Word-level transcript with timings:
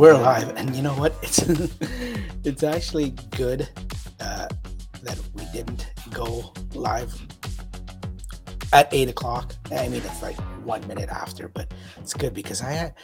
we're 0.00 0.12
alive, 0.12 0.50
and 0.56 0.74
you 0.74 0.82
know 0.82 0.94
what? 0.94 1.12
It's 1.22 1.42
it's 2.42 2.62
actually 2.62 3.10
good 3.36 3.68
uh, 4.18 4.48
that 5.02 5.20
we 5.34 5.44
didn't 5.52 5.86
go 6.10 6.54
live 6.74 7.14
at 8.72 8.88
eight 8.92 9.10
o'clock. 9.10 9.54
I 9.70 9.88
mean, 9.88 10.00
it's 10.02 10.22
like 10.22 10.38
one 10.64 10.86
minute 10.88 11.10
after, 11.10 11.48
but 11.48 11.74
it's 11.98 12.14
good 12.14 12.32
because 12.32 12.62
I 12.62 12.72
had 12.72 12.94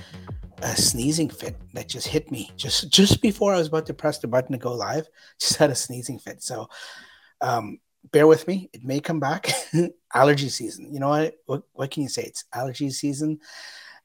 a 0.63 0.75
sneezing 0.75 1.29
fit 1.29 1.55
that 1.75 1.87
just 1.87 2.09
hit 2.09 2.31
me 2.31 2.51
just 2.57 2.91
just 2.91 3.21
before 3.21 3.53
I 3.53 3.59
was 3.59 3.69
about 3.69 3.85
to 3.87 3.95
press 3.95 4.19
the 4.19 4.29
button 4.29 4.53
to 4.53 4.59
go 4.59 4.73
live. 4.73 5.07
Just 5.39 5.57
had 5.57 5.69
a 5.69 5.75
sneezing 5.75 6.19
fit, 6.19 6.43
so 6.43 6.67
um, 7.43 7.79
bear 8.11 8.27
with 8.27 8.49
me. 8.49 8.71
It 8.73 8.85
may 8.85 9.01
come 9.01 9.21
back. 9.21 9.51
allergy 10.15 10.49
season. 10.49 10.95
You 10.95 11.01
know 11.01 11.11
what? 11.11 11.35
What 11.45 11.63
what 11.75 11.91
can 11.91 12.05
you 12.05 12.09
say? 12.09 12.23
It's 12.23 12.45
allergy 12.55 12.89
season. 12.89 13.41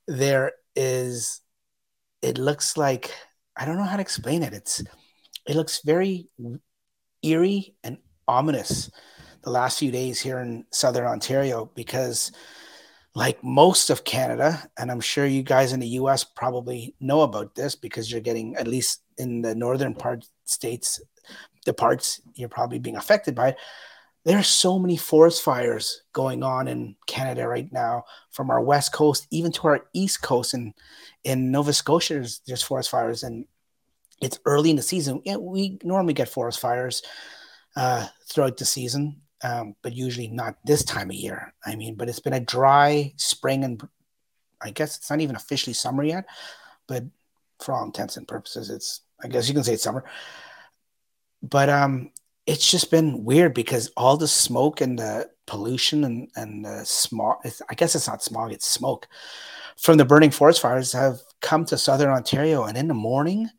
There 0.08 0.52
is. 0.76 1.41
It 2.22 2.38
looks 2.38 2.78
like 2.78 3.12
I 3.56 3.66
don't 3.66 3.78
know 3.78 3.84
how 3.84 3.98
to 3.98 4.02
explain 4.02 4.44
it. 4.44 4.54
It's 4.54 4.84
it 5.48 5.56
looks 5.56 5.82
very 5.84 6.30
eerie 7.22 7.76
and 7.84 7.98
ominous 8.28 8.90
the 9.44 9.50
last 9.50 9.80
few 9.80 9.92
days 9.92 10.20
here 10.20 10.40
in 10.40 10.66
southern 10.72 11.06
Ontario 11.06 11.72
because 11.76 12.32
like 13.14 13.44
most 13.44 13.90
of 13.90 14.04
Canada, 14.04 14.64
and 14.78 14.90
I'm 14.90 15.02
sure 15.02 15.26
you 15.26 15.44
guys 15.44 15.74
in 15.74 15.80
the 15.80 15.88
US 16.00 16.24
probably 16.24 16.96
know 17.00 17.22
about 17.22 17.56
this 17.56 17.76
because 17.76 18.12
you're 18.12 18.22
getting, 18.22 18.56
at 18.56 18.68
least 18.68 19.02
in 19.18 19.42
the 19.42 19.54
northern 19.54 19.94
part 19.94 20.26
states, 20.46 21.02
the 21.66 21.74
parts 21.74 22.22
you're 22.36 22.50
probably 22.50 22.80
being 22.80 22.96
affected 22.96 23.36
by 23.36 23.50
it. 23.50 23.58
There 24.24 24.38
are 24.38 24.44
so 24.44 24.78
many 24.78 24.98
forest 24.98 25.42
fires 25.42 26.04
going 26.14 26.44
on 26.44 26.68
in 26.68 26.96
Canada 27.08 27.48
right 27.48 27.72
now, 27.72 28.06
from 28.30 28.52
our 28.52 28.62
west 28.62 28.94
coast 28.94 29.28
even 29.32 29.52
to 29.54 29.68
our 29.68 29.86
east 29.94 30.22
coast. 30.22 30.54
And 30.54 30.74
in 31.24 31.52
Nova 31.52 31.74
Scotia, 31.74 32.14
there's, 32.16 32.42
there's 32.46 32.62
forest 32.62 32.90
fires, 32.92 33.24
and 33.24 33.46
it's 34.22 34.40
early 34.46 34.70
in 34.70 34.76
the 34.76 34.84
season. 34.84 35.22
Yeah, 35.26 35.38
we 35.38 35.80
normally 35.84 36.14
get 36.14 36.30
forest 36.30 36.60
fires 36.60 37.02
uh, 37.76 38.08
throughout 38.28 38.58
the 38.58 38.66
season, 38.66 39.22
um, 39.44 39.76
but 39.82 39.94
usually 39.94 40.28
not 40.28 40.56
this 40.64 40.84
time 40.84 41.10
of 41.10 41.16
year. 41.16 41.54
I 41.66 41.76
mean, 41.76 41.96
but 41.96 42.08
it's 42.08 42.20
been 42.20 42.34
a 42.34 42.40
dry 42.40 43.14
spring, 43.18 43.64
and 43.64 43.82
I 44.62 44.70
guess 44.70 44.98
it's 44.98 45.10
not 45.10 45.22
even 45.22 45.36
officially 45.36 45.74
summer 45.74 46.04
yet. 46.04 46.26
But 46.88 47.06
for 47.60 47.74
all 47.74 47.86
intents 47.86 48.18
and 48.18 48.28
purposes, 48.28 48.70
it's 48.70 49.02
I 49.24 49.28
guess 49.28 49.48
you 49.48 49.56
can 49.56 49.64
say 49.64 49.74
it's 49.74 49.84
summer. 49.84 50.04
But 51.42 51.70
um, 51.70 52.12
it's 52.52 52.70
just 52.70 52.92
been 52.92 53.24
weird 53.24 53.54
because 53.54 53.92
all 53.96 54.18
the 54.18 54.28
smoke 54.28 54.82
and 54.82 55.00
the 55.00 55.30
pollution 55.48 56.04
and 56.04 56.30
and 56.36 56.66
the 56.66 56.84
smog. 56.84 57.38
I 57.70 57.74
guess 57.76 57.96
it's 57.96 58.08
not 58.08 58.24
smog; 58.24 58.52
it's 58.52 58.68
smoke 58.68 59.08
from 59.80 59.98
the 59.98 60.06
burning 60.06 60.32
forest 60.32 60.62
fires 60.62 60.92
have 60.94 61.20
come 61.42 61.66
to 61.66 61.78
southern 61.78 62.10
Ontario, 62.10 62.64
and 62.64 62.78
in 62.78 62.88
the 62.88 62.94
morning, 62.94 63.50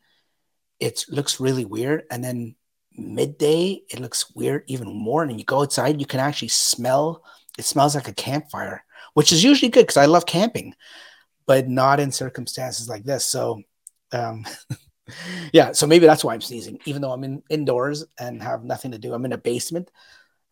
it 0.78 1.04
looks 1.08 1.40
really 1.40 1.64
weird, 1.64 2.04
and 2.10 2.22
then 2.22 2.54
midday 2.92 3.82
it 3.90 4.00
looks 4.00 4.30
weird 4.34 4.64
even 4.66 4.88
more. 4.94 5.22
And 5.22 5.38
you 5.38 5.44
go 5.46 5.62
outside 5.62 5.98
you 5.98 6.06
can 6.06 6.20
actually 6.20 6.48
smell 6.48 7.24
it 7.58 7.64
smells 7.64 7.94
like 7.94 8.08
a 8.08 8.12
campfire 8.12 8.84
which 9.14 9.32
is 9.32 9.42
usually 9.42 9.70
good 9.70 9.82
because 9.82 9.96
i 9.96 10.04
love 10.04 10.26
camping 10.26 10.74
but 11.46 11.68
not 11.68 12.00
in 12.00 12.12
circumstances 12.12 12.88
like 12.88 13.04
this. 13.04 13.24
So 13.24 13.62
um 14.12 14.44
yeah 15.52 15.72
so 15.72 15.86
maybe 15.86 16.06
that's 16.06 16.24
why 16.24 16.34
i'm 16.34 16.40
sneezing 16.40 16.78
even 16.84 17.02
though 17.02 17.12
i'm 17.12 17.24
in 17.24 17.42
indoors 17.50 18.04
and 18.18 18.42
have 18.42 18.64
nothing 18.64 18.92
to 18.92 18.98
do 18.98 19.12
i'm 19.12 19.24
in 19.24 19.32
a 19.32 19.38
basement 19.38 19.90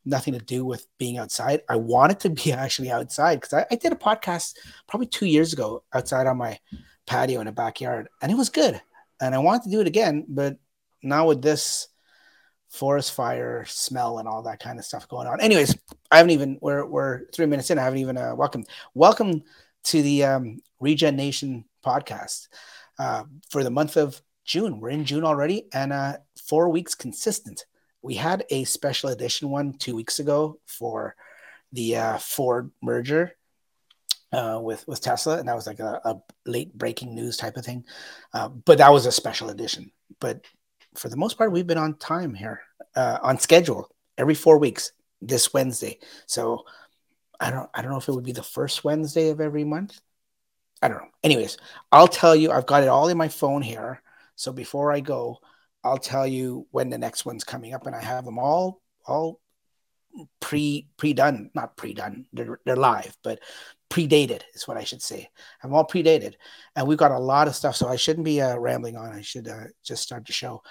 nothing 0.05 0.33
to 0.33 0.41
do 0.41 0.65
with 0.65 0.87
being 0.99 1.19
outside 1.19 1.63
i 1.69 1.77
wanted 1.77 2.19
to 2.19 2.31
be 2.31 2.53
actually 2.53 2.91
outside 2.91 3.41
because 3.41 3.53
I, 3.53 3.67
I 3.71 3.77
did 3.77 3.93
a 3.93 3.97
podcast 3.97 4.55
probably 4.89 5.07
two 5.07 5.27
years 5.27 5.53
ago 5.53 5.85
outside 5.95 6.27
on 6.27 6.39
my 6.39 6.59
patio 7.07 7.41
in 7.41 7.49
a 7.49 7.53
backyard 7.53 8.09
and 8.23 8.31
it 8.31 8.37
was 8.37 8.49
good 8.49 8.81
and 9.21 9.35
i 9.35 9.39
wanted 9.39 9.65
to 9.65 9.71
do 9.71 9.81
it 9.81 9.87
again 9.87 10.25
but 10.29 10.59
now 11.03 11.27
with 11.27 11.43
this 11.43 11.89
forest 12.71 13.13
fire 13.13 13.65
smell 13.67 14.19
and 14.19 14.29
all 14.29 14.43
that 14.43 14.61
kind 14.61 14.79
of 14.79 14.85
stuff 14.85 15.09
going 15.09 15.27
on. 15.27 15.41
Anyways, 15.41 15.77
I 16.11 16.19
haven't 16.19 16.31
even 16.31 16.59
we're 16.61 16.87
we're 16.87 17.27
three 17.35 17.47
minutes 17.47 17.71
in. 17.71 17.79
I 17.79 17.85
haven't 17.85 17.99
even 17.99 18.17
uh, 18.17 18.35
welcome 18.35 18.65
welcome 18.95 19.43
to 19.85 20.03
the 20.03 20.25
um, 20.25 20.61
Regen 20.79 21.17
Nation 21.17 21.65
podcast 21.85 22.49
uh, 22.99 23.25
for 23.51 23.65
the 23.65 23.71
month 23.71 23.97
of 23.97 24.21
June. 24.45 24.81
We're 24.81 24.91
in 24.91 25.05
June 25.05 25.25
already, 25.25 25.67
and 25.73 25.93
uh, 25.93 26.19
four 26.47 26.69
weeks 26.69 26.95
consistent. 26.95 27.67
We 28.03 28.15
had 28.15 28.45
a 28.51 28.65
special 28.65 29.11
edition 29.11 29.51
one 29.51 29.75
two 29.75 29.95
weeks 29.95 30.19
ago 30.19 30.59
for 30.67 31.15
the 31.73 31.97
uh, 31.97 32.19
Ford 32.19 32.71
merger 32.83 33.37
uh, 34.33 34.61
with 34.63 34.87
with 34.89 35.01
Tesla, 35.01 35.39
and 35.39 35.49
that 35.49 35.57
was 35.57 35.67
like 35.67 35.81
a, 35.81 36.01
a 36.05 36.21
late 36.47 36.77
breaking 36.77 37.15
news 37.15 37.37
type 37.37 37.57
of 37.57 37.65
thing. 37.65 37.85
Uh, 38.33 38.49
but 38.49 38.79
that 38.79 38.93
was 38.93 39.07
a 39.07 39.13
special 39.13 39.51
edition. 39.51 39.93
But 40.21 40.45
for 40.95 41.09
the 41.09 41.17
most 41.17 41.39
part, 41.39 41.53
we've 41.53 41.67
been 41.67 41.79
on 41.79 41.95
time 41.99 42.35
here, 42.35 42.63
uh, 42.97 43.19
on 43.23 43.39
schedule 43.39 43.89
every 44.19 44.35
four 44.35 44.59
weeks. 44.59 44.93
This 45.23 45.53
Wednesday, 45.53 45.99
so 46.25 46.65
I 47.39 47.51
don't, 47.51 47.69
I 47.75 47.83
don't 47.83 47.91
know 47.91 47.99
if 47.99 48.09
it 48.09 48.15
would 48.15 48.25
be 48.25 48.33
the 48.33 48.43
first 48.43 48.85
Wednesday 48.85 49.29
of 49.29 49.39
every 49.39 49.65
month. 49.65 50.01
I 50.81 50.89
don't 50.89 50.97
know. 50.97 51.09
Anyways, 51.23 51.59
I'll 51.93 52.09
tell 52.09 52.35
you. 52.35 52.51
I've 52.51 52.65
got 52.65 52.83
it 52.83 52.89
all 52.89 53.09
in 53.09 53.19
my 53.19 53.29
phone 53.29 53.61
here. 53.61 54.01
So 54.41 54.53
before 54.53 54.91
I 54.91 55.01
go, 55.01 55.39
I'll 55.85 55.99
tell 55.99 56.27
you 56.27 56.67
when 56.71 56.89
the 56.89 56.97
next 56.97 57.27
one's 57.27 57.45
coming 57.45 57.75
up, 57.75 57.87
and 57.87 57.95
I 57.95 58.01
have 58.01 58.25
them 58.25 58.39
all, 58.39 58.81
all 59.05 59.39
pre 60.41 60.89
pre 60.97 61.13
done, 61.13 61.51
not 61.55 61.77
pre 61.77 61.93
done. 61.93 62.25
They're 62.33 62.59
they're 62.65 62.75
live, 62.75 63.15
but 63.23 63.41
predated 63.91 64.41
is 64.55 64.67
what 64.67 64.79
I 64.79 64.85
should 64.85 65.03
say. 65.03 65.29
I'm 65.63 65.75
all 65.75 65.87
predated, 65.87 66.37
and 66.75 66.89
we've 66.89 66.97
got 66.97 67.11
a 67.11 67.19
lot 67.19 67.49
of 67.49 67.55
stuff, 67.55 67.77
so 67.77 67.87
I 67.87 67.97
shouldn't 67.97 68.25
be 68.25 68.41
uh, 68.41 68.57
rambling 68.57 68.97
on. 68.97 69.13
I 69.13 69.21
should 69.21 69.47
uh, 69.47 69.65
just 69.85 70.03
start 70.03 70.25
the 70.25 70.33
show. 70.33 70.63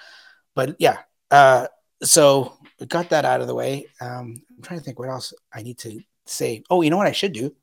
But 0.56 0.74
yeah, 0.80 0.98
uh, 1.30 1.68
so 2.02 2.58
we 2.80 2.86
got 2.86 3.10
that 3.10 3.24
out 3.24 3.40
of 3.40 3.46
the 3.46 3.54
way. 3.54 3.86
Um, 4.00 4.42
I'm 4.56 4.62
trying 4.62 4.80
to 4.80 4.84
think 4.84 4.98
what 4.98 5.10
else 5.10 5.32
I 5.54 5.62
need 5.62 5.78
to 5.78 6.00
say. 6.26 6.64
Oh, 6.70 6.82
you 6.82 6.90
know 6.90 6.96
what 6.96 7.06
I 7.06 7.12
should 7.12 7.34
do? 7.34 7.54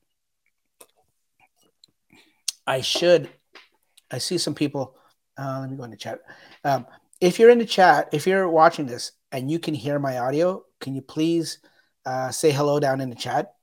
I 2.66 2.80
should. 2.80 3.30
I 4.10 4.20
see 4.20 4.38
some 4.38 4.56
people. 4.56 4.96
Uh, 5.38 5.60
let 5.62 5.70
me 5.70 5.78
go 5.78 5.84
into 5.84 5.98
chat. 5.98 6.20
Um, 6.64 6.86
if 7.22 7.40
you're 7.40 7.50
in 7.50 7.60
the 7.60 7.66
chat, 7.66 8.10
if 8.12 8.26
you're 8.26 8.50
watching 8.50 8.86
this 8.86 9.12
and 9.32 9.50
you 9.50 9.60
can 9.60 9.74
hear 9.74 10.00
my 10.00 10.18
audio, 10.20 10.64
can 10.80 10.96
you 10.96 11.02
please 11.02 11.60
uh, 12.06 12.32
say 12.32 12.52
hello 12.52 12.80
down 12.80 13.02
in 13.02 13.10
the 13.10 13.16
chat? 13.16 13.54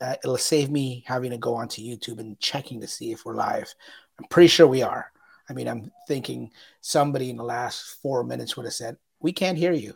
uh, 0.00 0.14
it'll 0.22 0.36
save 0.36 0.70
me 0.70 1.04
having 1.06 1.30
to 1.30 1.38
go 1.38 1.54
onto 1.54 1.82
YouTube 1.82 2.18
and 2.18 2.38
checking 2.38 2.80
to 2.80 2.86
see 2.86 3.12
if 3.12 3.24
we're 3.24 3.34
live. 3.34 3.72
I'm 4.18 4.26
pretty 4.28 4.48
sure 4.48 4.66
we 4.66 4.82
are. 4.82 5.10
I 5.48 5.52
mean, 5.52 5.68
I'm 5.68 5.90
thinking 6.08 6.50
somebody 6.80 7.30
in 7.30 7.36
the 7.36 7.44
last 7.44 7.98
four 8.02 8.24
minutes 8.24 8.56
would 8.56 8.66
have 8.66 8.74
said, 8.74 8.96
"We 9.20 9.32
can't 9.32 9.58
hear 9.58 9.72
you." 9.72 9.94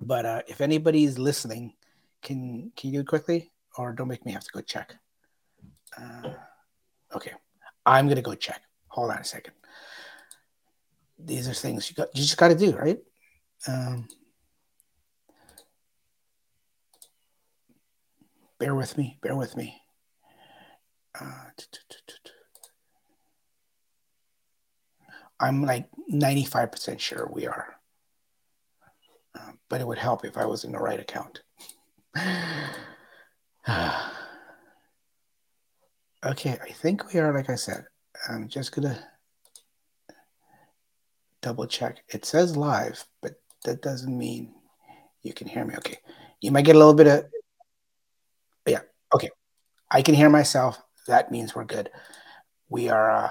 But 0.00 0.26
uh, 0.26 0.42
if 0.48 0.60
anybody's 0.60 1.18
listening, 1.18 1.74
can 2.22 2.72
can 2.76 2.90
you 2.90 2.98
do 2.98 3.00
it 3.00 3.08
quickly, 3.08 3.52
or 3.76 3.92
don't 3.92 4.08
make 4.08 4.24
me 4.24 4.32
have 4.32 4.44
to 4.44 4.52
go 4.52 4.60
check? 4.60 4.96
Uh, 5.96 6.30
okay, 7.14 7.32
I'm 7.84 8.08
gonna 8.08 8.22
go 8.22 8.34
check. 8.34 8.62
Hold 8.88 9.10
on 9.10 9.18
a 9.18 9.24
second. 9.24 9.54
These 11.18 11.48
are 11.48 11.54
things 11.54 11.88
you 11.88 11.96
got. 11.96 12.08
You 12.14 12.22
just 12.22 12.36
got 12.36 12.48
to 12.48 12.54
do, 12.54 12.76
right? 12.76 12.98
Um, 13.66 14.08
bear 18.58 18.74
with 18.74 18.96
me, 18.98 19.18
bear 19.22 19.34
with 19.34 19.56
me. 19.56 19.80
Uh, 21.18 21.50
I'm 25.40 25.62
like 25.62 25.88
95% 26.12 26.98
sure 26.98 27.28
we 27.30 27.46
are. 27.46 27.76
Uh, 29.34 29.52
but 29.68 29.80
it 29.80 29.86
would 29.86 29.98
help 29.98 30.24
if 30.24 30.36
I 30.36 30.46
was 30.46 30.64
in 30.64 30.72
the 30.72 30.78
right 30.78 30.98
account. 31.00 31.42
okay, 36.24 36.58
I 36.62 36.70
think 36.72 37.12
we 37.12 37.20
are, 37.20 37.34
like 37.34 37.50
I 37.50 37.56
said. 37.56 37.84
I'm 38.30 38.48
just 38.48 38.72
to 38.88 38.98
double 41.46 41.66
check. 41.68 42.02
It 42.08 42.24
says 42.24 42.56
live, 42.56 43.04
but 43.22 43.34
that 43.64 43.80
doesn't 43.80 44.18
mean 44.18 44.52
you 45.22 45.32
can 45.32 45.46
hear 45.46 45.64
me. 45.64 45.76
Okay. 45.76 45.98
You 46.40 46.50
might 46.50 46.64
get 46.64 46.74
a 46.74 46.78
little 46.78 46.92
bit 46.92 47.06
of 47.06 47.26
yeah. 48.66 48.80
Okay. 49.14 49.30
I 49.88 50.02
can 50.02 50.16
hear 50.16 50.28
myself. 50.28 50.82
That 51.06 51.30
means 51.30 51.54
we're 51.54 51.64
good. 51.64 51.88
We 52.68 52.88
are 52.88 53.10
uh, 53.12 53.30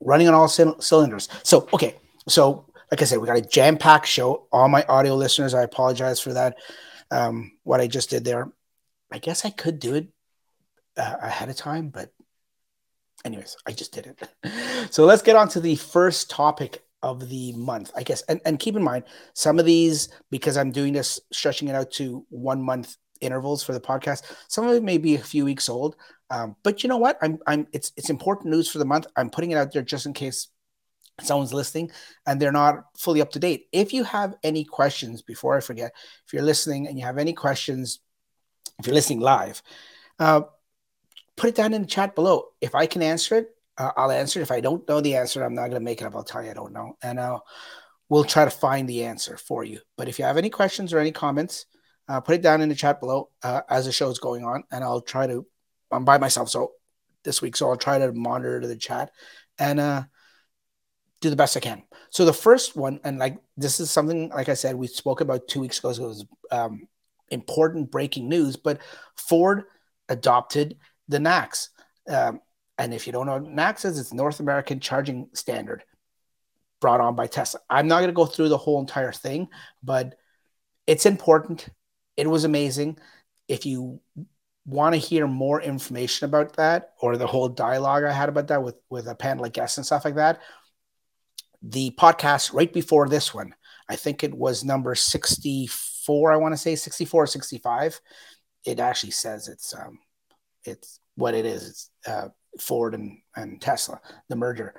running 0.00 0.28
on 0.28 0.34
all 0.34 0.48
c- 0.48 0.70
cylinders. 0.80 1.30
So, 1.44 1.66
okay. 1.72 1.96
So, 2.28 2.66
like 2.90 3.00
I 3.00 3.06
said, 3.06 3.20
we 3.20 3.26
got 3.26 3.38
a 3.38 3.42
jam 3.56 3.78
packed 3.78 4.06
show. 4.06 4.46
All 4.52 4.68
my 4.68 4.84
audio 4.84 5.14
listeners, 5.14 5.54
I 5.54 5.62
apologize 5.62 6.20
for 6.20 6.34
that. 6.34 6.56
Um, 7.10 7.52
what 7.64 7.80
I 7.80 7.86
just 7.86 8.10
did 8.10 8.26
there. 8.26 8.52
I 9.10 9.18
guess 9.18 9.46
I 9.46 9.50
could 9.50 9.80
do 9.80 9.94
it 9.94 10.08
uh, 10.98 11.16
ahead 11.22 11.48
of 11.48 11.56
time, 11.56 11.88
but 11.88 12.12
anyways, 13.24 13.56
I 13.66 13.72
just 13.72 13.94
did 13.94 14.08
it. 14.12 14.90
so 14.92 15.06
let's 15.06 15.22
get 15.22 15.36
on 15.36 15.48
to 15.50 15.60
the 15.60 15.76
first 15.76 16.28
topic 16.28 16.82
of 17.02 17.28
the 17.28 17.52
month, 17.52 17.90
I 17.96 18.02
guess. 18.02 18.22
And, 18.22 18.40
and 18.44 18.58
keep 18.58 18.76
in 18.76 18.82
mind, 18.82 19.04
some 19.34 19.58
of 19.58 19.64
these, 19.64 20.08
because 20.30 20.56
I'm 20.56 20.72
doing 20.72 20.92
this, 20.92 21.20
stretching 21.32 21.68
it 21.68 21.74
out 21.74 21.90
to 21.92 22.26
one 22.30 22.62
month 22.62 22.96
intervals 23.20 23.62
for 23.62 23.72
the 23.72 23.80
podcast. 23.80 24.22
Some 24.48 24.66
of 24.66 24.74
it 24.74 24.82
may 24.82 24.98
be 24.98 25.14
a 25.14 25.20
few 25.20 25.44
weeks 25.44 25.68
old, 25.68 25.96
um, 26.30 26.56
but 26.62 26.82
you 26.82 26.88
know 26.88 26.98
what? 26.98 27.18
I'm 27.22 27.38
I'm 27.46 27.66
it's 27.72 27.92
it's 27.96 28.10
important 28.10 28.50
news 28.50 28.70
for 28.70 28.78
the 28.78 28.84
month. 28.84 29.06
I'm 29.16 29.30
putting 29.30 29.50
it 29.50 29.56
out 29.56 29.72
there 29.72 29.82
just 29.82 30.06
in 30.06 30.12
case 30.12 30.48
someone's 31.20 31.54
listening 31.54 31.90
and 32.26 32.40
they're 32.40 32.52
not 32.52 32.84
fully 32.96 33.20
up 33.20 33.30
to 33.32 33.38
date. 33.38 33.66
If 33.72 33.92
you 33.92 34.04
have 34.04 34.34
any 34.42 34.64
questions, 34.64 35.22
before 35.22 35.56
I 35.56 35.60
forget, 35.60 35.92
if 36.26 36.32
you're 36.32 36.42
listening 36.42 36.86
and 36.86 36.98
you 36.98 37.04
have 37.04 37.18
any 37.18 37.32
questions, 37.32 37.98
if 38.78 38.86
you're 38.86 38.94
listening 38.94 39.20
live, 39.20 39.62
uh, 40.18 40.42
put 41.36 41.48
it 41.48 41.56
down 41.56 41.74
in 41.74 41.82
the 41.82 41.88
chat 41.88 42.14
below. 42.14 42.48
If 42.60 42.74
I 42.74 42.86
can 42.86 43.02
answer 43.02 43.36
it, 43.36 43.48
uh, 43.78 43.92
I'll 43.96 44.10
answer. 44.10 44.40
If 44.40 44.50
I 44.50 44.60
don't 44.60 44.86
know 44.88 45.00
the 45.00 45.16
answer, 45.16 45.42
I'm 45.42 45.54
not 45.54 45.68
going 45.68 45.80
to 45.80 45.80
make 45.80 46.00
it 46.00 46.04
up. 46.04 46.14
I'll 46.14 46.24
tell 46.24 46.44
you 46.44 46.50
I 46.50 46.54
don't 46.54 46.72
know. 46.72 46.96
And 47.02 47.18
uh, 47.18 47.38
we'll 48.08 48.24
try 48.24 48.44
to 48.44 48.50
find 48.50 48.88
the 48.88 49.04
answer 49.04 49.36
for 49.36 49.64
you. 49.64 49.80
But 49.96 50.08
if 50.08 50.18
you 50.18 50.24
have 50.24 50.36
any 50.36 50.50
questions 50.50 50.92
or 50.92 50.98
any 50.98 51.12
comments, 51.12 51.66
uh, 52.08 52.20
put 52.20 52.34
it 52.34 52.42
down 52.42 52.60
in 52.60 52.68
the 52.68 52.74
chat 52.74 53.00
below 53.00 53.30
uh, 53.42 53.62
as 53.68 53.86
the 53.86 53.92
show 53.92 54.10
is 54.10 54.18
going 54.18 54.44
on. 54.44 54.64
And 54.70 54.82
I'll 54.82 55.00
try 55.00 55.26
to, 55.26 55.46
I'm 55.92 56.04
by 56.04 56.18
myself 56.18 56.48
so 56.48 56.72
this 57.24 57.40
week. 57.40 57.56
So 57.56 57.68
I'll 57.68 57.76
try 57.76 57.98
to 57.98 58.12
monitor 58.12 58.66
the 58.66 58.76
chat 58.76 59.10
and 59.58 59.78
uh, 59.78 60.04
do 61.20 61.30
the 61.30 61.36
best 61.36 61.56
I 61.56 61.60
can. 61.60 61.82
So 62.10 62.24
the 62.24 62.32
first 62.32 62.76
one, 62.76 63.00
and 63.04 63.18
like 63.18 63.38
this 63.56 63.80
is 63.80 63.90
something, 63.90 64.30
like 64.30 64.48
I 64.48 64.54
said, 64.54 64.74
we 64.74 64.86
spoke 64.86 65.20
about 65.20 65.48
two 65.48 65.60
weeks 65.60 65.78
ago. 65.78 65.92
So 65.92 66.04
it 66.04 66.08
was 66.08 66.26
um, 66.50 66.88
important 67.30 67.90
breaking 67.90 68.28
news, 68.28 68.56
but 68.56 68.80
Ford 69.16 69.64
adopted 70.08 70.78
the 71.08 71.18
NACS. 71.18 71.68
Um, 72.08 72.40
and 72.78 72.94
if 72.94 73.06
you 73.06 73.12
don't 73.12 73.26
know 73.26 73.38
what 73.38 73.44
NACS 73.44 73.84
is, 73.84 73.98
it's 73.98 74.12
North 74.12 74.40
American 74.40 74.78
Charging 74.78 75.28
Standard 75.34 75.84
brought 76.80 77.00
on 77.00 77.16
by 77.16 77.26
Tesla. 77.26 77.60
I'm 77.68 77.88
not 77.88 77.98
going 77.98 78.08
to 78.08 78.12
go 78.12 78.26
through 78.26 78.48
the 78.48 78.56
whole 78.56 78.80
entire 78.80 79.12
thing, 79.12 79.48
but 79.82 80.14
it's 80.86 81.04
important. 81.04 81.68
It 82.16 82.28
was 82.28 82.44
amazing. 82.44 82.98
If 83.48 83.66
you 83.66 84.00
want 84.64 84.94
to 84.94 85.00
hear 85.00 85.26
more 85.26 85.60
information 85.60 86.26
about 86.26 86.54
that 86.56 86.92
or 87.00 87.16
the 87.16 87.26
whole 87.26 87.48
dialogue 87.48 88.04
I 88.04 88.12
had 88.12 88.28
about 88.28 88.48
that 88.48 88.62
with, 88.62 88.76
with 88.90 89.08
a 89.08 89.14
panel 89.14 89.44
of 89.44 89.52
guests 89.52 89.76
and 89.76 89.86
stuff 89.86 90.04
like 90.04 90.14
that, 90.14 90.40
the 91.62 91.90
podcast 91.98 92.52
right 92.52 92.72
before 92.72 93.08
this 93.08 93.34
one, 93.34 93.54
I 93.88 93.96
think 93.96 94.22
it 94.22 94.34
was 94.34 94.64
number 94.64 94.94
64, 94.94 96.32
I 96.32 96.36
want 96.36 96.52
to 96.52 96.58
say 96.58 96.76
64 96.76 97.24
or 97.24 97.26
65. 97.26 98.00
It 98.64 98.78
actually 98.78 99.12
says 99.12 99.48
it's 99.48 99.74
um 99.74 99.98
it's 100.64 101.00
what 101.14 101.34
it 101.34 101.44
is. 101.46 101.68
It's 101.68 101.90
uh, 102.06 102.28
Ford 102.60 102.94
and, 102.94 103.18
and 103.36 103.60
Tesla, 103.60 104.00
the 104.28 104.36
merger 104.36 104.74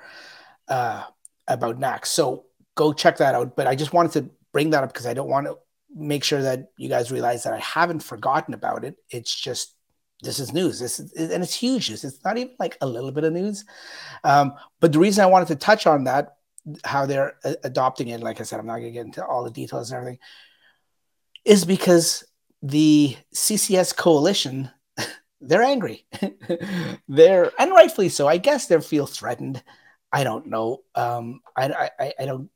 uh, 0.68 1.04
about 1.48 1.80
NACS. 1.80 2.08
So 2.08 2.46
go 2.76 2.94
check 2.94 3.18
that 3.18 3.36
out. 3.36 3.56
But 3.56 3.68
I 3.68 3.76
just 3.76 3.94
wanted 3.94 4.12
to 4.14 4.30
bring 4.52 4.70
that 4.72 4.84
up 4.84 4.94
because 4.94 5.06
I 5.06 5.14
don't 5.14 5.30
want 5.30 5.48
to 5.48 5.58
make 5.94 6.24
sure 6.24 6.42
that 6.42 6.68
you 6.78 6.90
guys 6.90 7.12
realize 7.12 7.44
that 7.44 7.54
I 7.54 7.60
haven't 7.60 8.04
forgotten 8.04 8.54
about 8.54 8.84
it. 8.84 8.96
It's 9.10 9.34
just 9.34 9.76
this 10.22 10.40
is 10.40 10.54
news. 10.54 10.80
This 10.80 11.00
is, 11.00 11.14
and 11.14 11.44
it's 11.44 11.56
huge 11.56 11.90
news. 11.90 12.04
It's 12.04 12.24
not 12.24 12.38
even 12.38 12.56
like 12.60 12.78
a 12.82 12.88
little 12.88 13.12
bit 13.12 13.24
of 13.24 13.34
news. 13.34 13.64
Um, 14.24 14.54
but 14.80 14.92
the 14.92 15.00
reason 15.00 15.24
I 15.24 15.28
wanted 15.28 15.48
to 15.50 15.56
touch 15.56 15.88
on 15.88 16.04
that, 16.06 16.36
how 16.84 17.06
they're 17.06 17.38
a- 17.44 17.56
adopting 17.64 18.10
it, 18.10 18.20
like 18.20 18.42
I 18.42 18.44
said, 18.44 18.60
I'm 18.60 18.66
not 18.66 18.80
going 18.80 18.88
to 18.88 18.92
get 18.92 19.06
into 19.06 19.26
all 19.26 19.44
the 19.44 19.52
details 19.52 19.92
and 19.92 19.98
everything, 19.98 20.20
is 21.46 21.64
because 21.64 22.26
the 22.62 23.16
CCS 23.34 23.96
coalition 23.96 24.70
they're 25.42 25.64
angry. 25.64 26.06
they're 27.08 27.52
and 27.60 27.72
rightfully 27.72 28.10
so. 28.10 28.28
I 28.28 28.38
guess 28.38 28.68
they 28.68 28.80
feel 28.82 29.06
threatened. 29.06 29.64
I 30.12 30.24
don't 30.24 30.48
know. 30.48 30.84
Um, 30.96 31.42
I, 31.56 31.90
I, 32.00 32.14
I 32.20 32.26
don't. 32.26 32.50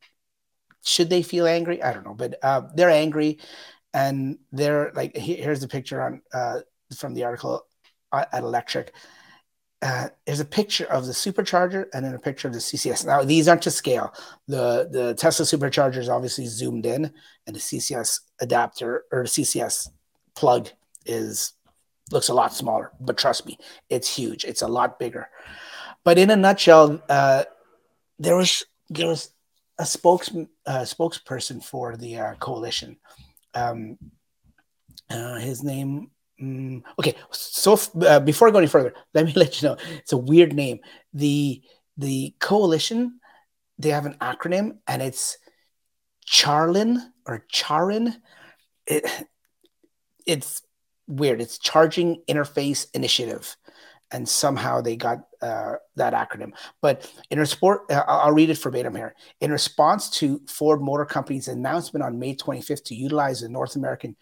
Should 0.83 1.09
they 1.09 1.21
feel 1.21 1.47
angry? 1.47 1.81
I 1.81 1.94
don't 1.94 2.06
know, 2.06 2.15
but 2.15 2.35
uh, 2.44 2.63
they're 2.75 2.89
angry, 2.89 3.39
and 3.94 4.38
they're 4.51 4.91
like. 4.95 5.15
Here's 5.15 5.63
a 5.63 5.68
picture 5.68 6.01
on 6.01 6.21
uh, 6.33 6.59
from 6.97 7.13
the 7.13 7.24
article 7.24 7.65
uh, 8.12 8.25
at 8.31 8.44
Electrek. 8.44 8.89
Uh, 9.81 10.07
there's 10.25 10.39
a 10.39 10.45
picture 10.45 10.85
of 10.85 11.06
the 11.06 11.12
supercharger 11.12 11.88
and 11.94 12.06
then 12.06 12.13
a 12.13 12.19
picture 12.19 12.47
of 12.47 12.53
the 12.53 12.59
CCS. 12.59 13.06
Now 13.06 13.24
these 13.24 13.47
aren't 13.47 13.63
to 13.63 13.71
scale. 13.71 14.13
The 14.47 14.89
the 14.91 15.13
Tesla 15.13 15.45
supercharger 15.45 15.97
is 15.97 16.09
obviously 16.09 16.47
zoomed 16.47 16.85
in, 16.85 17.12
and 17.47 17.56
the 17.56 17.59
CCS 17.59 18.21
adapter 18.41 19.06
or 19.12 19.24
the 19.24 19.30
CCS 19.30 19.89
plug 20.35 20.69
is 21.06 21.53
looks 22.11 22.29
a 22.29 22.33
lot 22.33 22.53
smaller, 22.53 22.91
but 23.00 23.17
trust 23.17 23.45
me, 23.45 23.57
it's 23.89 24.13
huge. 24.13 24.45
It's 24.45 24.61
a 24.61 24.67
lot 24.67 25.00
bigger. 25.00 25.29
But 26.03 26.17
in 26.17 26.29
a 26.29 26.35
nutshell, 26.35 27.01
uh, 27.09 27.44
there 28.19 28.35
was 28.35 28.63
there 28.89 29.07
was 29.07 29.31
a 29.79 29.85
spokes 29.85 30.29
uh, 30.65 30.81
spokesperson 30.81 31.63
for 31.63 31.97
the 31.97 32.17
uh, 32.17 32.33
coalition. 32.35 32.97
Um, 33.53 33.97
uh, 35.09 35.35
his 35.35 35.63
name. 35.63 36.11
Um, 36.41 36.83
okay, 37.00 37.15
so 37.31 37.79
uh, 38.06 38.19
before 38.19 38.47
I 38.47 38.51
go 38.51 38.57
any 38.57 38.67
further, 38.67 38.94
let 39.13 39.25
me 39.25 39.33
let 39.35 39.61
you 39.61 39.69
know 39.69 39.77
it's 39.97 40.13
a 40.13 40.17
weird 40.17 40.53
name. 40.53 40.79
the 41.13 41.61
The 41.97 42.35
coalition 42.39 43.19
they 43.79 43.89
have 43.89 44.06
an 44.06 44.17
acronym, 44.21 44.77
and 44.88 45.01
it's 45.01 45.38
Charlin 46.25 46.99
or 47.25 47.45
Charin. 47.49 48.15
It, 48.85 49.06
it's 50.25 50.61
weird. 51.07 51.41
It's 51.41 51.57
Charging 51.57 52.21
Interface 52.27 52.88
Initiative. 52.94 53.55
And 54.11 54.29
somehow 54.29 54.81
they 54.81 54.95
got 54.95 55.23
uh, 55.41 55.73
that 55.95 56.13
acronym. 56.13 56.51
But 56.81 57.11
in 57.31 57.39
response, 57.39 57.79
uh, 57.89 58.03
I'll 58.07 58.31
read 58.31 58.51
it 58.51 58.59
verbatim 58.59 58.95
here. 58.95 59.15
In 59.41 59.51
response 59.51 60.09
to 60.19 60.39
Ford 60.47 60.81
Motor 60.81 61.05
Company's 61.05 61.47
announcement 61.47 62.03
on 62.03 62.19
May 62.19 62.35
25th 62.35 62.83
to 62.85 62.95
utilize 62.95 63.41
the 63.41 63.50
North 63.50 63.75
American 63.75 64.15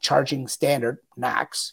Charging 0.00 0.46
Standard, 0.46 0.98
NACS, 1.16 1.72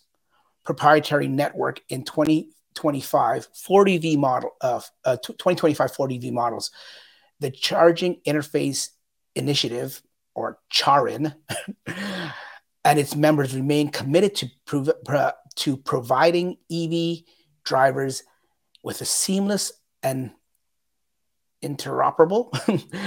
proprietary 0.64 1.28
network 1.28 1.82
in 1.90 2.04
2025 2.04 3.48
Ford 3.54 3.90
EV 3.90 4.18
model 4.18 4.52
of 4.62 4.90
uh, 5.06 5.16
2025 5.18 5.94
Ford 5.94 6.12
EV 6.12 6.32
models, 6.34 6.72
the 7.40 7.52
Charging 7.52 8.22
Interface 8.26 8.90
Initiative, 9.36 10.02
or 10.36 10.60
CHARIN, 10.70 11.34
and 12.88 12.98
its 12.98 13.16
members 13.18 13.54
remain 13.54 13.90
committed 13.90 14.34
to, 14.34 14.50
prov- 14.66 15.04
pro- 15.04 15.32
to 15.56 15.76
providing 15.76 16.58
EV 16.72 17.24
drivers 17.66 18.24
with 18.82 19.02
a 19.02 19.06
seamless 19.06 19.74
and 20.02 20.32
interoperable 21.62 22.50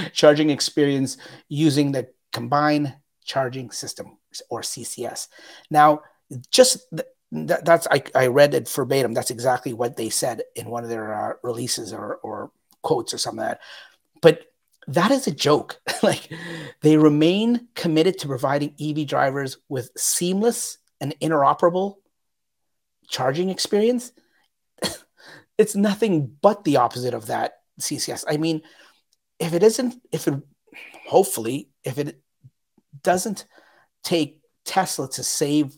charging 0.12 0.50
experience 0.50 1.16
using 1.48 1.92
the 1.92 2.08
combined 2.30 2.94
charging 3.24 3.70
system 3.70 4.18
or 4.50 4.60
CCS. 4.60 5.28
Now, 5.70 6.02
just 6.50 6.84
th- 6.94 7.08
that, 7.32 7.64
that's 7.64 7.86
I, 7.90 8.02
I 8.14 8.26
read 8.26 8.52
it 8.52 8.68
verbatim. 8.68 9.14
That's 9.14 9.30
exactly 9.30 9.72
what 9.72 9.96
they 9.96 10.10
said 10.10 10.42
in 10.56 10.68
one 10.68 10.84
of 10.84 10.90
their 10.90 11.14
uh, 11.14 11.32
releases 11.42 11.94
or, 11.94 12.16
or 12.16 12.50
quotes 12.82 13.14
or 13.14 13.18
something 13.18 13.40
like 13.40 13.52
that. 13.52 13.60
But 14.20 14.49
that 14.90 15.10
is 15.10 15.26
a 15.26 15.32
joke. 15.32 15.80
like 16.02 16.28
they 16.82 16.96
remain 16.96 17.68
committed 17.74 18.18
to 18.18 18.26
providing 18.26 18.74
EV 18.80 19.06
drivers 19.06 19.58
with 19.68 19.90
seamless 19.96 20.78
and 21.00 21.14
interoperable 21.20 21.96
charging 23.08 23.50
experience. 23.50 24.12
it's 25.58 25.76
nothing 25.76 26.36
but 26.42 26.64
the 26.64 26.76
opposite 26.76 27.14
of 27.14 27.26
that 27.26 27.54
CCS. 27.80 28.24
I 28.28 28.36
mean, 28.36 28.62
if 29.38 29.54
it 29.54 29.62
isn't, 29.62 29.94
if 30.12 30.28
it 30.28 30.34
hopefully, 31.06 31.70
if 31.84 31.98
it 31.98 32.20
doesn't 33.02 33.46
take 34.02 34.40
Tesla 34.64 35.08
to 35.10 35.22
save 35.22 35.76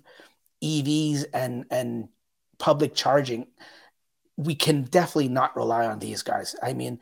EVs 0.62 1.26
and 1.34 1.66
and 1.70 2.08
public 2.58 2.94
charging, 2.94 3.46
we 4.36 4.54
can 4.54 4.82
definitely 4.84 5.28
not 5.28 5.56
rely 5.56 5.86
on 5.86 5.98
these 5.98 6.22
guys. 6.22 6.56
I 6.62 6.72
mean, 6.72 6.98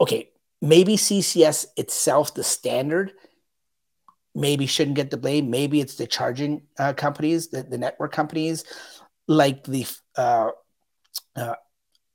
okay, 0.00 0.30
maybe 0.60 0.96
CCS 0.96 1.66
itself, 1.76 2.34
the 2.34 2.44
standard, 2.44 3.12
maybe 4.34 4.66
shouldn't 4.66 4.96
get 4.96 5.10
the 5.10 5.16
blame. 5.16 5.50
Maybe 5.50 5.80
it's 5.80 5.96
the 5.96 6.06
charging 6.06 6.62
uh, 6.78 6.92
companies, 6.92 7.48
the, 7.48 7.62
the 7.62 7.78
network 7.78 8.12
companies, 8.12 8.64
like 9.26 9.64
the 9.64 9.86
uh, 10.16 10.50
uh, 11.34 11.54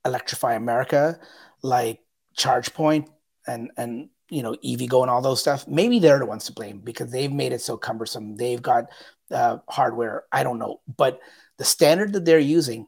Electrify 0.06 0.54
America, 0.54 1.20
like 1.62 2.00
ChargePoint, 2.38 3.08
and 3.48 3.72
and 3.78 4.10
you 4.30 4.44
know 4.44 4.56
EVgo 4.64 5.02
and 5.02 5.10
all 5.10 5.22
those 5.22 5.42
stuff. 5.42 5.68
Maybe 5.68 6.00
they're 6.00 6.20
the 6.20 6.26
ones 6.26 6.46
to 6.46 6.54
blame 6.54 6.80
because 6.80 7.12
they've 7.12 7.32
made 7.32 7.52
it 7.52 7.62
so 7.62 7.76
cumbersome. 7.76 8.36
They've 8.36 8.62
got 8.62 8.86
uh, 9.32 9.58
hardware. 9.68 10.24
I 10.32 10.44
don't 10.44 10.60
know, 10.60 10.82
but 10.96 11.20
the 11.58 11.66
standard 11.66 12.14
that 12.14 12.26
they're 12.26 12.40
using 12.40 12.88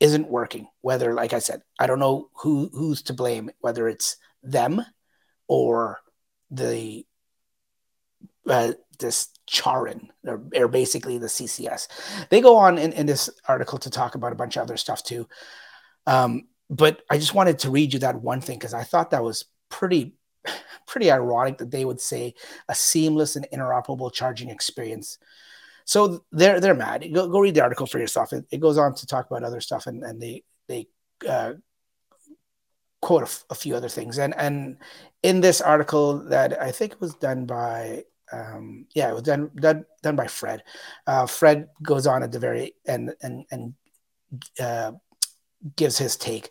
isn't 0.00 0.28
working. 0.28 0.68
Whether, 0.80 1.14
like 1.14 1.32
I 1.32 1.40
said, 1.40 1.62
I 1.78 1.86
don't 1.86 1.98
know 1.98 2.30
who 2.34 2.70
who's 2.72 3.02
to 3.02 3.12
blame. 3.12 3.50
Whether 3.60 3.88
it's 3.88 4.16
them 4.42 4.84
or 5.46 6.00
the 6.50 7.04
uh, 8.48 8.72
this 8.98 9.28
Charin 9.46 10.10
or, 10.26 10.42
or, 10.54 10.68
basically 10.68 11.18
the 11.18 11.26
CCS. 11.26 11.88
They 12.30 12.40
go 12.40 12.56
on 12.56 12.78
in, 12.78 12.92
in, 12.92 13.06
this 13.06 13.30
article 13.46 13.78
to 13.78 13.90
talk 13.90 14.14
about 14.14 14.32
a 14.32 14.36
bunch 14.36 14.56
of 14.56 14.62
other 14.62 14.76
stuff 14.76 15.02
too. 15.02 15.28
Um, 16.06 16.48
but 16.70 17.02
I 17.10 17.18
just 17.18 17.34
wanted 17.34 17.60
to 17.60 17.70
read 17.70 17.92
you 17.92 17.98
that 18.00 18.20
one 18.20 18.40
thing 18.40 18.58
because 18.58 18.74
I 18.74 18.84
thought 18.84 19.10
that 19.10 19.22
was 19.22 19.44
pretty 19.68 20.14
pretty 20.86 21.10
ironic 21.10 21.58
that 21.58 21.70
they 21.70 21.84
would 21.84 22.00
say 22.00 22.34
a 22.68 22.74
seamless 22.74 23.36
and 23.36 23.46
interoperable 23.52 24.12
charging 24.12 24.50
experience. 24.50 25.18
So 25.84 26.24
they're 26.32 26.60
they're 26.60 26.74
mad. 26.74 27.06
Go, 27.12 27.28
go 27.28 27.40
read 27.40 27.54
the 27.54 27.62
article 27.62 27.86
for 27.86 27.98
yourself. 27.98 28.32
It, 28.32 28.46
it 28.50 28.60
goes 28.60 28.76
on 28.76 28.94
to 28.94 29.06
talk 29.06 29.30
about 29.30 29.44
other 29.44 29.60
stuff, 29.60 29.86
and, 29.86 30.02
and 30.02 30.20
they 30.20 30.44
they 30.68 30.88
uh, 31.26 31.54
quote 33.00 33.22
a, 33.22 33.26
f- 33.26 33.44
a 33.50 33.54
few 33.54 33.74
other 33.74 33.88
things. 33.88 34.18
And 34.18 34.34
and 34.36 34.78
in 35.22 35.40
this 35.40 35.60
article 35.60 36.18
that 36.28 36.60
I 36.60 36.70
think 36.70 37.00
was 37.00 37.14
done 37.14 37.46
by 37.46 38.04
um, 38.32 38.86
yeah, 38.94 39.10
it 39.10 39.14
was 39.14 39.22
done 39.22 39.50
done 39.56 39.86
done 40.02 40.16
by 40.16 40.26
Fred. 40.26 40.62
Uh, 41.06 41.26
Fred 41.26 41.68
goes 41.82 42.06
on 42.06 42.22
at 42.22 42.32
the 42.32 42.38
very 42.38 42.74
end 42.86 43.14
and 43.22 43.44
and 43.50 43.74
uh, 44.60 44.92
gives 45.76 45.98
his 45.98 46.16
take, 46.16 46.50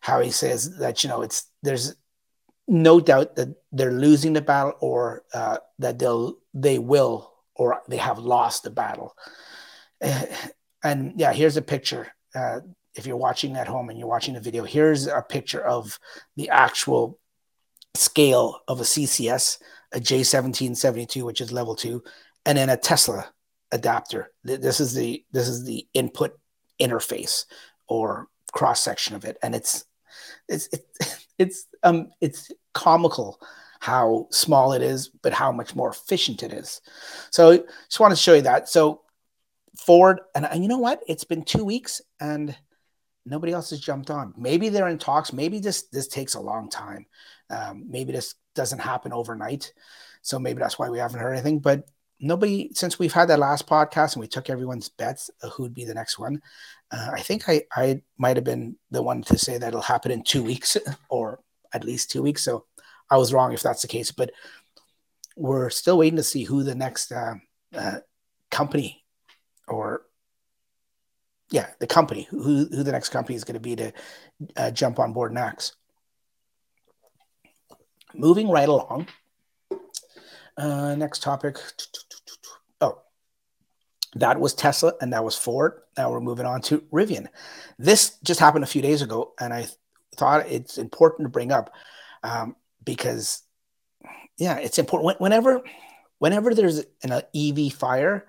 how 0.00 0.20
he 0.20 0.30
says 0.30 0.78
that 0.78 1.02
you 1.02 1.08
know 1.08 1.22
it's 1.22 1.50
there's 1.62 1.94
no 2.66 3.00
doubt 3.00 3.36
that 3.36 3.48
they're 3.72 3.92
losing 3.92 4.34
the 4.34 4.42
battle 4.42 4.74
or 4.80 5.24
uh, 5.32 5.56
that 5.78 5.98
they'll 5.98 6.36
they 6.52 6.78
will 6.78 7.32
or 7.54 7.80
they 7.88 7.96
have 7.96 8.18
lost 8.18 8.62
the 8.62 8.70
battle. 8.70 9.14
And 10.84 11.14
yeah, 11.16 11.32
here's 11.32 11.56
a 11.56 11.62
picture. 11.62 12.06
If 12.98 13.06
you're 13.06 13.16
watching 13.16 13.56
at 13.56 13.68
home 13.68 13.88
and 13.88 13.98
you're 13.98 14.08
watching 14.08 14.34
the 14.34 14.40
video, 14.40 14.64
here's 14.64 15.06
a 15.06 15.22
picture 15.22 15.64
of 15.64 15.98
the 16.36 16.50
actual 16.50 17.18
scale 17.94 18.60
of 18.66 18.80
a 18.80 18.84
CCS, 18.84 19.58
a 19.92 20.00
J1772, 20.00 21.22
which 21.22 21.40
is 21.40 21.52
level 21.52 21.76
two, 21.76 22.02
and 22.44 22.58
then 22.58 22.68
a 22.68 22.76
Tesla 22.76 23.32
adapter. 23.70 24.32
This 24.42 24.80
is 24.80 24.94
the 24.94 25.24
this 25.32 25.46
is 25.48 25.64
the 25.64 25.86
input 25.94 26.38
interface 26.80 27.44
or 27.86 28.28
cross 28.52 28.80
section 28.80 29.14
of 29.14 29.24
it, 29.24 29.38
and 29.42 29.54
it's 29.54 29.84
it's 30.48 30.68
it's 30.72 31.26
it's 31.38 31.66
um 31.84 32.10
it's 32.20 32.50
comical 32.74 33.40
how 33.80 34.26
small 34.32 34.72
it 34.72 34.82
is, 34.82 35.08
but 35.22 35.32
how 35.32 35.52
much 35.52 35.76
more 35.76 35.90
efficient 35.90 36.42
it 36.42 36.52
is. 36.52 36.80
So 37.30 37.64
just 37.86 38.00
want 38.00 38.10
to 38.10 38.20
show 38.20 38.34
you 38.34 38.42
that. 38.42 38.68
So 38.68 39.02
Ford, 39.76 40.20
and, 40.34 40.44
and 40.46 40.62
you 40.62 40.68
know 40.68 40.78
what? 40.78 41.00
It's 41.06 41.22
been 41.22 41.44
two 41.44 41.64
weeks 41.64 42.00
and 42.20 42.56
nobody 43.28 43.52
else 43.52 43.70
has 43.70 43.80
jumped 43.80 44.10
on. 44.10 44.34
Maybe 44.36 44.68
they're 44.68 44.88
in 44.88 44.98
talks. 44.98 45.32
Maybe 45.32 45.60
this 45.60 45.82
this 45.88 46.08
takes 46.08 46.34
a 46.34 46.40
long 46.40 46.68
time. 46.70 47.06
Um, 47.50 47.86
maybe 47.88 48.12
this 48.12 48.34
doesn't 48.54 48.80
happen 48.80 49.12
overnight. 49.12 49.72
So 50.22 50.38
maybe 50.38 50.58
that's 50.58 50.78
why 50.78 50.90
we 50.90 50.98
haven't 50.98 51.20
heard 51.20 51.32
anything. 51.32 51.60
But 51.60 51.88
nobody 52.20 52.70
since 52.74 52.98
we've 52.98 53.12
had 53.12 53.28
that 53.28 53.38
last 53.38 53.66
podcast 53.66 54.14
and 54.14 54.20
we 54.20 54.26
took 54.26 54.50
everyone's 54.50 54.88
bets 54.88 55.30
who'd 55.54 55.74
be 55.74 55.84
the 55.84 55.94
next 55.94 56.18
one. 56.18 56.40
Uh, 56.90 57.10
I 57.12 57.20
think 57.20 57.48
I 57.48 57.62
I 57.72 58.02
might 58.16 58.36
have 58.36 58.44
been 58.44 58.76
the 58.90 59.02
one 59.02 59.22
to 59.22 59.38
say 59.38 59.58
that 59.58 59.68
it'll 59.68 59.80
happen 59.80 60.10
in 60.10 60.22
two 60.22 60.42
weeks 60.50 60.76
or 61.08 61.40
at 61.72 61.84
least 61.84 62.10
two 62.10 62.22
weeks. 62.22 62.42
So 62.42 62.64
I 63.10 63.16
was 63.16 63.32
wrong 63.32 63.52
if 63.52 63.62
that's 63.62 63.82
the 63.82 63.88
case. 63.88 64.10
But 64.10 64.32
we're 65.36 65.70
still 65.70 65.98
waiting 65.98 66.16
to 66.16 66.22
see 66.22 66.44
who 66.44 66.62
the 66.62 66.74
next 66.74 67.12
uh, 67.12 67.34
uh, 67.74 67.98
company 68.50 69.04
or 69.68 70.02
yeah, 71.50 71.68
the 71.78 71.86
company 71.86 72.26
who 72.30 72.40
who 72.40 72.82
the 72.82 72.92
next 72.92 73.08
company 73.08 73.34
is 73.34 73.44
going 73.44 73.54
to 73.54 73.60
be 73.60 73.76
to 73.76 73.92
uh, 74.56 74.70
jump 74.70 74.98
on 74.98 75.12
board 75.12 75.32
next. 75.32 75.76
Moving 78.14 78.48
right 78.48 78.68
along. 78.68 79.06
Uh, 80.56 80.94
next 80.96 81.22
topic. 81.22 81.56
Oh, 82.80 83.00
that 84.16 84.40
was 84.40 84.54
Tesla 84.54 84.92
and 85.00 85.12
that 85.12 85.24
was 85.24 85.36
Ford. 85.36 85.74
Now 85.96 86.10
we're 86.10 86.20
moving 86.20 86.46
on 86.46 86.60
to 86.62 86.80
Rivian. 86.92 87.28
This 87.78 88.18
just 88.24 88.40
happened 88.40 88.64
a 88.64 88.68
few 88.68 88.82
days 88.82 89.02
ago, 89.02 89.32
and 89.40 89.52
I 89.52 89.66
thought 90.16 90.50
it's 90.50 90.78
important 90.78 91.26
to 91.26 91.30
bring 91.30 91.52
up 91.52 91.72
um, 92.22 92.56
because, 92.84 93.42
yeah, 94.36 94.58
it's 94.58 94.78
important. 94.78 95.20
Whenever, 95.20 95.62
whenever 96.18 96.54
there's 96.54 96.84
an 97.02 97.22
EV 97.34 97.72
fire, 97.72 98.26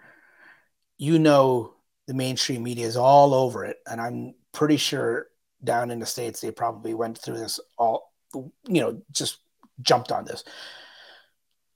you 0.97 1.17
know 1.17 1.73
the 2.09 2.15
mainstream 2.15 2.63
media 2.63 2.87
is 2.87 2.97
all 2.97 3.35
over 3.35 3.63
it, 3.63 3.77
and 3.85 4.01
I'm 4.01 4.33
pretty 4.51 4.77
sure 4.77 5.27
down 5.63 5.91
in 5.91 5.99
the 5.99 6.07
states 6.07 6.41
they 6.41 6.49
probably 6.49 6.95
went 6.95 7.19
through 7.19 7.37
this 7.37 7.59
all, 7.77 8.11
you 8.33 8.81
know, 8.81 8.99
just 9.11 9.37
jumped 9.83 10.11
on 10.11 10.25
this. 10.25 10.43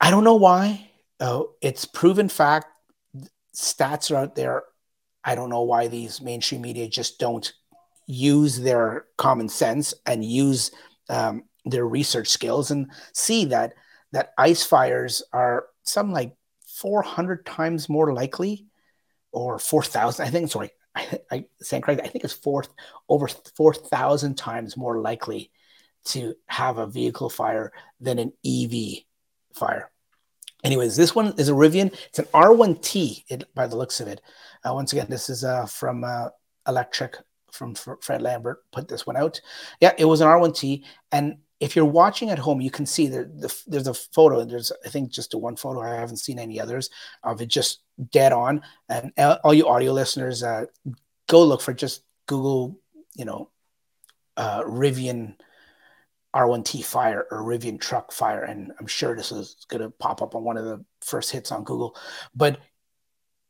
I 0.02 0.10
don't 0.10 0.24
know 0.24 0.34
why. 0.34 0.90
Uh, 1.20 1.44
it's 1.62 1.86
proven 1.86 2.30
fact. 2.30 2.66
Stats 3.56 4.10
are 4.10 4.16
out 4.16 4.34
there. 4.34 4.64
I 5.24 5.36
don't 5.36 5.52
know 5.52 5.62
why 5.62 5.88
these 5.88 6.20
mainstream 6.20 6.62
media 6.62 6.88
just 6.88 7.20
don't 7.20 7.54
use 8.08 8.60
their 8.60 9.06
common 9.20 9.48
sense 9.48 9.94
and 10.08 10.26
use 10.26 10.72
um, 11.10 11.44
their 11.64 11.86
research 11.86 12.30
skills 12.30 12.72
and 12.72 12.92
see 13.14 13.46
that 13.46 13.76
that 14.14 14.34
ice 14.40 14.66
fires 14.66 15.22
are 15.32 15.68
some 15.84 16.12
like 16.12 16.36
400 16.66 17.46
times 17.46 17.88
more 17.88 18.12
likely 18.16 18.66
or 19.34 19.60
4,000. 19.60 20.26
I 20.26 20.30
think, 20.30 20.50
sorry, 20.50 20.72
I, 20.96 21.20
I 21.32 21.46
correct. 21.82 22.02
I 22.04 22.08
think 22.08 22.24
it's 22.24 22.34
four, 22.34 22.64
over 23.10 23.28
4,000 23.28 24.36
times 24.36 24.78
more 24.78 25.02
likely 25.02 25.52
to 26.06 26.36
have 26.48 26.78
a 26.78 26.88
vehicle 26.88 27.30
fire 27.30 27.72
than 28.00 28.20
an 28.20 28.34
EV 28.46 29.04
fire. 29.54 29.90
Anyways, 30.64 30.96
this 30.96 31.14
one 31.14 31.34
is 31.38 31.50
a 31.50 31.54
Rivian. 31.54 31.94
It's 32.08 32.20
an 32.20 32.26
R1T 32.34 33.24
it, 33.28 33.54
by 33.54 33.68
the 33.68 33.76
looks 33.76 34.00
of 34.00 34.08
it. 34.08 34.22
Uh, 34.64 34.74
once 34.74 34.94
again, 34.94 35.08
this 35.10 35.30
is 35.30 35.44
uh, 35.44 35.66
from 35.66 36.04
uh, 36.06 36.30
Electrek 36.68 37.16
from 37.52 37.76
Fred 37.76 38.22
Lambert 38.22 38.64
put 38.72 38.88
this 38.88 39.06
one 39.06 39.16
out. 39.16 39.40
Yeah, 39.80 39.94
it 39.98 40.06
was 40.06 40.22
an 40.22 40.28
R1T. 40.28 40.84
And 41.12 41.38
if 41.64 41.78
you're 41.78 41.86
watching 41.86 42.30
at 42.30 42.40
home, 42.40 42.60
you 42.60 42.70
can 42.70 42.86
see 42.86 43.08
the, 43.08 43.64
there's 43.68 43.88
a 43.88 43.94
photo. 43.94 44.44
There's, 44.44 44.70
I 44.86 44.90
think, 44.90 45.12
just 45.12 45.34
a 45.34 45.38
one 45.38 45.56
photo. 45.56 45.80
I 45.80 45.96
haven't 45.96 46.18
seen 46.18 46.38
any 46.38 46.60
others 46.60 46.90
of 47.24 47.42
it 47.42 47.48
just 47.48 47.80
dead 48.12 48.34
on. 48.34 48.64
And 48.90 49.14
all 49.46 49.54
you 49.54 49.70
audio 49.70 49.94
listeners, 49.94 50.44
uh, 50.44 50.66
go 51.28 51.42
look 51.42 51.62
for 51.62 51.74
just 51.74 52.04
Google, 52.28 52.78
you 53.16 53.24
know, 53.24 53.50
uh, 54.36 54.62
Rivian 54.64 55.36
R1T 56.36 56.84
fire 56.84 57.28
or 57.32 57.44
Rivian 57.44 57.80
truck 57.80 58.12
fire. 58.12 58.44
And 58.44 58.74
I'm 58.78 58.88
sure 58.88 59.16
this 59.16 59.32
is 59.32 59.66
going 59.70 59.84
to 59.84 59.90
pop 59.90 60.22
up 60.22 60.36
on 60.36 60.44
one 60.44 60.58
of 60.58 60.66
the 60.66 60.84
first 61.00 61.32
hits 61.32 61.50
on 61.50 61.64
Google. 61.64 61.96
But 62.36 62.60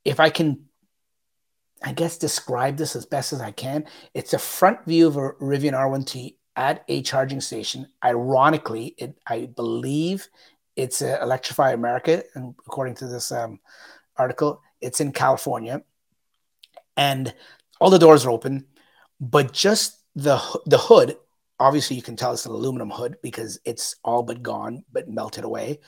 if 0.05 0.20
I 0.20 0.29
can, 0.29 0.65
I 1.82 1.93
guess, 1.93 2.20
describe 2.20 2.77
this 2.77 2.96
as 2.96 3.08
best 3.08 3.34
as 3.34 3.41
I 3.41 3.50
can, 3.50 3.86
it's 4.13 4.34
a 4.34 4.39
front 4.39 4.86
view 4.86 5.08
of 5.08 5.17
a 5.17 5.32
Rivian 5.41 5.74
R1T 5.74 6.36
at 6.56 6.84
a 6.88 7.02
charging 7.02 7.42
station. 7.42 7.88
Ironically, 8.04 8.96
it, 8.98 9.18
I 9.28 9.48
believe 9.56 10.28
it's 10.76 11.02
uh, 11.02 11.20
Electrify 11.22 11.72
America. 11.72 12.24
And 12.36 12.56
according 12.68 12.96
to 12.96 13.08
this 13.08 13.32
um, 13.32 13.60
article, 14.18 14.62
it's 14.82 15.02
in 15.02 15.12
California. 15.12 15.84
And 16.96 17.34
all 17.80 17.90
the 17.90 18.00
doors 18.00 18.26
are 18.26 18.32
open, 18.32 18.66
but 19.20 19.52
just 19.52 20.00
the, 20.16 20.40
the 20.66 20.78
hood 20.78 21.18
obviously 21.60 21.96
you 21.96 22.02
can 22.02 22.16
tell 22.16 22.34
it's 22.34 22.46
an 22.46 22.52
aluminum 22.52 22.90
hood 22.90 23.18
because 23.22 23.60
it's 23.66 23.96
all 24.04 24.24
but 24.24 24.44
gone, 24.44 24.84
but 24.92 25.08
melted 25.08 25.44
away. 25.44 25.80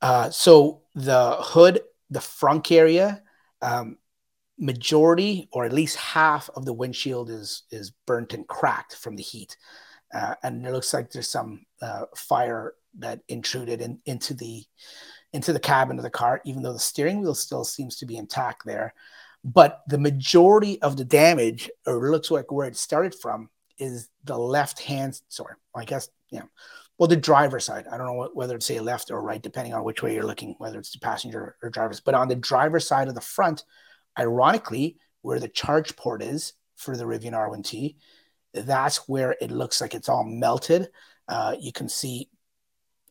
Uh, 0.00 0.30
so 0.30 0.82
the 0.94 1.36
hood, 1.38 1.80
the 2.08 2.20
front 2.20 2.72
area, 2.72 3.22
um, 3.60 3.98
majority 4.60 5.48
or 5.52 5.64
at 5.64 5.72
least 5.72 5.96
half 5.96 6.50
of 6.54 6.64
the 6.64 6.72
windshield 6.72 7.30
is 7.30 7.64
is 7.70 7.92
burnt 8.06 8.34
and 8.34 8.46
cracked 8.46 8.94
from 8.94 9.16
the 9.16 9.22
heat, 9.22 9.56
uh, 10.14 10.34
and 10.42 10.64
it 10.64 10.72
looks 10.72 10.94
like 10.94 11.10
there's 11.10 11.28
some 11.28 11.64
uh, 11.82 12.04
fire 12.14 12.74
that 12.98 13.20
intruded 13.28 13.80
in, 13.80 13.98
into 14.06 14.34
the 14.34 14.64
into 15.32 15.52
the 15.52 15.60
cabin 15.60 15.96
of 15.96 16.02
the 16.02 16.10
car, 16.10 16.40
even 16.44 16.62
though 16.62 16.72
the 16.72 16.78
steering 16.78 17.20
wheel 17.20 17.34
still 17.34 17.64
seems 17.64 17.96
to 17.96 18.06
be 18.06 18.16
intact 18.16 18.64
there. 18.64 18.94
But 19.42 19.82
the 19.88 19.98
majority 19.98 20.80
of 20.82 20.96
the 20.96 21.04
damage, 21.04 21.70
or 21.86 22.10
looks 22.10 22.30
like 22.30 22.52
where 22.52 22.66
it 22.66 22.76
started 22.76 23.14
from, 23.14 23.48
is 23.78 24.08
the 24.24 24.36
left 24.36 24.80
hand. 24.80 25.20
Sorry, 25.28 25.54
I 25.74 25.84
guess 25.84 26.10
yeah. 26.30 26.42
Well, 26.98 27.08
the 27.08 27.16
driver's 27.16 27.64
side. 27.64 27.86
I 27.90 27.96
don't 27.96 28.06
know 28.06 28.28
whether 28.34 28.58
to 28.58 28.64
say 28.64 28.78
left 28.78 29.10
or 29.10 29.22
right, 29.22 29.40
depending 29.40 29.72
on 29.72 29.84
which 29.84 30.02
way 30.02 30.12
you're 30.12 30.26
looking, 30.26 30.54
whether 30.58 30.78
it's 30.78 30.92
the 30.92 30.98
passenger 30.98 31.56
or 31.62 31.70
driver's. 31.70 32.00
But 32.00 32.14
on 32.14 32.28
the 32.28 32.36
driver's 32.36 32.86
side 32.86 33.08
of 33.08 33.14
the 33.14 33.22
front, 33.22 33.64
ironically, 34.18 34.98
where 35.22 35.38
the 35.38 35.48
charge 35.48 35.96
port 35.96 36.22
is 36.22 36.54
for 36.76 36.96
the 36.96 37.04
Rivian 37.04 37.32
R1T, 37.32 37.96
that's 38.54 39.08
where 39.08 39.36
it 39.40 39.50
looks 39.50 39.80
like 39.80 39.94
it's 39.94 40.08
all 40.08 40.24
melted. 40.24 40.88
Uh, 41.28 41.54
you 41.60 41.72
can 41.72 41.88
see 41.88 42.28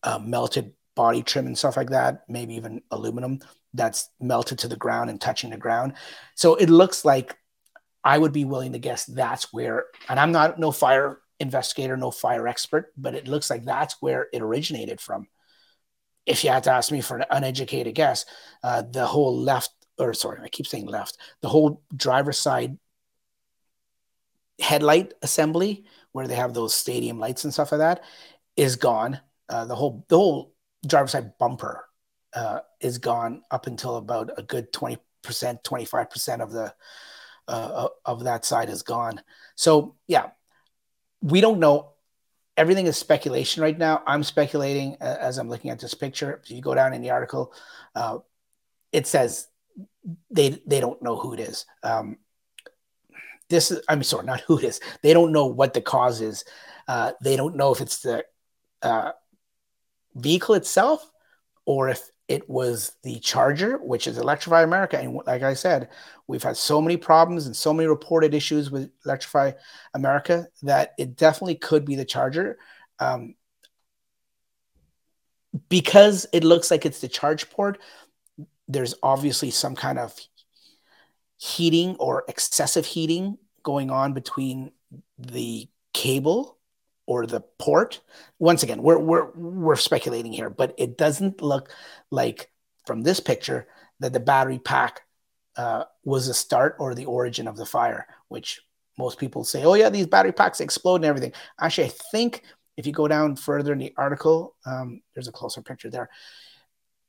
uh, 0.04 0.20
melted 0.20 0.74
body 0.96 1.24
trim 1.24 1.46
and 1.46 1.58
stuff 1.58 1.78
like 1.78 1.92
that, 1.92 2.24
maybe 2.28 2.56
even 2.56 2.82
aluminum 2.92 3.40
that's 3.74 4.10
melted 4.20 4.60
to 4.60 4.68
the 4.68 4.76
ground 4.76 5.10
and 5.10 5.22
touching 5.22 5.52
the 5.52 5.58
ground. 5.58 5.94
So 6.36 6.56
it 6.56 6.70
looks 6.70 7.06
like 7.06 7.38
I 8.04 8.18
would 8.18 8.34
be 8.34 8.46
willing 8.46 8.74
to 8.74 8.80
guess 8.80 9.06
that's 9.06 9.54
where, 9.54 9.86
and 10.08 10.20
I'm 10.20 10.32
not 10.32 10.60
no 10.60 10.72
fire 10.72 11.20
investigator, 11.40 11.96
no 11.96 12.12
fire 12.12 12.48
expert, 12.48 12.92
but 12.98 13.16
it 13.16 13.28
looks 13.28 13.50
like 13.50 13.64
that's 13.64 13.96
where 14.02 14.28
it 14.34 14.42
originated 14.42 15.00
from. 15.00 15.28
If 16.26 16.44
you 16.44 16.50
had 16.50 16.64
to 16.64 16.72
ask 16.72 16.92
me 16.92 17.02
for 17.02 17.18
an 17.18 17.26
uneducated 17.30 17.96
guess, 17.96 18.26
uh, 18.64 18.84
the 18.90 19.06
whole 19.06 19.38
left, 19.38 19.72
or 20.00 20.14
sorry, 20.14 20.40
I 20.44 20.50
keep 20.50 20.68
saying 20.68 20.88
left, 20.88 21.18
the 21.42 21.50
whole 21.50 21.82
driver's 21.96 22.40
side 22.40 22.78
headlight 24.60 25.14
assembly 25.22 25.86
where 26.12 26.28
they 26.28 26.36
have 26.36 26.54
those 26.54 26.76
stadium 26.76 27.20
lights 27.20 27.44
and 27.44 27.54
stuff 27.54 27.72
like 27.72 27.80
that 27.80 28.04
is 28.56 28.76
gone. 28.76 29.20
Uh, 29.48 29.66
the 29.66 29.76
whole 29.76 30.06
the 30.10 30.18
whole 30.18 30.54
driver's 30.88 31.12
side 31.12 31.38
bumper 31.38 31.86
uh, 32.34 32.60
is 32.82 32.98
gone 32.98 33.42
up 33.52 33.68
until 33.68 33.98
about 33.98 34.32
a 34.38 34.44
good 34.44 34.72
twenty 34.74 34.98
percent, 35.24 35.64
twenty 35.64 35.86
five 35.86 36.10
percent 36.10 36.42
of 36.42 36.52
the 36.52 36.74
uh, 37.48 37.88
of 38.06 38.24
that 38.24 38.46
side 38.46 38.70
is 38.70 38.84
gone. 38.84 39.22
So 39.56 39.96
yeah, 40.08 40.32
we 41.22 41.42
don't 41.42 41.60
know. 41.60 41.94
everything 42.58 42.88
is 42.88 42.98
speculation 42.98 43.64
right 43.64 43.78
now. 43.78 44.04
I'm 44.06 44.24
speculating 44.24 44.98
uh, 45.00 45.18
as 45.20 45.38
I'm 45.38 45.50
looking 45.50 45.72
at 45.72 45.80
this 45.80 45.94
picture. 45.94 46.42
If 46.44 46.52
you 46.52 46.62
go 46.62 46.76
down 46.76 46.94
in 46.94 47.02
the 47.02 47.12
article, 47.12 47.54
uh, 47.96 48.20
it 48.92 49.08
says 49.08 49.48
they 50.32 50.62
they 50.66 50.80
don't 50.80 51.02
know 51.02 51.16
who 51.16 51.34
it 51.34 51.40
is. 51.40 51.66
Um, 51.84 52.18
this 53.50 53.72
is 53.72 53.82
I'm 53.88 54.04
sorry, 54.04 54.26
not 54.26 54.42
who 54.42 54.58
it 54.58 54.64
is. 54.64 54.80
They 55.02 55.14
don't 55.14 55.32
know 55.32 55.46
what 55.48 55.74
the 55.74 55.82
cause 55.82 56.22
is. 56.22 56.44
Uh, 56.88 57.14
they 57.22 57.36
don't 57.36 57.56
know 57.56 57.72
if 57.72 57.82
it's 57.82 58.00
the 58.00 58.24
uh, 58.82 59.12
vehicle 60.16 60.56
itself 60.56 61.10
or 61.66 61.90
if 61.90 62.10
it 62.28 62.48
was 62.48 62.94
the 63.04 63.20
charger, 63.20 63.78
which 63.78 64.06
is 64.06 64.20
Electrify 64.20 64.62
America. 64.62 65.00
And 65.00 65.20
like 65.26 65.42
I 65.42 65.56
said, 65.56 65.90
we've 66.28 66.44
had 66.44 66.58
so 66.58 66.80
many 66.80 66.96
problems 66.96 67.48
and 67.48 67.56
so 67.56 67.74
many 67.74 67.88
reported 67.88 68.36
issues 68.36 68.70
with 68.70 68.92
Electrify 69.04 69.54
America 69.96 70.48
that 70.62 70.94
it 71.00 71.16
definitely 71.16 71.56
could 71.56 71.86
be 71.86 71.96
the 71.96 72.06
charger. 72.06 72.60
Um, 73.00 73.34
because 75.70 76.28
it 76.32 76.44
looks 76.44 76.70
like 76.70 76.86
it's 76.86 77.02
the 77.02 77.08
charge 77.08 77.50
port, 77.50 77.80
there's 78.70 78.94
obviously 79.04 79.52
some 79.52 79.76
kind 79.76 80.00
of 80.00 80.16
heating 81.38 81.96
or 81.98 82.24
excessive 82.28 82.86
heating 82.86 83.38
going 83.64 83.90
on 83.90 84.14
between 84.14 84.72
the 85.18 85.68
cable 85.94 86.58
or 87.08 87.26
the 87.26 87.42
port. 87.58 88.00
Once 88.38 88.64
again, 88.64 88.82
we're 88.82 89.00
we're 89.00 89.32
we're 89.32 89.76
speculating 89.76 90.32
here, 90.32 90.50
but 90.50 90.74
it 90.78 90.98
doesn't 90.98 91.42
look 91.42 91.72
like 92.12 92.52
from 92.86 93.02
this 93.02 93.20
picture 93.20 93.68
that 94.00 94.14
the 94.14 94.20
battery 94.20 94.60
pack 94.60 95.02
uh, 95.58 95.84
was 96.06 96.28
the 96.28 96.34
start 96.34 96.76
or 96.80 96.94
the 96.94 97.06
origin 97.06 97.48
of 97.48 97.58
the 97.58 97.66
fire, 97.66 98.06
which 98.28 98.62
most 98.98 99.18
people 99.18 99.44
say, 99.44 99.64
oh 99.64 99.74
yeah, 99.74 99.90
these 99.90 100.08
battery 100.08 100.32
packs 100.32 100.62
explode 100.62 100.98
and 100.98 101.06
everything. 101.06 101.34
Actually, 101.60 101.86
I 101.88 101.94
think 102.12 102.44
if 102.78 102.86
you 102.86 102.94
go 102.94 103.08
down 103.08 103.36
further 103.36 103.74
in 103.74 103.80
the 103.80 103.94
article, 103.98 104.56
um, 104.66 105.02
there's 105.14 105.28
a 105.28 105.34
closer 105.34 105.62
picture 105.62 105.90
there, 105.90 106.10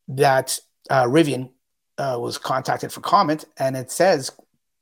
that 0.08 0.58
uh, 0.88 1.04
Rivian 1.04 1.50
uh, 1.98 2.18
was 2.20 2.38
contacted 2.38 2.92
for 2.92 3.00
comment, 3.00 3.44
and 3.58 3.76
it 3.76 3.90
says, 3.90 4.30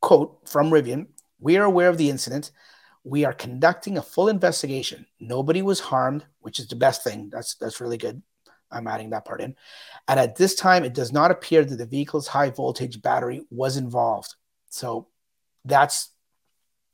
quote, 0.01 0.49
from 0.49 0.71
Rivian, 0.71 1.07
we 1.41 1.57
are 1.57 1.65
aware 1.65 1.89
of 1.89 1.99
the 1.99 2.11
incident 2.11 2.51
we 3.09 3.25
are 3.25 3.33
conducting 3.33 3.97
a 3.97 4.03
full 4.03 4.29
investigation. 4.29 5.07
Nobody 5.19 5.63
was 5.63 5.81
harmed, 5.81 6.27
which 6.41 6.59
is 6.59 6.69
the 6.69 6.77
best 6.77 7.03
thing. 7.03 7.31
That's 7.33 7.55
that's 7.55 7.81
really 7.81 7.97
good. 7.97 8.23
I'm 8.71 8.87
adding 8.87 9.11
that 9.11 9.25
part 9.25 9.41
in. 9.41 9.57
And 10.09 10.21
at 10.21 10.37
this 10.37 10.55
time, 10.55 10.85
it 10.85 10.93
does 10.93 11.11
not 11.11 11.31
appear 11.31 11.65
that 11.65 11.77
the 11.77 11.87
vehicle's 11.87 12.29
high 12.29 12.51
voltage 12.51 13.01
battery 13.01 13.47
was 13.51 13.79
involved. 13.79 14.35
So 14.69 15.09
that's 15.65 16.11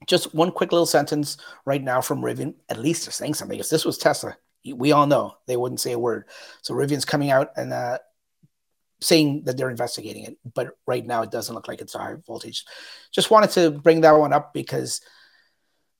just 0.06 0.34
one 0.34 0.52
quick 0.52 0.70
little 0.70 0.86
sentence 0.86 1.36
right 1.64 1.82
now 1.82 2.00
from 2.00 2.20
Rivian. 2.20 2.54
At 2.68 2.78
least 2.78 3.04
they're 3.04 3.12
saying 3.12 3.34
something. 3.34 3.58
If 3.58 3.70
this 3.70 3.84
was 3.84 3.98
Tesla, 3.98 4.36
we 4.72 4.92
all 4.92 5.08
know 5.08 5.34
they 5.46 5.56
wouldn't 5.56 5.80
say 5.80 5.92
a 5.92 5.98
word. 5.98 6.26
So 6.62 6.74
Rivian's 6.74 7.04
coming 7.04 7.30
out 7.30 7.50
and 7.56 7.72
uh, 7.72 7.98
saying 9.04 9.44
that 9.44 9.56
they're 9.56 9.70
investigating 9.70 10.24
it. 10.24 10.36
But 10.54 10.76
right 10.86 11.04
now, 11.04 11.22
it 11.22 11.30
doesn't 11.30 11.54
look 11.54 11.68
like 11.68 11.80
it's 11.80 11.94
a 11.94 11.98
high 11.98 12.14
voltage. 12.26 12.64
Just 13.12 13.30
wanted 13.30 13.50
to 13.50 13.70
bring 13.70 14.00
that 14.02 14.12
one 14.12 14.32
up 14.32 14.52
because– 14.52 15.00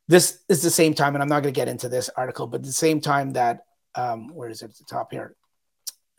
this 0.08 0.40
is 0.49 0.62
the 0.62 0.70
same 0.70 0.94
time, 0.94 1.14
and 1.14 1.23
I'm 1.23 1.28
not 1.28 1.42
going 1.42 1.54
to 1.54 1.58
get 1.58 1.68
into 1.68 1.88
this 1.88 2.11
article, 2.16 2.46
but 2.46 2.62
the 2.62 2.73
same 2.73 3.00
time 3.00 3.32
that 3.32 3.61
um, 3.94 4.28
where 4.34 4.49
is 4.49 4.62
it 4.62 4.70
at 4.70 4.76
the 4.76 4.84
top 4.84 5.12
here? 5.12 5.34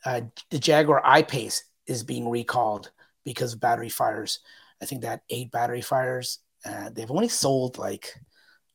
Uh, 0.04 0.22
the 0.50 0.60
Jaguar 0.60 1.02
I-Pace 1.04 1.66
is 1.88 2.04
being 2.04 2.30
recalled 2.30 2.92
because 3.24 3.54
of 3.54 3.60
battery 3.60 3.90
fires. 3.90 4.40
I 4.82 4.86
think 4.86 5.02
that 5.02 5.22
eight 5.30 5.52
battery 5.52 5.82
fires. 5.82 6.40
Uh, 6.66 6.90
they've 6.92 7.12
only 7.12 7.28
sold 7.28 7.78
like 7.78 8.14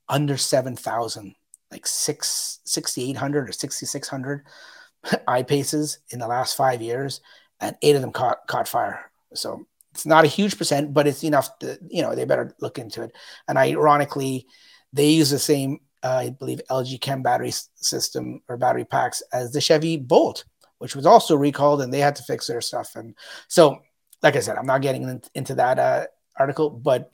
under 0.08 0.36
seven 0.36 0.76
thousand, 0.76 1.34
like 1.72 1.86
six 1.86 2.60
sixty 2.64 3.08
eight 3.08 3.16
hundred 3.16 3.48
or 3.48 3.52
sixty 3.52 3.86
six 3.86 4.08
hundred 4.08 4.44
I-Paces 5.28 5.98
in 6.10 6.20
the 6.20 6.28
last 6.28 6.56
five 6.56 6.80
years, 6.80 7.20
and 7.60 7.76
eight 7.82 7.96
of 7.96 8.02
them 8.02 8.12
caught 8.12 8.46
caught 8.46 8.68
fire. 8.68 9.10
So 9.34 9.66
it's 9.92 10.06
not 10.06 10.24
a 10.24 10.28
huge 10.28 10.56
percent, 10.56 10.94
but 10.94 11.06
it's 11.06 11.24
enough. 11.24 11.58
To, 11.60 11.78
you 11.88 12.02
know, 12.02 12.14
they 12.14 12.24
better 12.24 12.54
look 12.60 12.78
into 12.78 13.02
it. 13.02 13.12
And 13.48 13.58
ironically, 13.58 14.46
they 14.92 15.10
use 15.10 15.30
the 15.30 15.38
same, 15.38 15.80
uh, 16.02 16.08
I 16.08 16.30
believe, 16.30 16.60
LG 16.70 17.00
Chem 17.00 17.22
battery 17.22 17.52
system 17.76 18.42
or 18.48 18.56
battery 18.56 18.84
packs 18.84 19.22
as 19.32 19.52
the 19.52 19.60
Chevy 19.60 19.96
Bolt, 19.96 20.44
which 20.78 20.96
was 20.96 21.06
also 21.06 21.36
recalled, 21.36 21.82
and 21.82 21.92
they 21.92 22.00
had 22.00 22.16
to 22.16 22.22
fix 22.22 22.46
their 22.46 22.60
stuff. 22.60 22.96
And 22.96 23.14
so, 23.48 23.80
like 24.22 24.36
I 24.36 24.40
said, 24.40 24.56
I'm 24.56 24.66
not 24.66 24.82
getting 24.82 25.02
in, 25.02 25.22
into 25.34 25.54
that 25.56 25.78
uh, 25.78 26.06
article, 26.36 26.70
but 26.70 27.12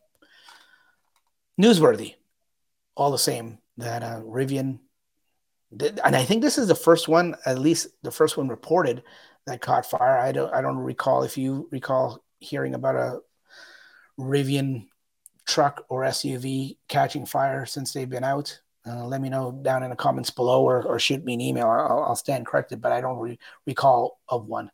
newsworthy, 1.60 2.14
all 2.94 3.10
the 3.10 3.18
same. 3.18 3.58
That 3.78 4.02
uh, 4.02 4.22
Rivian, 4.22 4.78
did, 5.76 6.00
and 6.02 6.16
I 6.16 6.24
think 6.24 6.40
this 6.40 6.56
is 6.56 6.66
the 6.66 6.74
first 6.74 7.08
one, 7.08 7.34
at 7.44 7.58
least 7.58 7.88
the 8.02 8.10
first 8.10 8.38
one 8.38 8.48
reported 8.48 9.02
that 9.46 9.60
caught 9.60 9.86
fire. 9.86 10.18
I 10.18 10.32
don't, 10.32 10.52
I 10.52 10.60
don't 10.60 10.78
recall 10.78 11.22
if 11.22 11.38
you 11.38 11.68
recall 11.70 12.22
hearing 12.40 12.74
about 12.74 12.96
a 12.96 13.20
Rivian 14.18 14.86
truck 15.46 15.84
or 15.88 16.02
SUV 16.02 16.76
catching 16.88 17.26
fire 17.26 17.66
since 17.66 17.92
they've 17.92 18.08
been 18.08 18.24
out. 18.24 18.60
Uh, 18.86 19.04
let 19.04 19.20
me 19.20 19.28
know 19.28 19.52
down 19.62 19.82
in 19.82 19.90
the 19.90 19.96
comments 19.96 20.30
below 20.30 20.62
or, 20.62 20.82
or 20.84 20.98
shoot 20.98 21.24
me 21.24 21.34
an 21.34 21.40
email. 21.40 21.66
I'll, 21.66 22.04
I'll 22.04 22.16
stand 22.16 22.46
corrected, 22.46 22.80
but 22.80 22.92
I 22.92 23.00
don't 23.00 23.18
re- 23.18 23.38
recall 23.66 24.20
of 24.28 24.46
one. 24.46 24.70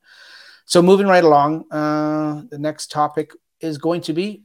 So 0.64 0.82
moving 0.82 1.06
right 1.06 1.24
along, 1.24 1.70
uh, 1.70 2.42
the 2.50 2.58
next 2.58 2.90
topic 2.90 3.32
is 3.60 3.78
going 3.78 4.02
to 4.02 4.12
be 4.12 4.42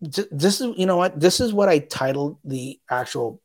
this 0.00 0.60
is 0.60 0.76
you 0.76 0.86
know 0.86 0.96
what 0.96 1.18
this 1.18 1.40
is 1.40 1.52
what 1.52 1.68
I 1.68 1.80
titled 1.80 2.38
the 2.44 2.78
actual 2.88 3.40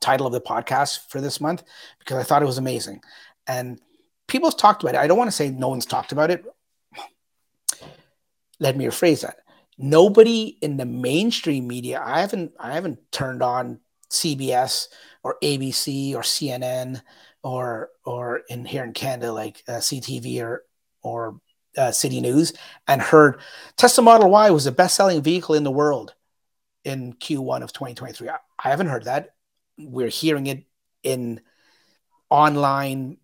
title 0.00 0.26
of 0.26 0.32
the 0.32 0.40
podcast 0.40 1.08
for 1.08 1.20
this 1.20 1.40
month 1.40 1.62
because 2.00 2.16
I 2.16 2.24
thought 2.24 2.42
it 2.42 2.46
was 2.46 2.58
amazing, 2.58 3.00
and 3.46 3.80
people's 4.28 4.54
talked 4.54 4.82
about 4.82 4.94
it. 4.94 4.98
I 4.98 5.06
don't 5.08 5.18
want 5.18 5.28
to 5.28 5.36
say 5.36 5.50
no 5.50 5.68
one's 5.68 5.86
talked 5.86 6.12
about 6.12 6.30
it. 6.30 6.44
Let 8.60 8.76
me 8.76 8.84
rephrase 8.84 9.22
that 9.22 9.38
nobody 9.78 10.58
in 10.60 10.76
the 10.76 10.84
mainstream 10.84 11.66
media 11.68 12.02
i 12.04 12.20
haven't 12.20 12.52
i 12.58 12.72
haven't 12.72 12.98
turned 13.12 13.42
on 13.42 13.78
cbs 14.10 14.88
or 15.22 15.36
abc 15.42 16.14
or 16.14 16.22
cnn 16.22 17.00
or 17.44 17.90
or 18.04 18.42
in 18.48 18.64
here 18.64 18.82
in 18.82 18.92
canada 18.92 19.32
like 19.32 19.62
uh, 19.68 19.74
ctv 19.74 20.42
or 20.42 20.64
or 21.02 21.40
uh, 21.76 21.92
city 21.92 22.20
news 22.20 22.52
and 22.88 23.00
heard 23.00 23.40
tesla 23.76 24.02
model 24.02 24.30
y 24.30 24.50
was 24.50 24.64
the 24.64 24.72
best-selling 24.72 25.22
vehicle 25.22 25.54
in 25.54 25.62
the 25.62 25.70
world 25.70 26.14
in 26.84 27.12
q1 27.12 27.62
of 27.62 27.72
2023 27.72 28.28
I, 28.28 28.38
I 28.64 28.70
haven't 28.70 28.88
heard 28.88 29.04
that 29.04 29.34
we're 29.78 30.08
hearing 30.08 30.48
it 30.48 30.64
in 31.04 31.40
online 32.30 33.18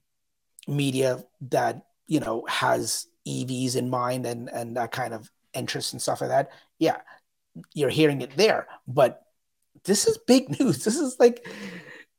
media 0.67 1.25
that 1.51 1.85
you 2.07 2.21
know 2.21 2.45
has 2.49 3.07
evs 3.27 3.77
in 3.77 3.89
mind 3.91 4.27
and 4.27 4.49
and 4.51 4.77
that 4.77 4.93
kind 4.93 5.15
of 5.15 5.31
interest 5.53 5.93
and 5.93 6.03
stuff 6.03 6.21
like 6.21 6.31
that, 6.31 6.51
yeah, 6.79 6.99
you're 7.73 7.91
hearing 7.91 8.21
it 8.21 8.37
there. 8.37 8.67
But 8.87 9.23
this 9.85 10.07
is 10.07 10.19
big 10.19 10.51
news. 10.61 10.85
This 10.85 10.97
is 10.97 11.17
like 11.19 11.47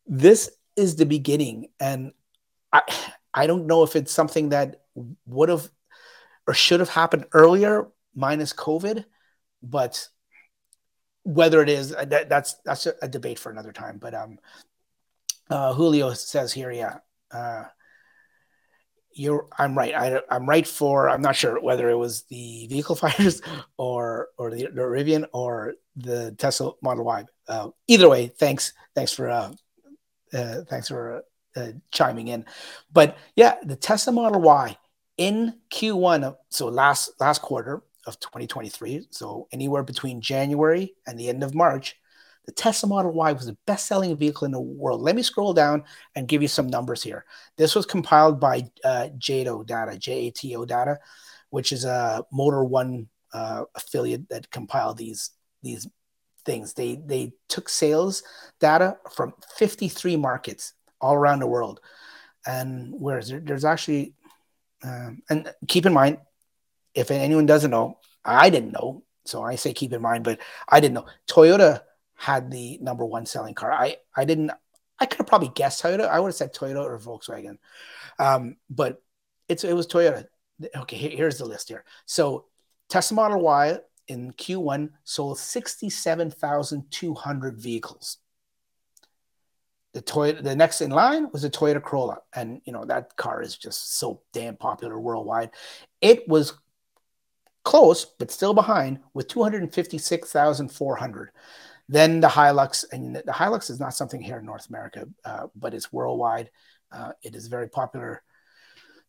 this 0.08 0.50
is 0.76 0.96
the 0.96 1.06
beginning, 1.06 1.70
and 1.80 2.14
I 2.72 2.82
I 3.34 3.48
don't 3.48 3.68
know 3.68 3.84
if 3.84 3.96
it's 3.96 4.12
something 4.12 4.50
that 4.50 4.82
would 5.26 5.50
have 5.50 5.70
or 6.48 6.54
should 6.54 6.80
have 6.80 6.90
happened 6.90 7.26
earlier, 7.34 7.88
minus 8.16 8.54
COVID, 8.54 9.06
but 9.64 10.08
whether 11.24 11.62
it 11.62 11.70
is 11.70 11.90
that, 11.90 12.30
that's 12.30 12.56
that's 12.64 12.86
a, 12.86 13.08
debate 13.08 13.40
for 13.40 13.52
another 13.52 13.72
time. 13.72 13.98
But 13.98 14.14
um, 14.14 14.38
uh, 15.50 15.74
Julio 15.74 16.14
says 16.14 16.54
here, 16.54 16.72
yeah. 16.72 16.98
Uh, 17.32 17.64
you're 19.16 19.48
I'm 19.58 19.78
right. 19.78 19.96
I, 19.96 20.22
I'm 20.30 20.48
right 20.48 20.68
for 20.68 21.10
I'm 21.10 21.22
not 21.22 21.36
sure 21.36 21.60
whether 21.60 21.90
it 21.90 21.96
was 21.96 22.24
the 22.24 22.68
vehicle 22.68 22.96
fires 23.04 23.42
or 23.78 24.30
or 24.38 24.52
the, 24.52 24.64
the 24.66 24.82
Rivian 24.82 25.26
or 25.34 25.76
the 25.96 26.36
Tesla 26.38 26.74
Model 26.82 27.06
Y. 27.06 27.26
Uh, 27.48 27.70
either 27.88 28.10
way, 28.10 28.28
thanks 28.28 28.74
thanks 28.94 29.14
for 29.14 29.30
uh, 29.30 29.52
uh, 30.34 30.62
thanks 30.70 30.90
for 30.90 31.24
uh, 31.56 31.72
chiming 31.92 32.28
in. 32.28 32.46
But 32.92 33.18
yeah, 33.36 33.56
the 33.64 33.76
Tesla 33.76 34.14
Model 34.14 34.42
Y 34.42 34.78
in 35.18 35.56
Q1 35.72 36.24
of 36.24 36.38
so 36.50 36.68
last 36.68 37.12
last 37.20 37.42
quarter 37.42 37.82
of 38.06 38.20
2023, 38.20 39.08
so 39.10 39.48
anywhere 39.52 39.82
between 39.82 40.22
January 40.22 40.94
and 41.08 41.18
the 41.18 41.30
end 41.30 41.44
of 41.44 41.56
March, 41.56 41.96
the 42.46 42.52
Tesla 42.52 42.90
Model 42.90 43.12
Y 43.12 43.32
was 43.32 43.48
the 43.48 43.58
best 43.66 43.88
selling 43.88 44.16
vehicle 44.16 44.46
in 44.46 44.52
the 44.52 44.60
world. 44.60 45.02
Let 45.02 45.16
me 45.16 45.24
scroll 45.24 45.54
down 45.54 45.84
and 46.16 46.28
give 46.28 46.42
you 46.42 46.48
some 46.48 46.68
numbers 46.68 47.02
here. 47.02 47.26
This 47.58 47.76
was 47.76 47.86
compiled 47.86 48.40
by 48.40 48.70
uh, 48.84 49.10
JATO 49.18 49.66
data, 49.66 49.98
J 49.98 50.28
A 50.28 50.32
T 50.32 50.56
O 50.56 50.66
data, 50.66 51.00
which 51.50 51.72
is 51.72 51.86
a 51.86 52.24
Motor1 52.34 53.08
uh, 53.34 53.64
affiliate 53.74 54.30
that 54.30 54.52
compiled 54.52 54.98
these, 54.98 55.32
these 55.64 55.88
things. 56.46 56.74
They, 56.74 57.02
they 57.04 57.34
took 57.50 57.68
sales 57.68 58.24
data 58.60 58.98
from 59.12 59.34
53 59.58 60.16
markets 60.16 60.74
all 61.02 61.16
around 61.16 61.40
the 61.40 61.48
world. 61.48 61.80
And 62.46 62.94
where 62.94 63.18
is 63.18 63.30
there? 63.30 63.40
There's 63.40 63.66
actually, 63.66 64.14
um, 64.84 65.24
and 65.30 65.52
keep 65.68 65.88
in 65.88 65.94
mind, 65.94 66.20
if 66.94 67.10
anyone 67.10 67.48
doesn't 67.48 67.72
know, 67.72 68.00
I 68.24 68.50
didn't 68.52 68.72
know. 68.72 69.04
So 69.26 69.42
I 69.42 69.56
say 69.56 69.74
keep 69.74 69.92
in 69.92 70.02
mind, 70.02 70.24
but 70.24 70.40
I 70.70 70.80
didn't 70.80 70.94
know. 70.94 71.08
Toyota 71.28 71.82
had 72.16 72.50
the 72.50 72.80
number 72.82 73.06
one 73.06 73.26
selling 73.26 73.54
car. 73.54 73.72
I 73.72 73.98
I 74.16 74.26
didn't 74.26 74.52
I 75.00 75.06
could 75.06 75.20
have 75.20 75.28
probably 75.28 75.50
guessed 75.50 75.84
Toyota. 75.84 76.08
I 76.08 76.20
would 76.20 76.30
have 76.30 76.36
said 76.36 76.54
Toyota 76.54 76.84
or 76.84 76.98
Volkswagen, 76.98 77.58
um, 78.18 78.56
but 78.70 79.04
it's 79.48 79.64
it 79.64 79.74
was 79.74 79.86
Toyota. 79.88 80.26
Okay, 80.76 80.98
here's 80.98 81.38
the 81.38 81.46
list 81.46 81.70
here. 81.70 81.86
So 82.06 82.46
Tesla 82.90 83.16
Model 83.16 83.42
Y 83.42 83.78
in 84.08 84.32
Q1 84.34 84.90
sold 85.04 85.40
67,200 85.40 87.58
vehicles. 87.58 88.18
The 89.94 90.02
Toyota, 90.02 90.44
the 90.44 90.56
next 90.56 90.82
in 90.82 90.90
line 90.92 91.30
was 91.32 91.44
a 91.44 91.50
Toyota 91.50 91.84
Corolla, 91.84 92.20
and 92.34 92.62
you 92.66 92.74
know 92.74 92.86
that 92.86 93.18
car 93.18 93.42
is 93.42 93.58
just 93.58 93.98
so 93.98 94.22
damn 94.34 94.56
popular 94.56 95.00
worldwide. 95.00 95.52
It 96.02 96.28
was 96.28 96.54
close, 97.64 98.06
but 98.06 98.32
still 98.32 98.54
behind 98.54 99.00
with 99.14 99.28
256,400. 99.28 101.32
Then 101.88 102.20
the 102.20 102.28
Hilux, 102.28 102.86
and 102.92 103.16
the 103.16 103.24
Hilux 103.32 103.70
is 103.70 103.80
not 103.80 103.94
something 103.94 104.22
here 104.22 104.40
in 104.40 104.46
North 104.46 104.70
America, 104.70 105.08
uh, 105.24 105.48
but 105.56 105.74
it's 105.74 105.94
worldwide. 105.94 106.50
Uh, 106.92 107.12
it 107.22 107.36
is 107.36 107.48
very 107.48 107.70
popular 107.70 108.24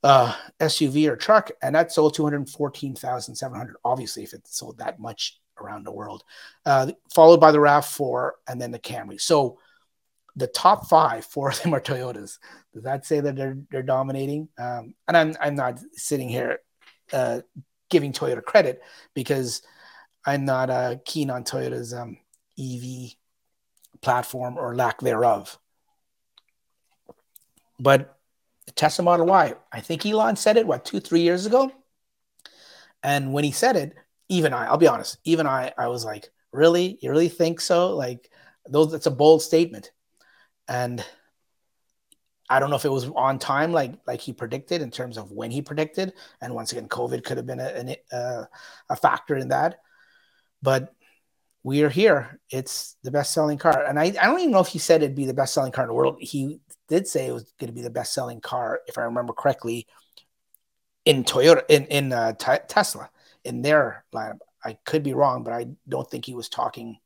uh, 0.02 0.34
SUV 0.60 1.08
or 1.08 1.16
truck, 1.16 1.50
and 1.62 1.74
that 1.74 1.92
sold 1.92 2.14
214,700. 2.14 3.76
Obviously, 3.84 4.22
if 4.22 4.34
it 4.34 4.46
sold 4.46 4.78
that 4.78 5.00
much 5.00 5.40
around 5.60 5.84
the 5.84 5.92
world, 5.92 6.22
uh, 6.66 6.92
followed 7.14 7.40
by 7.40 7.50
the 7.50 7.58
RAV4 7.58 8.32
and 8.48 8.60
then 8.60 8.70
the 8.70 8.78
Camry. 8.78 9.20
So 9.20 9.58
the 10.36 10.46
top 10.46 10.86
five, 10.88 11.24
four 11.32 11.50
of 11.50 11.62
them 11.62 11.74
are 11.74 11.80
Toyotas. 11.80 12.38
Does 12.74 12.84
that 12.84 13.06
say 13.06 13.20
that 13.20 13.36
they're 13.36 13.58
they're 13.70 13.82
dominating? 13.82 14.48
Um, 14.58 14.94
and 15.08 15.16
I'm 15.16 15.34
I'm 15.40 15.54
not 15.54 15.80
sitting 15.94 16.28
here 16.28 16.58
uh, 17.12 17.40
giving 17.88 18.12
Toyota 18.12 18.44
credit 18.44 18.82
because 19.14 19.62
I'm 20.24 20.44
not 20.44 20.70
uh, 20.70 20.96
keen 21.04 21.30
on 21.30 21.44
Toyota's 21.44 21.94
um, 21.94 22.18
EV 22.58 23.12
platform 24.00 24.56
or 24.58 24.74
lack 24.74 25.00
thereof. 25.00 25.58
But 27.78 28.16
the 28.66 28.72
Tesla 28.72 29.04
Model 29.04 29.26
Y. 29.26 29.54
I 29.72 29.80
think 29.80 30.04
Elon 30.04 30.36
said 30.36 30.56
it 30.56 30.66
what 30.66 30.84
two 30.84 31.00
three 31.00 31.20
years 31.20 31.46
ago, 31.46 31.70
and 33.02 33.32
when 33.32 33.44
he 33.44 33.52
said 33.52 33.76
it, 33.76 33.94
even 34.28 34.52
I, 34.52 34.66
I'll 34.66 34.76
be 34.76 34.88
honest, 34.88 35.18
even 35.24 35.46
I, 35.46 35.72
I 35.78 35.88
was 35.88 36.04
like, 36.04 36.30
really, 36.52 36.98
you 37.00 37.10
really 37.10 37.28
think 37.28 37.60
so? 37.60 37.94
Like, 37.94 38.30
those, 38.68 38.90
that's 38.90 39.06
a 39.06 39.10
bold 39.10 39.42
statement, 39.42 39.92
and 40.68 41.04
I 42.48 42.58
don't 42.58 42.70
know 42.70 42.76
if 42.76 42.84
it 42.84 42.90
was 42.90 43.08
on 43.14 43.38
time, 43.38 43.72
like 43.72 43.94
like 44.06 44.20
he 44.20 44.32
predicted 44.32 44.82
in 44.82 44.90
terms 44.90 45.16
of 45.16 45.30
when 45.30 45.50
he 45.50 45.62
predicted, 45.62 46.12
and 46.40 46.54
once 46.54 46.72
again, 46.72 46.88
COVID 46.88 47.24
could 47.24 47.36
have 47.36 47.46
been 47.46 47.60
a, 47.60 47.96
a, 48.12 48.16
uh, 48.16 48.44
a 48.90 48.96
factor 48.96 49.36
in 49.36 49.48
that, 49.48 49.78
but 50.62 50.92
we 51.66 51.82
are 51.82 51.88
here. 51.88 52.38
It's 52.48 52.94
the 53.02 53.10
best 53.10 53.32
selling 53.34 53.58
car. 53.58 53.86
And 53.86 53.98
I, 53.98 54.04
I 54.04 54.26
don't 54.26 54.38
even 54.38 54.52
know 54.52 54.60
if 54.60 54.68
he 54.68 54.78
said 54.78 55.02
it'd 55.02 55.16
be 55.16 55.26
the 55.26 55.34
best 55.34 55.52
selling 55.52 55.72
car 55.72 55.82
in 55.82 55.88
the 55.88 55.94
world. 55.94 56.16
He 56.20 56.60
did 56.86 57.08
say 57.08 57.26
it 57.26 57.32
was 57.32 57.52
going 57.58 57.66
to 57.66 57.74
be 57.74 57.82
the 57.82 57.90
best 57.90 58.14
selling 58.14 58.40
car, 58.40 58.82
if 58.86 58.96
I 58.96 59.00
remember 59.00 59.32
correctly, 59.32 59.88
in 61.04 61.24
Toyota, 61.24 61.64
in, 61.68 61.86
in 61.86 62.12
uh, 62.12 62.34
t- 62.34 62.62
Tesla, 62.68 63.10
in 63.42 63.62
their 63.62 64.04
lineup. 64.14 64.38
I 64.64 64.78
could 64.84 65.02
be 65.02 65.12
wrong, 65.12 65.42
but 65.42 65.54
I 65.54 65.66
don't 65.88 66.08
think 66.08 66.24
he 66.24 66.36
was 66.36 66.48
talking 66.48 66.98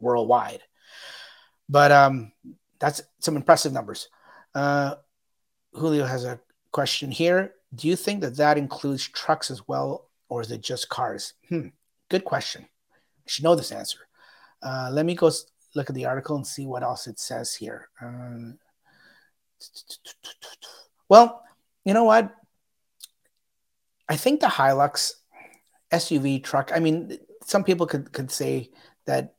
worldwide. 0.00 0.64
But 1.68 1.92
um, 1.92 2.32
that's 2.80 3.00
some 3.20 3.36
impressive 3.36 3.72
numbers. 3.72 4.08
Uh, 4.56 4.96
Julio 5.72 6.04
has 6.04 6.24
a 6.24 6.40
question 6.72 7.12
here. 7.12 7.54
Do 7.72 7.86
you 7.86 7.94
think 7.94 8.22
that 8.22 8.38
that 8.38 8.58
includes 8.58 9.06
trucks 9.06 9.52
as 9.52 9.68
well, 9.68 10.10
or 10.28 10.40
is 10.40 10.50
it 10.50 10.62
just 10.62 10.88
cars? 10.88 11.34
Hmm, 11.48 11.68
good 12.08 12.24
question. 12.24 12.66
I 13.26 13.28
should 13.28 13.44
know 13.44 13.54
this 13.54 13.72
answer. 13.72 13.98
Uh, 14.62 14.90
let 14.92 15.06
me 15.06 15.14
go 15.14 15.30
look 15.74 15.88
at 15.90 15.94
the 15.94 16.06
article 16.06 16.36
and 16.36 16.46
see 16.46 16.66
what 16.66 16.82
else 16.82 17.06
it 17.06 17.18
says 17.18 17.54
here. 17.54 17.88
Um, 18.00 18.58
well, 21.08 21.42
you 21.84 21.94
know 21.94 22.04
what? 22.04 22.34
I 24.08 24.16
think 24.16 24.40
the 24.40 24.46
Hilux 24.46 25.12
SUV 25.92 26.42
truck. 26.42 26.70
I 26.74 26.80
mean, 26.80 27.18
some 27.44 27.64
people 27.64 27.86
could 27.86 28.12
could 28.12 28.30
say 28.30 28.70
that 29.06 29.34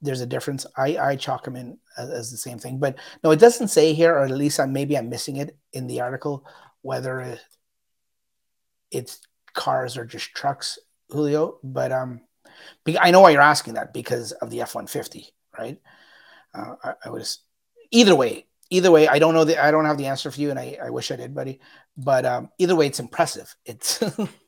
there's 0.00 0.20
a 0.20 0.26
difference. 0.26 0.66
I 0.76 0.96
I 0.98 1.16
chalk 1.16 1.44
them 1.44 1.56
in 1.56 1.78
as, 1.96 2.10
as, 2.10 2.30
the 2.30 2.36
same 2.36 2.58
thing, 2.58 2.78
but 2.78 2.96
no, 3.22 3.30
it 3.30 3.38
doesn't 3.40 3.68
say 3.68 3.94
here, 3.94 4.14
or 4.14 4.24
at 4.24 4.30
least 4.30 4.60
I'm 4.60 4.72
maybe 4.72 4.98
I'm 4.98 5.08
missing 5.08 5.36
it 5.36 5.56
in 5.72 5.86
the 5.86 6.00
article 6.00 6.46
whether 6.82 7.38
it's 8.90 9.20
cars 9.54 9.96
or 9.96 10.04
just 10.04 10.34
trucks, 10.34 10.78
Julio. 11.08 11.58
But 11.62 11.92
um, 11.92 12.20
I 13.00 13.10
know 13.10 13.20
why 13.20 13.30
you're 13.30 13.40
asking 13.40 13.74
that 13.74 13.92
because 13.92 14.32
of 14.32 14.50
the 14.50 14.62
F 14.62 14.74
one 14.74 14.86
fifty, 14.86 15.28
right? 15.58 15.80
Uh, 16.54 16.74
I, 16.82 16.94
I 17.06 17.10
was 17.10 17.38
either 17.90 18.14
way. 18.14 18.46
Either 18.70 18.90
way, 18.90 19.06
I 19.06 19.18
don't 19.18 19.34
know 19.34 19.44
the 19.44 19.62
I 19.62 19.70
don't 19.70 19.84
have 19.84 19.98
the 19.98 20.06
answer 20.06 20.30
for 20.30 20.40
you, 20.40 20.48
and 20.50 20.58
I, 20.58 20.78
I 20.82 20.90
wish 20.90 21.10
I 21.10 21.16
did, 21.16 21.34
buddy. 21.34 21.60
But 21.96 22.24
um, 22.24 22.48
either 22.58 22.74
way, 22.74 22.86
it's 22.86 23.00
impressive. 23.00 23.54
It's 23.66 24.02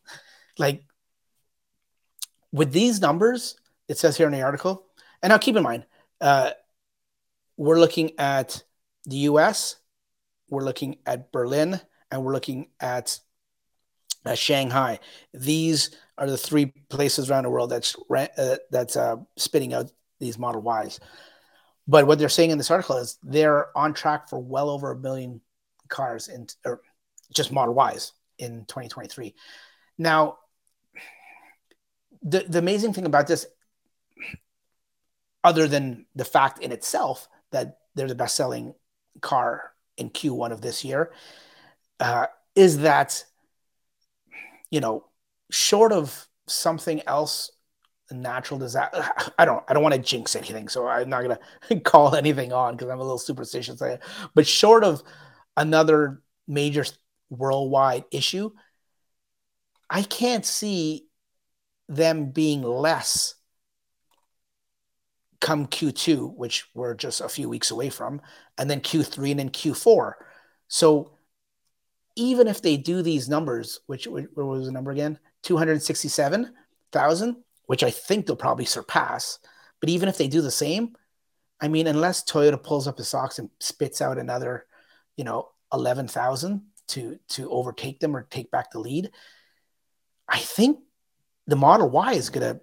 like 0.59 0.85
with 2.53 2.72
these 2.72 3.00
numbers, 3.00 3.57
it 3.88 3.98
says 3.98 4.16
here 4.16 4.27
in 4.27 4.33
the 4.33 4.42
article. 4.42 4.87
And 5.22 5.31
now 5.31 5.38
keep 5.38 5.57
in 5.57 5.62
mind, 5.62 5.87
uh, 6.20 6.53
we're 7.57 7.81
looking 7.81 8.18
at 8.18 8.62
the 9.05 9.16
US, 9.29 9.77
we're 10.48 10.62
looking 10.62 10.98
at 11.05 11.33
Berlin, 11.33 11.81
and 12.11 12.24
we're 12.24 12.33
looking 12.33 12.68
at 12.81 13.18
uh, 14.25 14.35
Shanghai. 14.35 15.01
These 15.33 15.91
are 16.17 16.29
the 16.29 16.39
three 16.39 16.67
places 16.89 17.31
around 17.31 17.45
the 17.45 17.51
world 17.51 17.71
that's 17.71 17.97
uh, 18.11 18.57
that's 18.71 18.97
uh, 18.97 19.17
spitting 19.37 19.75
out 19.75 19.91
these 20.21 20.39
Model 20.39 20.65
Ys. 20.85 21.01
But 21.87 22.07
what 22.07 22.19
they're 22.19 22.29
saying 22.29 22.51
in 22.51 22.59
this 22.59 22.71
article 22.71 22.97
is 22.97 23.19
they're 23.23 23.77
on 23.77 23.93
track 23.93 24.29
for 24.29 24.39
well 24.39 24.71
over 24.71 24.93
a 24.93 24.97
million 24.97 25.41
cars 25.89 26.29
in 26.29 26.47
or 26.65 26.81
just 27.33 27.53
Model 27.53 27.75
Ys 27.93 28.13
in 28.39 28.65
2023. 28.67 29.35
Now, 29.99 30.39
the 32.23 32.45
the 32.49 32.59
amazing 32.59 32.93
thing 32.93 33.07
about 33.07 33.27
this, 33.27 33.47
other 35.43 35.69
than 35.69 36.07
the 36.15 36.25
fact 36.25 36.61
in 36.61 36.73
itself 36.73 37.29
that 37.51 37.79
they're 37.95 38.09
the 38.09 38.15
best 38.15 38.37
selling 38.37 38.75
car 39.21 39.73
in 39.97 40.11
Q1 40.11 40.51
of 40.51 40.61
this 40.61 40.85
year, 40.85 41.13
uh, 42.01 42.27
is 42.57 42.79
that 42.79 43.25
you 44.75 44.81
know 44.81 45.05
short 45.53 45.93
of 45.93 46.27
something 46.49 47.01
else 47.07 47.53
natural 48.11 48.59
disaster 48.59 49.09
i 49.39 49.45
don't 49.45 49.63
i 49.69 49.73
don't 49.73 49.85
want 49.85 49.95
to 49.95 50.01
jinx 50.01 50.35
anything 50.35 50.69
so 50.69 50.89
i'm 50.89 51.09
not 51.09 51.23
to 51.69 51.81
call 51.85 52.17
anything 52.17 52.53
on 52.53 52.75
because 52.75 52.91
i'm 52.91 52.99
a 52.99 53.03
little 53.03 53.19
superstitious. 53.19 53.81
But 54.35 54.47
short 54.49 54.83
of 54.83 55.03
another 55.57 56.23
major 56.49 56.85
worldwide 57.31 58.05
issue 58.11 58.51
i 59.89 60.03
can't 60.03 60.45
see 60.45 61.07
them 61.89 62.33
being 62.33 62.63
less 62.63 63.37
come 65.41 65.69
q2 65.69 66.35
which 66.35 66.67
we're 66.75 66.95
just 66.95 67.21
a 67.21 67.29
few 67.29 67.49
weeks 67.49 67.71
away 67.71 67.91
from 67.91 68.21
and 68.59 68.69
then 68.69 68.81
q3 68.81 69.31
and 69.31 69.41
then 69.41 69.51
q4 69.51 70.15
so 70.67 71.13
even 72.16 72.46
if 72.46 72.62
they 72.62 72.77
do 72.77 73.03
these 73.03 73.29
numbers 73.29 73.81
which 73.87 74.07
what 74.07 74.35
was 74.35 74.66
the 74.66 74.72
number 74.72 74.90
again 74.90 75.18
267,000, 75.44 77.37
which 77.66 77.83
I 77.85 77.90
think 77.90 78.27
they'll 78.27 78.35
probably 78.37 78.64
surpass. 78.64 79.38
But 79.81 79.90
even 79.90 80.09
if 80.09 80.18
they 80.18 80.27
do 80.27 80.40
the 80.40 80.50
same, 80.50 80.96
I 81.61 81.68
mean, 81.68 81.87
unless 81.87 82.24
Toyota 82.24 82.61
pulls 82.61 82.88
up 82.88 82.96
the 82.96 83.05
socks 83.05 83.38
and 83.38 83.50
spits 83.61 84.03
out 84.03 84.18
another, 84.18 84.66
you 85.16 85.22
know, 85.24 85.50
11,000 85.72 86.62
to 86.87 87.18
to 87.29 87.50
overtake 87.50 88.00
them 88.00 88.14
or 88.14 88.22
take 88.22 88.50
back 88.50 88.70
the 88.70 88.79
lead, 88.81 89.11
I 90.29 90.38
think 90.38 90.81
the 91.46 91.57
Model 91.57 91.88
Y 91.90 92.14
is 92.14 92.31
going 92.31 92.55
to 92.55 92.61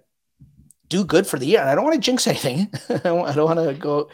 do 0.88 1.04
good 1.04 1.26
for 1.26 1.38
the 1.38 1.46
year. 1.46 1.60
And 1.60 1.70
I 1.70 1.74
don't 1.74 1.84
want 1.84 1.94
to 1.94 2.00
jinx 2.00 2.26
anything. 2.26 2.70
I 2.88 2.98
don't 2.98 3.36
want 3.36 3.58
to 3.58 3.74
go 3.78 4.10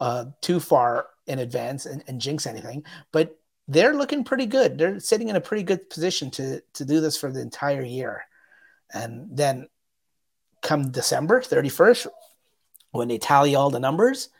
uh, 0.00 0.26
too 0.42 0.60
far 0.60 1.06
in 1.26 1.38
advance 1.38 1.86
and, 1.86 2.02
and 2.06 2.20
jinx 2.20 2.46
anything, 2.46 2.84
but 3.12 3.38
they're 3.68 3.94
looking 3.94 4.24
pretty 4.24 4.46
good. 4.46 4.78
They're 4.78 4.98
sitting 4.98 5.28
in 5.28 5.36
a 5.36 5.40
pretty 5.40 5.62
good 5.62 5.88
position 5.90 6.30
to 6.32 6.60
to 6.74 6.84
do 6.84 7.00
this 7.00 7.16
for 7.16 7.30
the 7.30 7.40
entire 7.40 7.82
year. 7.82 8.24
And 8.92 9.28
then 9.36 9.68
come 10.62 10.90
December 10.90 11.42
31st, 11.42 12.08
when 12.92 13.08
they 13.08 13.18
tally 13.18 13.54
all 13.54 13.70
the 13.70 13.78
numbers, 13.78 14.30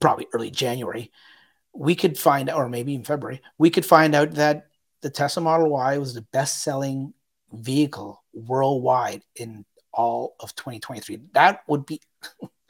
probably 0.00 0.26
early 0.32 0.50
January, 0.50 1.12
we 1.74 1.94
could 1.94 2.18
find 2.18 2.50
or 2.50 2.68
maybe 2.68 2.94
in 2.94 3.04
February, 3.04 3.42
we 3.58 3.70
could 3.70 3.84
find 3.84 4.14
out 4.14 4.32
that 4.32 4.68
the 5.02 5.10
Tesla 5.10 5.42
Model 5.42 5.68
Y 5.68 5.98
was 5.98 6.14
the 6.14 6.22
best 6.32 6.62
selling 6.62 7.12
vehicle 7.52 8.22
worldwide 8.32 9.22
in 9.36 9.64
all 9.92 10.36
of 10.40 10.54
2023. 10.54 11.20
That 11.32 11.62
would 11.66 11.84
be 11.84 12.00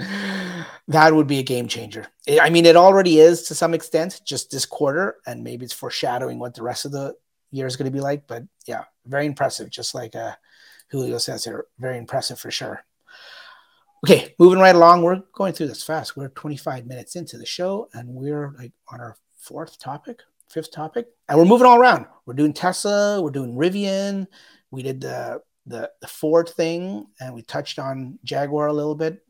that 0.88 1.14
would 1.14 1.26
be 1.26 1.38
a 1.38 1.44
game 1.44 1.68
changer. 1.68 2.06
I 2.40 2.50
mean, 2.50 2.66
it 2.66 2.76
already 2.76 3.18
is 3.18 3.42
to 3.44 3.54
some 3.54 3.74
extent, 3.74 4.20
just 4.24 4.50
this 4.50 4.66
quarter, 4.66 5.16
and 5.26 5.42
maybe 5.44 5.64
it's 5.64 5.74
foreshadowing 5.74 6.38
what 6.38 6.54
the 6.54 6.62
rest 6.62 6.84
of 6.84 6.92
the 6.92 7.14
year 7.50 7.66
is 7.66 7.76
going 7.76 7.90
to 7.90 7.96
be 7.96 8.00
like. 8.00 8.26
But 8.26 8.44
yeah, 8.66 8.84
very 9.06 9.26
impressive. 9.26 9.70
Just 9.70 9.94
like 9.94 10.14
uh, 10.14 10.32
Julio 10.90 11.18
says 11.18 11.44
here, 11.44 11.66
very 11.78 11.98
impressive 11.98 12.38
for 12.38 12.50
sure. 12.50 12.84
Okay, 14.04 14.34
moving 14.38 14.58
right 14.58 14.74
along. 14.74 15.02
We're 15.02 15.22
going 15.32 15.52
through 15.52 15.68
this 15.68 15.84
fast. 15.84 16.16
We're 16.16 16.28
25 16.28 16.86
minutes 16.86 17.14
into 17.14 17.38
the 17.38 17.46
show, 17.46 17.88
and 17.92 18.08
we're 18.08 18.52
like 18.58 18.72
on 18.88 19.00
our 19.00 19.16
fourth 19.38 19.78
topic, 19.78 20.20
fifth 20.48 20.72
topic, 20.72 21.06
and 21.28 21.38
we're 21.38 21.44
moving 21.44 21.66
all 21.66 21.78
around. 21.78 22.06
We're 22.26 22.34
doing 22.34 22.52
Tesla, 22.52 23.22
we're 23.22 23.30
doing 23.30 23.54
Rivian, 23.54 24.26
we 24.72 24.82
did 24.82 25.00
the 25.00 25.40
the, 25.66 25.90
the 26.00 26.08
Ford 26.08 26.48
thing, 26.48 27.06
and 27.20 27.34
we 27.34 27.42
touched 27.42 27.78
on 27.78 28.18
Jaguar 28.24 28.66
a 28.66 28.72
little 28.72 28.94
bit. 28.94 29.24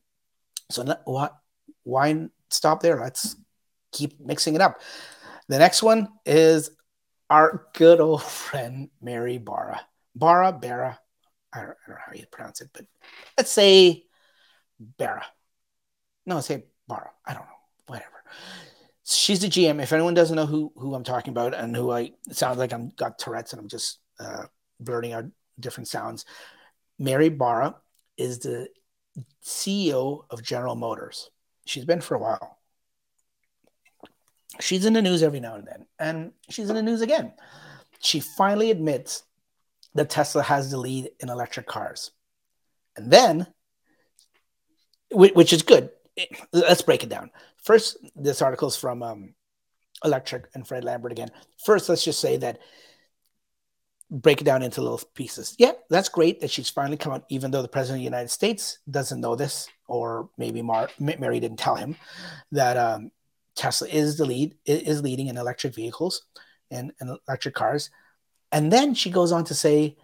So 0.72 0.84
what? 1.04 1.36
Why 1.84 2.28
stop 2.50 2.80
there? 2.82 3.00
Let's 3.00 3.36
keep 3.92 4.20
mixing 4.20 4.54
it 4.54 4.60
up. 4.60 4.80
The 5.48 5.58
next 5.58 5.82
one 5.82 6.08
is 6.24 6.70
our 7.30 7.66
good 7.74 8.00
old 8.00 8.22
friend 8.22 8.90
Mary 9.00 9.38
Barra. 9.38 9.80
Barra, 10.14 10.52
Barra. 10.52 10.98
I 11.52 11.60
don't, 11.60 11.70
I 11.70 11.88
don't 11.88 11.96
know 11.96 12.02
how 12.06 12.12
you 12.14 12.26
pronounce 12.30 12.60
it, 12.60 12.70
but 12.72 12.86
let's 13.36 13.52
say 13.52 14.04
Barra. 14.80 15.24
No, 16.26 16.40
say 16.40 16.64
Barra. 16.88 17.10
I 17.26 17.34
don't 17.34 17.42
know. 17.42 17.48
Whatever. 17.86 18.24
She's 19.04 19.40
the 19.40 19.48
GM. 19.48 19.82
If 19.82 19.92
anyone 19.92 20.14
doesn't 20.14 20.36
know 20.36 20.46
who 20.46 20.72
who 20.76 20.94
I'm 20.94 21.04
talking 21.04 21.32
about 21.32 21.54
and 21.54 21.74
who 21.74 21.90
I 21.90 22.12
sounds 22.30 22.58
like 22.58 22.72
I'm 22.72 22.90
got 22.90 23.18
Tourette's 23.18 23.52
and 23.52 23.60
I'm 23.60 23.68
just 23.68 23.98
uh, 24.20 24.44
blurting 24.80 25.12
out 25.12 25.24
different 25.58 25.88
sounds. 25.88 26.24
Mary 26.98 27.28
Barra 27.28 27.76
is 28.16 28.38
the 28.38 28.68
CEO 29.44 30.24
of 30.30 30.42
General 30.42 30.74
Motors. 30.74 31.30
She's 31.64 31.84
been 31.84 32.00
for 32.00 32.14
a 32.14 32.18
while. 32.18 32.58
She's 34.60 34.84
in 34.84 34.92
the 34.92 35.02
news 35.02 35.22
every 35.22 35.40
now 35.40 35.54
and 35.54 35.66
then, 35.66 35.86
and 35.98 36.32
she's 36.50 36.68
in 36.68 36.76
the 36.76 36.82
news 36.82 37.00
again. 37.00 37.32
She 38.00 38.20
finally 38.20 38.70
admits 38.70 39.22
that 39.94 40.10
Tesla 40.10 40.42
has 40.42 40.70
the 40.70 40.76
lead 40.76 41.10
in 41.20 41.28
electric 41.28 41.66
cars. 41.66 42.10
And 42.96 43.10
then 43.10 43.46
which 45.14 45.52
is 45.52 45.62
good. 45.62 45.90
Let's 46.52 46.82
break 46.82 47.02
it 47.02 47.08
down. 47.08 47.30
First, 47.62 47.96
this 48.16 48.42
article 48.42 48.68
is 48.68 48.76
from 48.76 49.02
um, 49.02 49.34
Electrek 50.04 50.44
and 50.54 50.66
Fred 50.66 50.84
Lambert 50.84 51.12
again. 51.12 51.30
First, 51.64 51.88
let's 51.88 52.04
just 52.04 52.20
say 52.20 52.36
that 52.38 52.58
break 54.12 54.42
it 54.42 54.44
down 54.44 54.62
into 54.62 54.82
little 54.82 55.00
pieces. 55.14 55.56
Yeah, 55.58 55.72
that's 55.88 56.10
great 56.10 56.40
that 56.40 56.50
she's 56.50 56.68
finally 56.68 56.98
come 56.98 57.14
out, 57.14 57.24
even 57.30 57.50
though 57.50 57.62
the 57.62 57.68
president 57.68 57.96
of 57.96 58.00
the 58.00 58.04
United 58.04 58.30
States 58.30 58.78
doesn't 58.90 59.20
know 59.20 59.34
this, 59.34 59.68
or 59.88 60.28
maybe 60.36 60.60
Mar- 60.60 60.90
Mary 60.98 61.40
didn't 61.40 61.58
tell 61.58 61.74
him 61.74 61.96
that 62.52 62.76
um, 62.76 63.10
Tesla 63.56 63.88
is 63.88 64.18
the 64.18 64.26
lead, 64.26 64.54
is 64.66 65.02
leading 65.02 65.28
in 65.28 65.38
electric 65.38 65.74
vehicles 65.74 66.22
and, 66.70 66.92
and 67.00 67.18
electric 67.26 67.54
cars. 67.54 67.90
And 68.52 68.70
then 68.70 68.94
she 68.94 69.10
goes 69.10 69.32
on 69.32 69.44
to 69.44 69.54
say, 69.54 69.96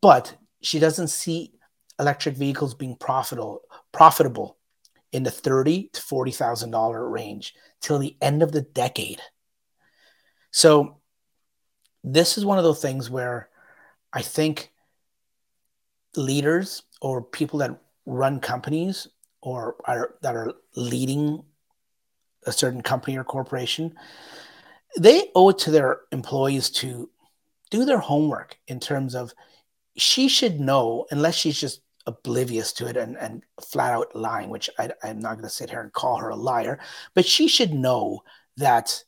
but 0.00 0.36
she 0.62 0.78
doesn't 0.78 1.08
see 1.08 1.54
electric 1.98 2.36
vehicles 2.36 2.74
being 2.74 2.96
profitable 2.96 3.62
profitable 3.92 4.58
in 5.12 5.22
the 5.22 5.30
thirty 5.30 5.90
to 5.92 6.02
forty 6.02 6.32
thousand 6.32 6.70
dollar 6.70 7.08
range 7.08 7.54
till 7.80 7.98
the 7.98 8.16
end 8.20 8.42
of 8.42 8.52
the 8.52 8.62
decade. 8.62 9.20
So 10.50 11.00
this 12.04 12.36
is 12.36 12.44
one 12.44 12.58
of 12.58 12.64
those 12.64 12.82
things 12.82 13.08
where 13.08 13.48
I 14.12 14.20
think 14.20 14.70
leaders 16.16 16.82
or 17.00 17.22
people 17.22 17.58
that 17.60 17.80
run 18.06 18.38
companies 18.38 19.08
or 19.40 19.76
are 19.86 20.14
that 20.20 20.36
are 20.36 20.52
leading 20.76 21.42
a 22.46 22.52
certain 22.52 22.82
company 22.82 23.16
or 23.16 23.24
corporation, 23.24 23.94
they 24.98 25.30
owe 25.34 25.48
it 25.48 25.58
to 25.58 25.70
their 25.70 26.00
employees 26.12 26.68
to 26.70 27.10
do 27.70 27.86
their 27.86 27.98
homework 27.98 28.58
in 28.68 28.78
terms 28.78 29.14
of 29.14 29.32
she 29.96 30.28
should 30.28 30.60
know, 30.60 31.06
unless 31.10 31.34
she's 31.34 31.58
just 31.58 31.80
oblivious 32.06 32.72
to 32.72 32.86
it 32.86 32.96
and, 32.96 33.16
and 33.16 33.42
flat 33.62 33.94
out 33.94 34.14
lying, 34.14 34.50
which 34.50 34.68
I, 34.78 34.90
I'm 35.02 35.20
not 35.20 35.34
going 35.34 35.44
to 35.44 35.48
sit 35.48 35.70
here 35.70 35.80
and 35.80 35.92
call 35.92 36.18
her 36.18 36.28
a 36.28 36.36
liar, 36.36 36.78
but 37.14 37.24
she 37.24 37.48
should 37.48 37.72
know 37.72 38.22
that 38.58 39.04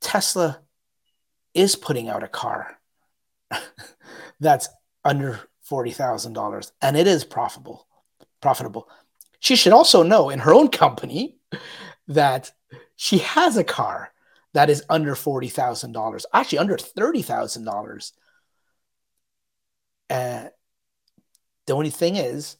Tesla 0.00 0.60
is 1.58 1.76
putting 1.76 2.08
out 2.08 2.22
a 2.22 2.28
car 2.28 2.78
that's 4.40 4.68
under 5.04 5.40
$40,000 5.68 6.72
and 6.80 6.96
it 6.96 7.06
is 7.06 7.24
profitable. 7.24 7.86
Profitable. 8.40 8.88
She 9.40 9.56
should 9.56 9.72
also 9.72 10.02
know 10.02 10.30
in 10.30 10.40
her 10.40 10.54
own 10.54 10.68
company 10.68 11.36
that 12.06 12.52
she 12.96 13.18
has 13.18 13.56
a 13.56 13.64
car 13.64 14.12
that 14.54 14.70
is 14.70 14.84
under 14.88 15.14
$40,000, 15.14 16.24
actually 16.32 16.58
under 16.58 16.76
$30,000. 16.76 18.12
Uh, 20.10 20.48
the 21.66 21.72
only 21.74 21.90
thing 21.90 22.16
is, 22.16 22.56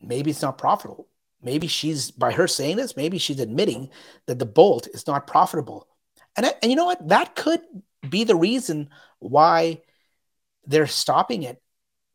maybe 0.00 0.30
it's 0.30 0.42
not 0.42 0.58
profitable. 0.58 1.08
Maybe 1.42 1.66
she's, 1.66 2.10
by 2.10 2.32
her 2.32 2.48
saying 2.48 2.76
this, 2.76 2.96
maybe 2.96 3.18
she's 3.18 3.40
admitting 3.40 3.90
that 4.26 4.38
the 4.38 4.46
Bolt 4.46 4.88
is 4.88 5.06
not 5.06 5.26
profitable. 5.26 5.86
And, 6.36 6.46
and 6.62 6.70
you 6.70 6.76
know 6.76 6.84
what? 6.84 7.08
That 7.08 7.36
could 7.36 7.60
be 8.08 8.24
the 8.24 8.36
reason 8.36 8.90
why 9.18 9.80
they're 10.66 10.86
stopping 10.86 11.42
it. 11.42 11.62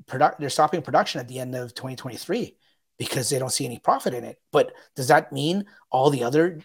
Produ- 0.08 0.38
they're 0.38 0.50
stopping 0.50 0.82
production 0.82 1.20
at 1.20 1.28
the 1.28 1.40
end 1.40 1.56
of 1.56 1.74
2023 1.74 2.56
because 2.98 3.30
they 3.30 3.40
don't 3.40 3.52
see 3.52 3.66
any 3.66 3.80
profit 3.80 4.14
in 4.14 4.24
it. 4.24 4.40
But 4.52 4.72
does 4.96 5.10
that 5.10 5.32
mean 5.32 5.66
all 5.92 6.10
the 6.10 6.24
other, 6.24 6.62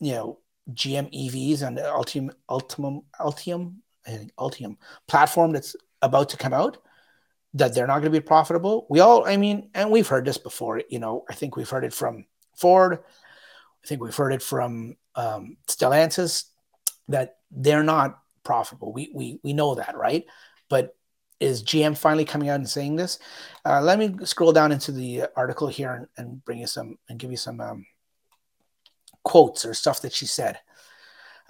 you 0.00 0.12
know, 0.12 0.38
GM 0.70 1.12
EVs 1.12 1.62
and 1.62 1.78
Ultium, 1.78 2.30
Ultium, 2.48 3.04
Ultium, 3.20 3.74
Ultium 4.38 4.76
platform 5.08 5.52
that's 5.52 5.76
about 6.02 6.30
to 6.30 6.36
come 6.36 6.52
out 6.52 6.78
that 7.54 7.74
they're 7.74 7.86
not 7.86 8.00
going 8.00 8.12
to 8.12 8.20
be 8.20 8.20
profitable. 8.20 8.86
We 8.90 9.00
all, 9.00 9.26
I 9.26 9.36
mean, 9.36 9.70
and 9.74 9.90
we've 9.90 10.08
heard 10.08 10.24
this 10.24 10.38
before. 10.38 10.82
You 10.88 10.98
know, 10.98 11.24
I 11.30 11.34
think 11.34 11.56
we've 11.56 11.68
heard 11.68 11.84
it 11.84 11.94
from 11.94 12.26
Ford. 12.56 12.98
I 13.84 13.86
think 13.86 14.02
we've 14.02 14.16
heard 14.16 14.32
it 14.32 14.42
from 14.42 14.96
um, 15.14 15.56
Stellantis 15.68 16.44
that 17.08 17.36
they're 17.54 17.82
not 17.82 18.18
profitable. 18.42 18.92
We 18.92 19.10
we 19.14 19.38
we 19.42 19.52
know 19.52 19.74
that, 19.76 19.96
right? 19.96 20.24
But 20.68 20.96
is 21.40 21.62
GM 21.62 21.96
finally 21.96 22.24
coming 22.24 22.48
out 22.48 22.56
and 22.56 22.68
saying 22.68 22.96
this? 22.96 23.18
Uh, 23.64 23.80
let 23.80 23.98
me 23.98 24.14
scroll 24.24 24.52
down 24.52 24.72
into 24.72 24.92
the 24.92 25.24
article 25.36 25.68
here 25.68 25.92
and, 25.92 26.06
and 26.16 26.44
bring 26.44 26.58
you 26.58 26.66
some 26.66 26.98
and 27.08 27.18
give 27.18 27.30
you 27.30 27.36
some 27.36 27.60
um, 27.60 27.86
quotes 29.22 29.64
or 29.64 29.74
stuff 29.74 30.02
that 30.02 30.12
she 30.12 30.26
said. 30.26 30.58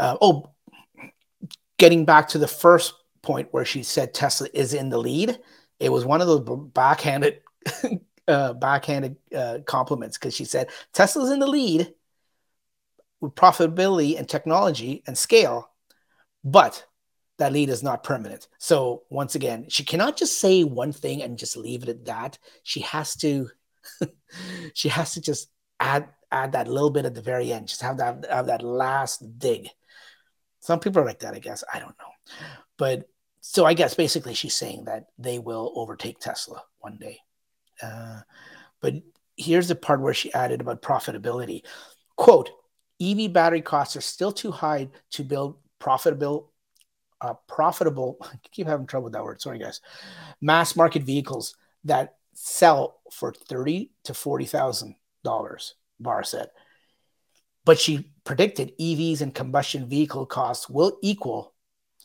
Uh, 0.00 0.16
oh, 0.20 0.50
getting 1.78 2.04
back 2.04 2.28
to 2.28 2.38
the 2.38 2.48
first 2.48 2.94
point 3.22 3.48
where 3.52 3.64
she 3.64 3.82
said 3.82 4.12
Tesla 4.12 4.48
is 4.52 4.74
in 4.74 4.90
the 4.90 4.98
lead 4.98 5.38
it 5.80 5.92
was 5.92 6.04
one 6.04 6.20
of 6.20 6.26
those 6.26 6.68
backhanded 6.72 7.40
uh, 8.28 8.52
backhanded 8.54 9.16
uh, 9.34 9.58
compliments 9.66 10.18
because 10.18 10.34
she 10.34 10.44
said 10.44 10.70
Tesla's 10.92 11.30
in 11.30 11.40
the 11.40 11.46
lead 11.46 11.92
with 13.20 13.34
profitability 13.34 14.18
and 14.18 14.28
technology 14.28 15.02
and 15.06 15.16
scale, 15.16 15.70
but 16.44 16.84
that 17.38 17.52
lead 17.52 17.68
is 17.68 17.82
not 17.82 18.04
permanent. 18.04 18.46
So 18.58 19.02
once 19.10 19.34
again, 19.34 19.66
she 19.68 19.84
cannot 19.84 20.16
just 20.16 20.38
say 20.38 20.62
one 20.62 20.92
thing 20.92 21.22
and 21.22 21.38
just 21.38 21.56
leave 21.56 21.82
it 21.82 21.88
at 21.88 22.04
that. 22.04 22.38
She 22.62 22.80
has 22.80 23.16
to 23.16 23.50
she 24.74 24.88
has 24.88 25.14
to 25.14 25.20
just 25.20 25.48
add 25.80 26.08
add 26.30 26.52
that 26.52 26.68
little 26.68 26.90
bit 26.90 27.06
at 27.06 27.14
the 27.14 27.22
very 27.22 27.52
end. 27.52 27.68
Just 27.68 27.82
have 27.82 27.98
that 27.98 28.26
have 28.30 28.46
that 28.46 28.62
last 28.62 29.38
dig. 29.38 29.68
Some 30.60 30.80
people 30.80 31.02
are 31.02 31.06
like 31.06 31.20
that, 31.20 31.34
I 31.34 31.40
guess. 31.40 31.64
I 31.72 31.78
don't 31.78 31.96
know. 31.98 32.34
But 32.76 33.08
so 33.40 33.64
I 33.64 33.74
guess 33.74 33.94
basically 33.94 34.34
she's 34.34 34.56
saying 34.56 34.84
that 34.84 35.06
they 35.18 35.38
will 35.38 35.72
overtake 35.76 36.18
Tesla 36.18 36.62
one 36.80 36.96
day. 36.98 37.18
Uh, 37.82 38.20
but 38.80 38.94
here's 39.36 39.68
the 39.68 39.74
part 39.74 40.00
where 40.00 40.14
she 40.14 40.32
added 40.32 40.60
about 40.60 40.82
profitability. 40.82 41.62
Quote, 42.16 42.50
EV 43.02 43.32
battery 43.32 43.60
costs 43.60 43.96
are 43.96 44.00
still 44.00 44.32
too 44.32 44.50
high 44.50 44.88
to 45.10 45.24
build 45.24 45.58
profitable, 45.78 46.52
uh, 47.20 47.34
profitable, 47.48 48.16
I 48.22 48.36
keep 48.52 48.66
having 48.66 48.86
trouble 48.86 49.04
with 49.04 49.12
that 49.14 49.24
word. 49.24 49.40
Sorry, 49.40 49.58
guys. 49.58 49.80
Mass 50.40 50.76
market 50.76 51.02
vehicles 51.02 51.54
that 51.84 52.16
sell 52.34 53.00
for 53.12 53.32
thirty 53.32 53.90
to 54.04 54.12
$40,000, 54.12 55.72
Barra 56.00 56.24
said. 56.24 56.48
But 57.64 57.78
she 57.78 58.10
predicted 58.24 58.76
EVs 58.78 59.20
and 59.20 59.34
combustion 59.34 59.88
vehicle 59.88 60.26
costs 60.26 60.68
will 60.68 60.98
equal, 61.02 61.54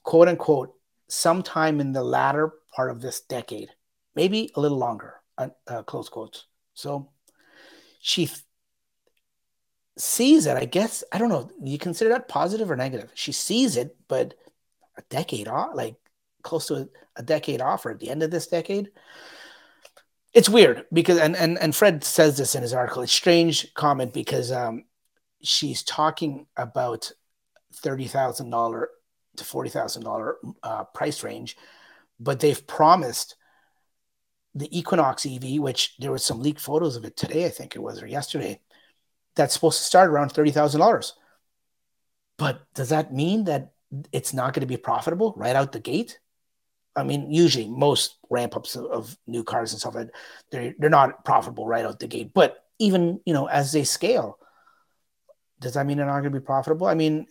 quote 0.04 0.28
unquote, 0.28 0.74
sometime 1.08 1.82
in 1.82 1.92
the 1.92 2.04
latter 2.04 2.54
part 2.74 2.92
of 2.92 3.02
this 3.02 3.22
decade, 3.22 3.70
maybe 4.16 4.52
a 4.56 4.62
little 4.62 4.78
longer, 4.78 5.16
uh, 5.38 5.50
uh, 5.68 5.84
close 5.84 6.08
quotes. 6.08 6.46
So 6.76 7.10
she 8.00 8.30
sees 10.00 10.46
it, 10.46 10.58
I 10.58 10.66
guess. 10.66 11.04
I 11.12 11.18
don't 11.18 11.30
know. 11.30 11.50
You 11.64 11.78
consider 11.78 12.10
that 12.12 12.28
positive 12.28 12.72
or 12.72 12.76
negative? 12.76 13.12
She 13.16 13.32
sees 13.32 13.78
it, 13.78 13.96
but 14.08 14.34
a 14.98 15.02
decade 15.10 15.48
off, 15.48 15.72
like 15.76 15.96
close 16.42 16.68
to 16.68 16.90
a, 17.16 17.24
decade 17.24 17.62
off, 17.62 17.86
or 17.86 17.92
at 17.92 18.00
the 18.00 18.10
end 18.10 18.24
of 18.24 18.32
this 18.32 18.48
decade. 18.48 18.90
It's 20.34 20.48
weird 20.48 20.86
because, 20.94 21.18
and, 21.18 21.36
and, 21.36 21.58
and 21.60 21.76
Fred 21.76 22.04
says 22.04 22.38
this 22.38 22.56
in 22.56 22.62
his 22.62 22.74
article. 22.74 23.02
It's 23.02 23.12
strange 23.12 23.74
comment 23.74 24.14
because 24.14 24.52
um, 24.52 24.86
she's 25.42 25.84
talking 25.84 26.46
about 26.56 27.12
$30,000 27.84 28.86
to 29.38 29.44
forty 29.44 29.70
thousand 29.70 30.06
uh, 30.64 30.84
price 30.86 31.24
range, 31.24 31.58
but 32.20 32.40
they've 32.40 32.66
promised 32.68 33.36
the 34.56 34.78
Equinox 34.78 35.26
EV, 35.26 35.60
which 35.60 35.96
there 36.00 36.12
was 36.12 36.26
some 36.26 36.42
leaked 36.42 36.60
photos 36.60 36.96
of 36.96 37.06
it 37.06 37.16
today, 37.16 37.46
I 37.46 37.50
think 37.50 37.76
it 37.76 37.82
was, 37.82 38.02
or 38.02 38.08
yesterday, 38.08 38.60
that's 39.40 39.54
supposed 39.54 39.80
to 39.80 39.86
start 39.86 40.10
around 40.10 40.32
thirty 40.34 40.52
thousand 40.52 40.82
dollars. 40.82 41.14
But 42.38 42.62
does 42.76 42.90
that 42.90 43.14
mean 43.14 43.46
that 43.46 43.72
it's 44.12 44.34
not 44.34 44.54
going 44.54 44.62
to 44.62 44.68
be 44.68 44.78
profitable 44.78 45.34
right 45.38 45.56
out 45.56 45.72
the 45.72 45.80
gate? 45.80 46.20
I 46.96 47.04
mean, 47.04 47.32
usually 47.32 47.68
most 47.70 48.18
ramp 48.30 48.56
ups 48.58 48.76
of, 48.76 48.86
of 48.86 49.18
new 49.28 49.44
cars 49.44 49.72
and 49.72 49.80
stuff 49.80 49.96
like 49.96 50.10
they're 50.52 50.76
they're 50.78 50.90
not 50.90 51.24
profitable 51.24 51.66
right 51.66 51.86
out 51.86 52.00
the 52.00 52.08
gate. 52.08 52.32
But 52.34 52.66
even 52.80 53.22
you 53.26 53.34
know 53.34 53.48
as 53.48 53.72
they 53.72 53.86
scale, 53.86 54.38
does 55.62 55.74
that 55.76 55.86
mean 55.86 55.98
they're 55.98 56.06
not 56.06 56.20
going 56.20 56.34
to 56.34 56.40
be 56.40 56.46
profitable? 56.46 56.88
I 56.88 56.96
mean, 56.96 57.28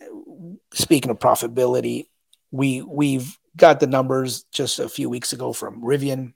speaking 0.73 1.11
of 1.11 1.19
profitability, 1.19 2.07
we 2.51 2.81
we've 2.81 3.37
got 3.55 3.79
the 3.79 3.87
numbers 3.87 4.45
just 4.51 4.79
a 4.79 4.89
few 4.89 5.09
weeks 5.09 5.31
ago 5.31 5.53
from 5.53 5.83
Rivian, 5.83 6.33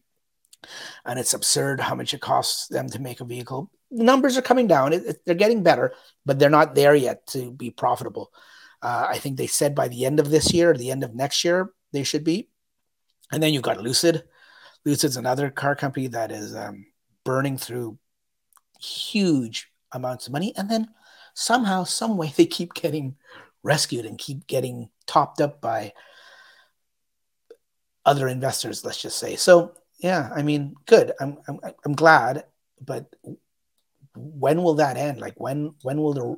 and 1.06 1.20
it's 1.20 1.34
absurd 1.34 1.80
how 1.80 1.96
much 1.96 2.14
it 2.14 2.22
costs 2.22 2.68
them 2.68 2.88
to 2.90 3.00
make 3.00 3.22
a 3.22 3.26
vehicle. 3.26 3.72
The 3.92 4.04
numbers 4.04 4.38
are 4.38 4.42
coming 4.42 4.68
down; 4.68 4.94
it, 4.94 5.06
it, 5.06 5.26
they're 5.26 5.36
getting 5.36 5.64
better, 5.64 5.94
but 6.26 6.40
they're 6.40 6.50
not 6.50 6.76
there 6.76 6.96
yet 6.96 7.28
to 7.28 7.52
be 7.52 7.70
profitable. 7.72 8.32
Uh, 8.82 9.08
I 9.10 9.18
think 9.18 9.38
they 9.38 9.48
said 9.48 9.76
by 9.76 9.88
the 9.88 10.06
end 10.06 10.20
of 10.20 10.30
this 10.30 10.54
year, 10.54 10.74
the 10.74 10.92
end 10.92 11.04
of 11.04 11.16
next 11.16 11.44
year, 11.44 11.72
they 11.94 12.04
should 12.04 12.24
be. 12.24 12.50
And 13.32 13.42
then 13.42 13.54
you've 13.54 13.64
got 13.64 13.82
Lucid. 13.82 14.24
Lucid's 14.86 15.16
another 15.16 15.50
car 15.50 15.76
company 15.76 16.08
that 16.08 16.32
is 16.32 16.54
um, 16.56 16.86
burning 17.24 17.58
through 17.58 17.98
huge 18.82 19.72
amounts 19.94 20.28
of 20.28 20.34
money, 20.34 20.54
and 20.58 20.70
then 20.70 20.90
somehow, 21.34 21.84
some 21.84 22.18
way, 22.18 22.34
they 22.36 22.46
keep 22.46 22.74
getting 22.74 23.16
rescued 23.64 24.06
and 24.06 24.18
keep 24.18 24.46
getting 24.48 24.90
topped 25.08 25.40
up 25.40 25.62
by 25.62 25.94
other 28.06 28.28
investors. 28.28 28.84
Let's 28.84 29.02
just 29.02 29.18
say. 29.18 29.36
So 29.36 29.74
yeah, 30.04 30.30
I 30.36 30.44
mean, 30.44 30.76
good. 30.86 31.14
I'm 31.20 31.38
I'm 31.48 31.60
I'm 31.86 31.94
glad, 31.94 32.44
but 32.82 33.06
when 34.16 34.62
will 34.62 34.76
that 34.76 34.98
end? 34.98 35.22
Like 35.22 35.40
when 35.40 35.76
when 35.82 36.02
will 36.02 36.14
the 36.14 36.38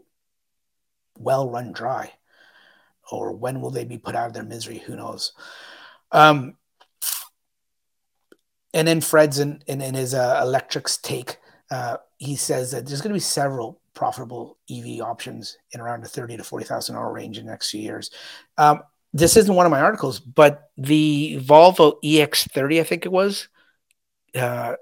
well 1.18 1.50
run 1.50 1.74
dry? 1.74 2.14
Or 3.12 3.34
when 3.34 3.62
will 3.62 3.72
they 3.72 3.84
be 3.86 3.98
put 3.98 4.16
out 4.16 4.28
of 4.28 4.34
their 4.34 4.44
misery? 4.44 4.80
Who 4.80 4.96
knows? 4.96 5.34
Um, 6.12 6.58
and 8.74 8.88
then 8.88 9.00
Fred's 9.00 9.40
in, 9.40 9.64
in, 9.68 9.80
in 9.80 9.94
his 9.94 10.16
uh, 10.16 10.44
Electrek's 10.44 10.98
take, 10.98 11.38
uh, 11.70 11.98
he 12.18 12.36
says 12.36 12.72
that 12.72 12.88
there's 12.88 13.02
going 13.02 13.12
to 13.12 13.16
be 13.16 13.20
several 13.20 13.80
profitable 13.94 14.58
EV 14.72 15.02
options 15.02 15.58
in 15.72 15.80
around 15.80 16.04
the 16.04 16.10
thirty 16.10 16.38
to 16.38 16.44
forty 16.44 16.66
thousand 16.66 16.96
dollar 16.96 17.12
range 17.12 17.40
in 17.40 17.46
the 17.46 17.52
next 17.52 17.72
few 17.72 17.82
years. 17.82 18.12
Um, 18.60 18.84
this 19.14 19.38
isn't 19.38 19.56
one 19.56 19.66
of 19.66 19.72
my 19.72 19.82
articles, 19.82 20.20
but 20.20 20.70
the 20.78 21.40
Volvo 21.42 21.96
EX30, 22.04 22.80
I 22.80 22.84
think 22.84 23.06
it 23.06 23.12
was, 23.12 23.48
uh, 24.36 24.76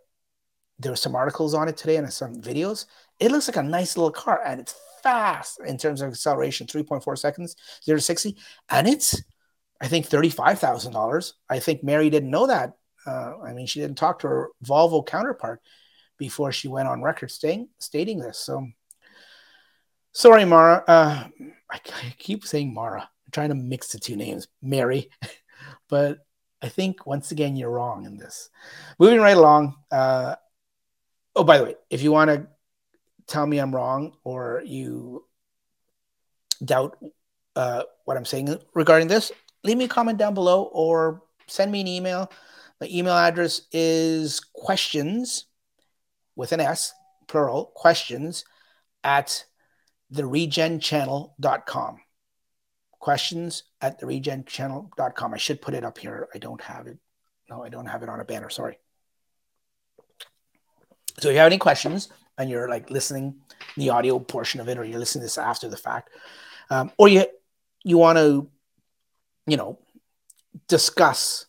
there 0.79 0.91
were 0.91 0.97
some 0.97 1.15
articles 1.15 1.53
on 1.53 1.67
it 1.67 1.77
today 1.77 1.97
and 1.97 2.11
some 2.11 2.41
videos. 2.41 2.85
It 3.19 3.31
looks 3.31 3.47
like 3.47 3.57
a 3.57 3.63
nice 3.63 3.95
little 3.95 4.11
car, 4.11 4.41
and 4.45 4.59
it's 4.59 4.75
fast 5.01 5.59
in 5.65 5.77
terms 5.77 6.01
of 6.01 6.09
acceleration 6.09 6.65
3.4 6.65 7.17
seconds, 7.17 7.55
0 7.83 7.97
to 7.97 8.01
60. 8.01 8.37
And 8.69 8.87
it's, 8.87 9.21
I 9.81 9.87
think, 9.87 10.09
$35,000. 10.09 11.33
I 11.49 11.59
think 11.59 11.83
Mary 11.83 12.09
didn't 12.09 12.31
know 12.31 12.47
that. 12.47 12.73
Uh, 13.05 13.33
I 13.43 13.53
mean, 13.53 13.67
she 13.67 13.81
didn't 13.81 13.97
talk 13.97 14.19
to 14.19 14.27
her 14.27 14.49
Volvo 14.65 15.05
counterpart 15.05 15.61
before 16.17 16.51
she 16.51 16.69
went 16.69 16.87
on 16.87 17.03
record 17.03 17.31
stating, 17.31 17.67
stating 17.79 18.19
this. 18.19 18.39
So, 18.39 18.65
sorry, 20.13 20.45
Mara. 20.45 20.83
Uh, 20.87 21.27
I, 21.69 21.79
I 21.85 22.15
keep 22.17 22.45
saying 22.45 22.73
Mara. 22.73 23.01
I'm 23.01 23.31
trying 23.31 23.49
to 23.49 23.55
mix 23.55 23.89
the 23.89 23.99
two 23.99 24.15
names, 24.15 24.47
Mary. 24.61 25.09
but 25.89 26.19
I 26.63 26.69
think 26.69 27.05
once 27.05 27.31
again, 27.31 27.57
you're 27.57 27.69
wrong 27.69 28.05
in 28.05 28.17
this. 28.17 28.49
Moving 28.97 29.19
right 29.19 29.35
along. 29.35 29.75
Uh, 29.91 30.35
oh, 31.35 31.43
by 31.43 31.57
the 31.57 31.65
way, 31.65 31.75
if 31.89 32.01
you 32.01 32.13
want 32.13 32.29
to 32.29 32.47
tell 33.27 33.45
me 33.45 33.57
I'm 33.57 33.75
wrong 33.75 34.13
or 34.23 34.63
you 34.65 35.25
doubt 36.63 36.97
uh, 37.57 37.83
what 38.05 38.15
I'm 38.15 38.23
saying 38.23 38.57
regarding 38.73 39.09
this, 39.09 39.29
leave 39.65 39.75
me 39.75 39.85
a 39.85 39.89
comment 39.89 40.17
down 40.17 40.33
below 40.33 40.63
or 40.71 41.23
send 41.47 41.69
me 41.69 41.81
an 41.81 41.87
email. 41.87 42.31
My 42.79 42.87
email 42.89 43.13
address 43.13 43.63
is 43.73 44.39
questions 44.39 45.45
with 46.37 46.53
an 46.53 46.61
S, 46.61 46.93
plural, 47.27 47.73
questions 47.75 48.45
at 49.03 49.43
theregenchannel.com. 50.13 51.99
Questions 53.03 53.63
at 53.81 53.99
theregenchannel.com. 53.99 55.33
I 55.33 55.37
should 55.37 55.61
put 55.61 55.73
it 55.73 55.83
up 55.83 55.97
here. 55.97 56.29
I 56.33 56.37
don't 56.37 56.61
have 56.61 56.87
it. 56.87 56.97
No, 57.49 57.61
I 57.61 57.67
don't 57.67 57.87
have 57.87 58.01
it 58.01 58.07
on 58.07 58.21
a 58.21 58.23
banner. 58.23 58.49
Sorry. 58.49 58.79
So 61.19 61.27
if 61.27 61.33
you 61.33 61.39
have 61.39 61.47
any 61.47 61.57
questions, 61.57 62.07
and 62.37 62.49
you're 62.49 62.69
like 62.69 62.89
listening 62.89 63.35
the 63.75 63.89
audio 63.89 64.19
portion 64.19 64.61
of 64.61 64.69
it, 64.69 64.77
or 64.77 64.85
you're 64.85 64.99
listening 64.99 65.19
to 65.19 65.25
this 65.25 65.37
after 65.37 65.67
the 65.67 65.75
fact, 65.75 66.11
um, 66.69 66.93
or 66.97 67.09
you 67.09 67.25
you 67.83 67.97
want 67.97 68.19
to, 68.19 68.47
you 69.47 69.57
know, 69.57 69.79
discuss 70.69 71.47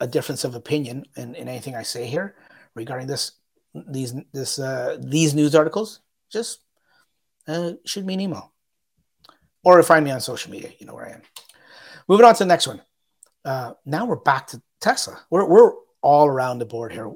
a 0.00 0.06
difference 0.06 0.42
of 0.42 0.54
opinion 0.54 1.04
in, 1.18 1.34
in 1.34 1.48
anything 1.48 1.76
I 1.76 1.82
say 1.82 2.06
here 2.06 2.34
regarding 2.74 3.08
this 3.08 3.32
these 3.74 4.14
this 4.32 4.58
uh, 4.58 4.96
these 5.02 5.34
news 5.34 5.54
articles, 5.54 6.00
just 6.32 6.60
uh, 7.46 7.72
shoot 7.84 8.06
me 8.06 8.14
an 8.14 8.20
email 8.22 8.53
or 9.64 9.82
find 9.82 10.04
me 10.04 10.10
on 10.10 10.20
social 10.20 10.50
media. 10.50 10.70
You 10.78 10.86
know 10.86 10.94
where 10.94 11.06
I 11.06 11.12
am. 11.12 11.22
Moving 12.08 12.26
on 12.26 12.34
to 12.34 12.44
the 12.44 12.48
next 12.48 12.66
one. 12.66 12.82
Uh, 13.44 13.72
now 13.84 14.04
we're 14.04 14.16
back 14.16 14.46
to 14.48 14.62
Tesla. 14.80 15.20
We're 15.30 15.46
we're 15.46 15.72
all 16.02 16.26
around 16.26 16.58
the 16.58 16.66
board 16.66 16.92
here 16.92 17.10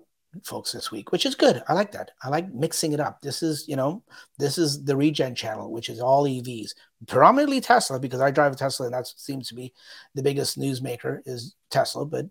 folks 0.45 0.73
this 0.73 0.91
week, 0.91 1.11
which 1.13 1.27
is 1.27 1.35
good. 1.35 1.63
I 1.69 1.73
like 1.73 1.93
that. 1.93 2.11
I 2.23 2.29
like 2.29 2.53
mixing 2.53 2.93
it 2.93 3.01
up. 3.01 3.21
This 3.21 3.43
is, 3.43 3.67
you 3.67 3.77
know, 3.77 4.03
this 4.39 4.59
is 4.59 4.85
the 4.85 4.97
regen 4.97 5.35
channel, 5.35 5.73
which 5.73 5.89
is 5.89 6.01
all 6.01 6.25
EVs, 6.25 6.71
predominantly 7.07 7.61
Tesla, 7.61 7.99
because 7.99 8.21
I 8.21 8.31
drive 8.31 8.53
a 8.53 8.57
Tesla 8.57 8.87
and 8.87 8.95
that 8.95 9.07
seems 9.07 9.49
to 9.49 9.55
be 9.55 9.73
the 10.15 10.23
biggest 10.23 10.59
newsmaker 10.59 11.21
is 11.27 11.55
Tesla. 11.71 12.05
But 12.05 12.27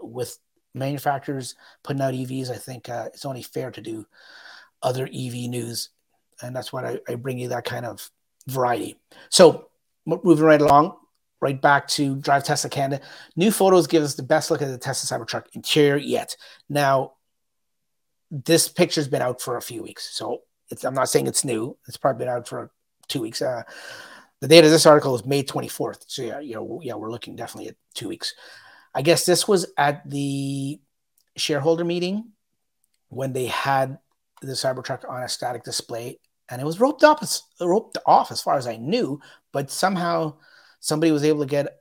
with 0.00 0.38
manufacturers 0.74 1.54
putting 1.82 2.02
out 2.02 2.14
EVs, 2.14 2.50
I 2.50 2.56
think 2.56 2.88
uh, 2.88 3.08
it's 3.12 3.26
only 3.26 3.42
fair 3.42 3.70
to 3.70 3.80
do 3.80 4.06
other 4.82 5.04
EV 5.04 5.48
news. 5.48 5.90
And 6.40 6.54
that's 6.54 6.72
why 6.72 6.92
I, 6.92 6.98
I 7.08 7.14
bring 7.16 7.38
you 7.38 7.48
that 7.48 7.64
kind 7.64 7.86
of 7.86 8.08
variety. 8.46 8.98
So 9.28 9.68
moving 10.06 10.44
right 10.44 10.60
along, 10.60 10.96
right 11.40 11.60
back 11.60 11.88
to 11.88 12.16
Drive 12.16 12.44
Tesla 12.44 12.70
Canada. 12.70 13.02
New 13.36 13.50
photos 13.50 13.86
give 13.86 14.02
us 14.02 14.14
the 14.14 14.22
best 14.22 14.50
look 14.50 14.62
at 14.62 14.68
the 14.68 14.78
Tesla 14.78 15.18
Cybertruck 15.18 15.46
interior 15.52 15.96
yet. 15.96 16.36
Now, 16.68 17.14
this 18.30 18.68
picture's 18.68 19.08
been 19.08 19.22
out 19.22 19.40
for 19.40 19.56
a 19.56 19.62
few 19.62 19.82
weeks, 19.82 20.08
so 20.16 20.42
I'm 20.84 20.94
not 20.94 21.08
saying 21.08 21.26
it's 21.26 21.44
new. 21.44 21.76
It's 21.86 21.98
probably 21.98 22.24
been 22.24 22.34
out 22.34 22.48
for 22.48 22.70
two 23.08 23.20
weeks. 23.20 23.42
Uh, 23.42 23.62
the 24.40 24.48
date 24.48 24.64
of 24.64 24.70
this 24.70 24.86
article 24.86 25.14
is 25.14 25.26
May 25.26 25.42
24th, 25.42 26.04
so 26.06 26.22
yeah, 26.22 26.40
you 26.40 26.54
know, 26.54 26.80
yeah, 26.82 26.94
we're 26.94 27.10
looking 27.10 27.36
definitely 27.36 27.68
at 27.68 27.76
two 27.94 28.08
weeks. 28.08 28.34
I 28.94 29.02
guess 29.02 29.24
this 29.24 29.46
was 29.46 29.66
at 29.76 30.08
the 30.08 30.80
shareholder 31.36 31.84
meeting 31.84 32.32
when 33.08 33.32
they 33.32 33.46
had 33.46 33.98
the 34.40 34.52
Cybertruck 34.52 35.08
on 35.08 35.22
a 35.22 35.28
static 35.28 35.62
display, 35.62 36.18
and 36.52 36.60
it 36.60 36.66
was 36.66 36.78
roped 36.78 37.02
off, 37.02 37.40
roped 37.60 37.96
off 38.04 38.30
as 38.30 38.42
far 38.42 38.56
as 38.56 38.66
I 38.66 38.76
knew, 38.76 39.18
but 39.52 39.70
somehow 39.70 40.34
somebody 40.80 41.10
was 41.10 41.24
able 41.24 41.40
to 41.40 41.46
get 41.46 41.78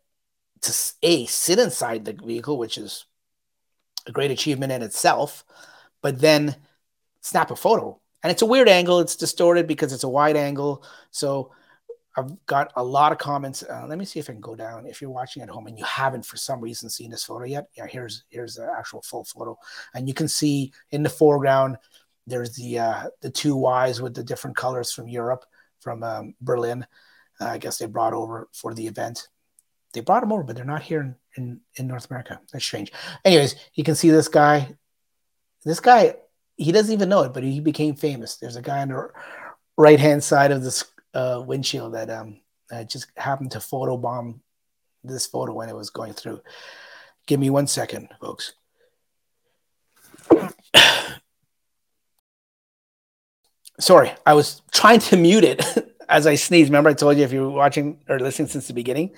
to 0.62 0.73
a 1.03 1.25
sit 1.25 1.60
inside 1.60 2.05
the 2.05 2.13
vehicle, 2.13 2.57
which 2.57 2.77
is 2.77 3.05
a 4.07 4.13
great 4.13 4.31
achievement 4.31 4.71
in 4.71 4.81
itself, 4.81 5.43
but 6.01 6.21
then 6.21 6.55
snap 7.19 7.51
a 7.51 7.55
photo. 7.55 7.99
And 8.23 8.31
it's 8.31 8.43
a 8.43 8.45
weird 8.45 8.69
angle. 8.69 9.01
It's 9.01 9.17
distorted 9.17 9.67
because 9.67 9.91
it's 9.91 10.05
a 10.05 10.10
wide 10.10 10.38
angle. 10.38 10.86
So 11.10 11.51
I've 12.15 12.45
got 12.45 12.71
a 12.77 12.84
lot 12.84 13.12
of 13.12 13.17
comments. 13.17 13.63
Uh, 13.63 13.85
let 13.89 13.98
me 13.98 14.06
see 14.06 14.19
if 14.19 14.29
I 14.29 14.33
can 14.33 14.41
go 14.41 14.56
down. 14.56 14.85
If 14.85 15.02
you're 15.02 15.12
watching 15.12 15.43
at 15.43 15.50
home 15.50 15.67
and 15.67 15.77
you 15.77 15.83
haven't 15.83 16.25
for 16.25 16.37
some 16.37 16.62
reason 16.62 16.89
seen 16.89 17.12
this 17.12 17.25
photo 17.25 17.43
yet, 17.43 17.67
yeah, 17.75 17.87
here's 17.87 18.23
here's 18.29 18.56
the 18.56 18.71
actual 18.77 19.02
full 19.02 19.25
photo, 19.25 19.58
and 19.93 20.08
you 20.08 20.13
can 20.13 20.29
see 20.29 20.71
in 20.91 21.04
the 21.04 21.10
foreground 21.10 21.77
there's 22.28 22.56
the 22.56 22.80
uh, 22.80 23.04
the 23.22 23.30
two 23.30 23.58
Ys 23.67 24.02
with 24.02 24.13
the 24.13 24.24
different 24.24 24.56
colors 24.56 24.92
from 24.92 25.08
Europe, 25.08 25.46
from 25.80 26.04
um, 26.04 26.36
Berlin, 26.42 26.86
uh, 27.40 27.46
I 27.46 27.58
guess 27.58 27.78
they 27.78 27.88
brought 27.88 28.13
over 28.13 28.48
for 28.54 28.74
the 28.74 28.88
event. 28.88 29.28
They 29.94 30.02
brought 30.02 30.22
them 30.22 30.32
over, 30.32 30.44
but 30.44 30.56
they're 30.56 30.63
not 30.63 30.84
here 30.84 31.02
in, 31.02 31.15
in, 31.36 31.62
in 31.76 31.88
North 31.88 32.10
America. 32.10 32.40
That's 32.54 32.63
strange. 32.63 32.94
Anyways, 33.26 33.56
you 33.74 33.84
can 33.84 33.96
see 33.96 34.10
this 34.10 34.28
guy. 34.28 34.76
This 35.65 35.80
guy, 35.80 36.15
he 36.56 36.72
doesn't 36.72 36.94
even 36.94 37.10
know 37.10 37.24
it, 37.24 37.34
but 37.34 37.44
he 37.44 37.60
became 37.60 37.96
famous. 37.96 38.38
There's 38.38 38.56
a 38.56 38.62
guy 38.62 38.82
on 38.82 38.88
the 38.90 39.10
right 39.78 40.00
hand 40.00 40.24
side 40.24 40.52
of 40.52 40.63
this 40.63 40.86
uh, 41.13 41.44
windshield 41.46 41.94
that 41.94 42.10
um, 42.10 42.40
just 42.88 43.08
happened 43.17 43.52
to 43.52 43.60
photobomb 43.60 44.40
this 45.04 45.28
photo 45.28 45.54
when 45.54 45.69
it 45.69 45.76
was 45.76 45.90
going 45.90 46.13
through. 46.13 46.42
Give 47.28 47.40
me 47.40 47.50
one 47.50 47.67
second, 47.67 48.10
folks. 48.19 48.54
Sorry, 53.80 54.12
I 54.26 54.34
was 54.34 54.62
trying 54.72 55.00
to 55.00 55.17
mute 55.17 55.44
it. 55.44 55.63
as 56.12 56.28
I 56.28 56.36
sneezed. 56.36 56.69
remember 56.69 56.90
I 56.90 56.94
told 56.94 57.17
you 57.17 57.24
if 57.24 57.32
you 57.32 57.44
were 57.44 57.50
watching 57.50 57.98
or 58.10 58.19
listening 58.19 58.50
since 58.50 58.67
the 58.67 58.74
beginning, 58.74 59.12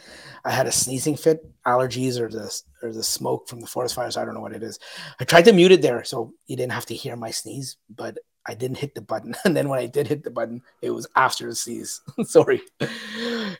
I 0.45 0.51
had 0.51 0.67
a 0.67 0.71
sneezing 0.71 1.17
fit, 1.17 1.43
allergies 1.65 2.19
or 2.19 2.29
the 2.29 2.61
or 2.83 2.93
the 2.93 3.03
smoke 3.03 3.49
from 3.49 3.59
the 3.59 3.67
forest 3.67 3.95
fires. 3.95 4.15
I 4.15 4.23
don't 4.23 4.35
know 4.35 4.41
what 4.41 4.53
it 4.53 4.63
is. 4.63 4.79
I 5.19 5.23
tried 5.23 5.45
to 5.45 5.53
mute 5.53 5.71
it 5.71 5.81
there 5.81 6.03
so 6.03 6.33
you 6.45 6.55
didn't 6.55 6.71
have 6.71 6.85
to 6.85 6.93
hear 6.93 7.15
my 7.15 7.31
sneeze, 7.31 7.77
but 7.89 8.19
I 8.45 8.53
didn't 8.53 8.77
hit 8.77 8.93
the 8.93 9.01
button. 9.01 9.35
And 9.45 9.57
then 9.57 9.69
when 9.69 9.79
I 9.79 9.87
did 9.87 10.07
hit 10.07 10.23
the 10.23 10.29
button, 10.29 10.61
it 10.81 10.91
was 10.91 11.07
after 11.15 11.47
the 11.47 11.55
sneeze. 11.55 12.01
Sorry. 12.23 12.61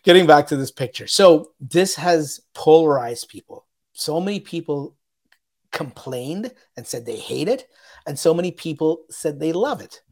Getting 0.04 0.28
back 0.28 0.48
to 0.48 0.56
this 0.56 0.72
picture. 0.72 1.08
So 1.08 1.52
this 1.60 1.96
has 1.96 2.40
polarized 2.54 3.30
people. 3.30 3.66
So 3.94 4.20
many 4.20 4.40
people 4.40 4.96
complained 5.72 6.54
and 6.78 6.86
said 6.86 7.06
they 7.06 7.18
hate 7.18 7.48
it, 7.48 7.68
and 8.06 8.20
so 8.20 8.34
many 8.34 8.52
people 8.52 9.06
said 9.10 9.40
they 9.40 9.54
love 9.54 9.82
it. 9.82 10.03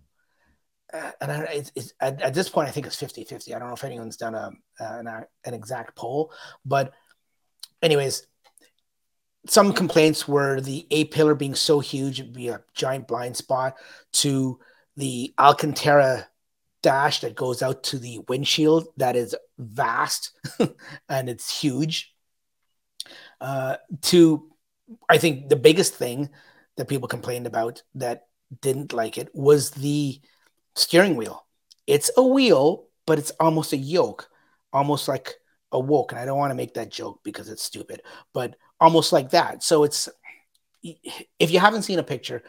Uh, 0.94 1.12
and 1.22 1.32
I, 1.32 1.42
it's, 1.44 1.72
it's, 1.76 1.94
at, 2.00 2.22
at, 2.22 2.34
this 2.34 2.50
point, 2.50 2.68
I 2.68 2.72
think 2.72 2.86
it's 2.86 2.96
50 2.96 3.24
50. 3.24 3.54
I 3.54 3.60
don't 3.60 3.70
know 3.70 3.74
if 3.74 3.84
anyone's 3.84 4.18
done 4.18 4.36
a, 4.36 4.52
an, 4.80 5.08
an 5.46 5.54
exact 5.54 5.96
poll, 5.96 6.34
but, 6.66 6.94
anyways, 7.82 8.28
some 9.48 9.74
complaints 9.74 10.28
were 10.28 10.62
the 10.62 10.86
A 10.92 11.06
pillar 11.06 11.36
being 11.36 11.56
so 11.56 11.80
huge, 11.80 12.20
it'd 12.20 12.34
be 12.34 12.50
a 12.50 12.62
giant 12.74 13.08
blind 13.08 13.38
spot, 13.38 13.78
to 14.14 14.60
the 14.98 15.34
Alcantara 15.39 16.28
dash 16.84 17.22
that 17.22 17.36
goes 17.36 17.62
out 17.62 17.84
to 17.84 17.98
the 17.98 18.20
windshield 18.28 18.88
that 18.98 19.16
is 19.16 19.36
vast 19.58 20.32
and 21.10 21.30
it's 21.30 21.60
huge. 21.60 22.14
Uh, 23.39 23.78
to, 24.02 24.52
I 25.10 25.18
think 25.18 25.50
the 25.50 25.56
biggest 25.56 25.96
thing 25.96 26.30
that 26.78 26.88
people 26.88 27.08
complained 27.08 27.48
about 27.48 27.82
that 27.96 28.28
didn't 28.62 28.94
like 28.94 29.18
it 29.18 29.30
was 29.34 29.72
the 29.72 30.20
steering 30.76 31.15
wheel. 31.15 31.45
It's 31.88 32.11
a 32.17 32.24
wheel, 32.24 32.88
but 33.05 33.19
it's 33.19 33.32
almost 33.39 33.74
a 33.74 33.78
yoke, 33.78 34.30
almost 34.72 35.07
like 35.07 35.36
a 35.72 35.80
woke. 35.80 36.11
And 36.11 36.19
I 36.19 36.26
don't 36.26 36.38
want 36.38 36.51
to 36.51 36.55
make 36.55 36.76
that 36.76 36.91
joke 36.91 37.22
because 37.24 37.49
it's 37.49 37.63
stupid, 37.63 38.01
but 38.34 38.55
almost 38.80 39.11
like 39.11 39.32
that. 39.32 39.63
So 39.63 39.84
it's 39.84 40.09
if 40.84 41.51
you 41.51 41.59
haven't 41.59 41.84
seen 41.84 41.99
a 41.99 42.03
picture, 42.03 42.43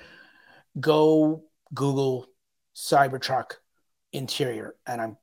go 0.79 1.45
Google 1.75 2.27
Cybertruck 2.75 3.57
interior, 4.13 4.75
and 4.87 5.01
I'm 5.01 5.17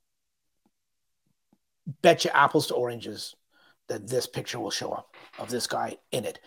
bet 2.01 2.23
you 2.23 2.31
apples 2.31 2.67
to 2.67 2.75
oranges 2.75 3.35
that 3.87 4.07
this 4.07 4.27
picture 4.27 4.59
will 4.59 4.69
show 4.69 4.91
up 4.91 5.15
of 5.39 5.49
this 5.49 5.65
guy 5.65 5.97
in 6.11 6.25
it. 6.25 6.39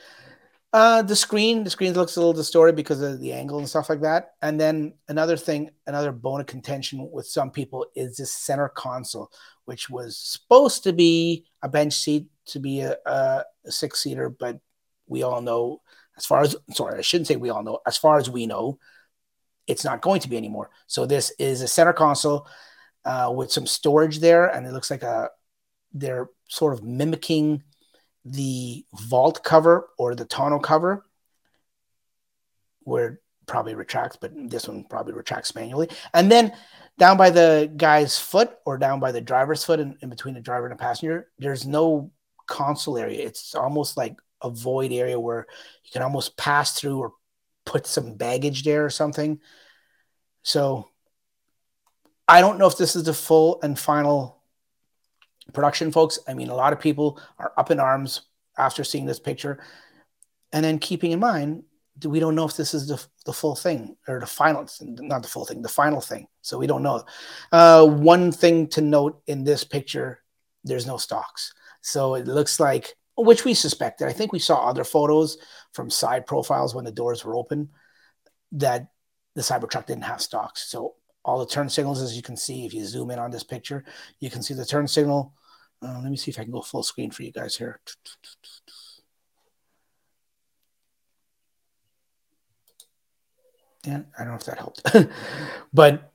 Uh, 0.72 1.02
the 1.02 1.14
screen, 1.14 1.64
the 1.64 1.70
screen 1.70 1.92
looks 1.92 2.16
a 2.16 2.20
little 2.20 2.32
distorted 2.32 2.74
because 2.74 3.02
of 3.02 3.20
the 3.20 3.32
angle 3.32 3.58
and 3.58 3.68
stuff 3.68 3.90
like 3.90 4.00
that. 4.00 4.32
And 4.40 4.58
then 4.58 4.94
another 5.08 5.36
thing, 5.36 5.70
another 5.86 6.12
bone 6.12 6.40
of 6.40 6.46
contention 6.46 7.10
with 7.12 7.26
some 7.26 7.50
people 7.50 7.86
is 7.94 8.16
this 8.16 8.32
center 8.32 8.70
console, 8.70 9.30
which 9.66 9.90
was 9.90 10.16
supposed 10.16 10.82
to 10.84 10.94
be 10.94 11.44
a 11.62 11.68
bench 11.68 11.92
seat 11.92 12.28
to 12.46 12.58
be 12.58 12.80
a, 12.80 12.96
a, 13.04 13.44
six 13.68 14.02
seater, 14.02 14.30
but 14.30 14.60
we 15.06 15.22
all 15.22 15.42
know, 15.42 15.82
as 16.16 16.24
far 16.24 16.40
as 16.40 16.56
sorry, 16.72 16.98
I 16.98 17.02
shouldn't 17.02 17.26
say 17.26 17.36
we 17.36 17.50
all 17.50 17.62
know, 17.62 17.80
as 17.86 17.98
far 17.98 18.16
as 18.16 18.30
we 18.30 18.46
know, 18.46 18.78
it's 19.66 19.84
not 19.84 20.00
going 20.00 20.20
to 20.20 20.28
be 20.28 20.38
anymore. 20.38 20.70
So 20.86 21.04
this 21.04 21.32
is 21.38 21.60
a 21.60 21.68
center 21.68 21.92
console 21.92 22.46
uh, 23.04 23.30
with 23.34 23.52
some 23.52 23.66
storage 23.66 24.20
there, 24.20 24.46
and 24.46 24.66
it 24.66 24.72
looks 24.72 24.90
like 24.90 25.02
a 25.02 25.28
they're 25.92 26.28
sort 26.48 26.72
of 26.72 26.82
mimicking 26.82 27.62
the 28.24 28.84
vault 28.94 29.42
cover 29.42 29.88
or 29.98 30.14
the 30.14 30.24
tonneau 30.24 30.58
cover 30.58 31.04
where 32.84 33.06
it 33.06 33.18
probably 33.46 33.74
retracts, 33.74 34.16
but 34.16 34.32
this 34.34 34.68
one 34.68 34.84
probably 34.84 35.12
retracts 35.12 35.54
manually. 35.54 35.88
And 36.14 36.30
then 36.30 36.52
down 36.98 37.16
by 37.16 37.30
the 37.30 37.72
guy's 37.76 38.18
foot 38.18 38.58
or 38.64 38.78
down 38.78 39.00
by 39.00 39.12
the 39.12 39.20
driver's 39.20 39.64
foot 39.64 39.80
in, 39.80 39.96
in 40.02 40.08
between 40.08 40.34
the 40.34 40.40
driver 40.40 40.66
and 40.66 40.72
the 40.72 40.82
passenger, 40.82 41.28
there's 41.38 41.66
no 41.66 42.10
console 42.46 42.98
area. 42.98 43.26
It's 43.26 43.54
almost 43.54 43.96
like 43.96 44.16
a 44.42 44.50
void 44.50 44.92
area 44.92 45.18
where 45.18 45.46
you 45.84 45.90
can 45.92 46.02
almost 46.02 46.36
pass 46.36 46.78
through 46.78 46.98
or 46.98 47.12
put 47.64 47.86
some 47.86 48.14
baggage 48.14 48.64
there 48.64 48.84
or 48.84 48.90
something. 48.90 49.40
So 50.42 50.88
I 52.26 52.40
don't 52.40 52.58
know 52.58 52.66
if 52.66 52.76
this 52.76 52.96
is 52.96 53.04
the 53.04 53.14
full 53.14 53.60
and 53.62 53.78
final 53.78 54.41
production, 55.52 55.92
folks. 55.92 56.18
I 56.26 56.34
mean, 56.34 56.48
a 56.48 56.54
lot 56.54 56.72
of 56.72 56.80
people 56.80 57.20
are 57.38 57.52
up 57.56 57.70
in 57.70 57.80
arms 57.80 58.22
after 58.56 58.84
seeing 58.84 59.06
this 59.06 59.20
picture. 59.20 59.62
And 60.52 60.64
then 60.64 60.78
keeping 60.78 61.12
in 61.12 61.20
mind, 61.20 61.64
we 62.04 62.20
don't 62.20 62.34
know 62.34 62.46
if 62.46 62.56
this 62.56 62.74
is 62.74 62.88
the, 62.88 63.02
the 63.26 63.32
full 63.32 63.54
thing 63.54 63.96
or 64.08 64.20
the 64.20 64.26
final, 64.26 64.66
not 64.80 65.22
the 65.22 65.28
full 65.28 65.44
thing, 65.44 65.62
the 65.62 65.68
final 65.68 66.00
thing. 66.00 66.26
So 66.40 66.58
we 66.58 66.66
don't 66.66 66.82
know. 66.82 67.04
Uh, 67.50 67.86
one 67.86 68.32
thing 68.32 68.66
to 68.68 68.80
note 68.80 69.22
in 69.26 69.44
this 69.44 69.64
picture, 69.64 70.22
there's 70.64 70.86
no 70.86 70.96
stocks. 70.96 71.54
So 71.80 72.14
it 72.14 72.26
looks 72.26 72.60
like, 72.60 72.94
which 73.16 73.44
we 73.44 73.54
suspected. 73.54 74.08
I 74.08 74.12
think 74.12 74.32
we 74.32 74.38
saw 74.38 74.68
other 74.68 74.84
photos 74.84 75.38
from 75.72 75.90
side 75.90 76.26
profiles 76.26 76.74
when 76.74 76.84
the 76.84 76.92
doors 76.92 77.24
were 77.24 77.36
open 77.36 77.70
that 78.52 78.88
the 79.34 79.42
Cybertruck 79.42 79.86
didn't 79.86 80.04
have 80.04 80.20
stocks. 80.20 80.70
So 80.70 80.94
all 81.24 81.38
the 81.38 81.46
turn 81.46 81.68
signals, 81.68 82.02
as 82.02 82.16
you 82.16 82.22
can 82.22 82.36
see, 82.36 82.66
if 82.66 82.74
you 82.74 82.84
zoom 82.84 83.10
in 83.10 83.18
on 83.18 83.30
this 83.30 83.44
picture, 83.44 83.84
you 84.18 84.30
can 84.30 84.42
see 84.42 84.54
the 84.54 84.64
turn 84.64 84.88
signal 84.88 85.34
uh, 85.82 86.00
let 86.02 86.10
me 86.10 86.16
see 86.16 86.30
if 86.30 86.38
I 86.38 86.44
can 86.44 86.52
go 86.52 86.62
full 86.62 86.82
screen 86.82 87.10
for 87.10 87.22
you 87.22 87.32
guys 87.32 87.56
here. 87.56 87.80
Yeah, 93.84 94.02
I 94.16 94.22
don't 94.22 94.28
know 94.28 94.36
if 94.36 94.44
that 94.44 94.58
helped, 94.58 94.82
but 95.72 96.12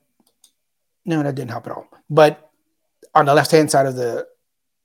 no, 1.04 1.22
that 1.22 1.34
didn't 1.34 1.50
help 1.50 1.66
at 1.66 1.72
all. 1.72 1.86
But 2.08 2.50
on 3.14 3.26
the 3.26 3.34
left 3.34 3.50
hand 3.50 3.70
side 3.70 3.84
of 3.84 3.94
the 3.94 4.26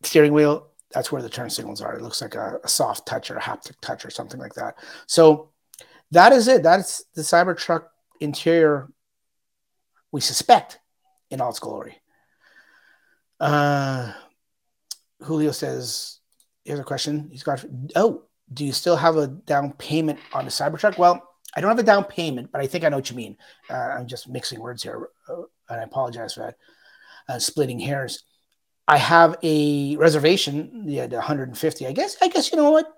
steering 0.02 0.34
wheel, 0.34 0.68
that's 0.92 1.12
where 1.12 1.22
the 1.22 1.30
turn 1.30 1.50
signals 1.50 1.82
are. 1.82 1.96
It 1.96 2.02
looks 2.02 2.22
like 2.22 2.36
a, 2.36 2.60
a 2.64 2.68
soft 2.68 3.08
touch 3.08 3.32
or 3.32 3.38
a 3.38 3.42
haptic 3.42 3.80
touch 3.82 4.06
or 4.06 4.10
something 4.10 4.40
like 4.40 4.54
that. 4.56 4.76
So 5.08 5.50
that 6.12 6.34
is 6.34 6.48
it. 6.48 6.62
That's 6.62 7.04
the 7.16 7.22
Cybertruck 7.22 7.86
interior 8.20 8.90
we 10.12 10.22
suspect 10.22 10.80
in 11.32 11.42
all 11.42 11.50
its 11.50 11.60
glory. 11.60 12.02
Uh, 13.40 14.14
Julio 15.24 15.52
says, 15.52 16.20
here's 16.66 16.80
a 16.80 16.84
question. 16.84 17.30
He's 17.32 17.44
got, 17.44 17.64
oh, 17.96 18.24
do 18.52 18.66
you 18.66 18.74
still 18.74 18.96
have 18.96 19.18
a 19.18 19.28
down 19.28 19.74
payment 19.74 20.20
on 20.34 20.46
the 20.46 20.52
Cybertruck? 20.52 20.98
Well, 20.98 21.28
I 21.56 21.62
don't 21.62 21.70
have 21.70 21.80
a 21.80 21.84
down 21.84 22.04
payment, 22.06 22.52
but 22.52 22.62
I 22.62 22.68
think 22.68 22.84
I 22.84 22.90
know 22.90 22.98
what 22.98 23.10
you 23.10 23.16
mean. 23.16 23.38
Uh, 23.70 23.74
I'm 23.74 24.08
just 24.08 24.28
mixing 24.28 24.60
words 24.60 24.84
here, 24.84 25.10
uh, 25.30 25.44
and 25.70 25.80
I 25.80 25.84
apologize 25.84 26.34
for 26.34 26.42
that. 26.42 26.56
Uh, 27.30 27.40
splitting 27.40 27.80
hairs. 27.80 28.24
I 28.88 28.98
have 28.98 29.38
a 29.44 29.96
reservation, 29.96 30.84
yeah, 30.88 31.08
the 31.08 31.18
150. 31.18 31.88
I 31.88 31.92
guess. 31.94 32.18
I 32.22 32.28
guess 32.28 32.52
you 32.52 32.58
know 32.58 32.72
what, 32.72 32.92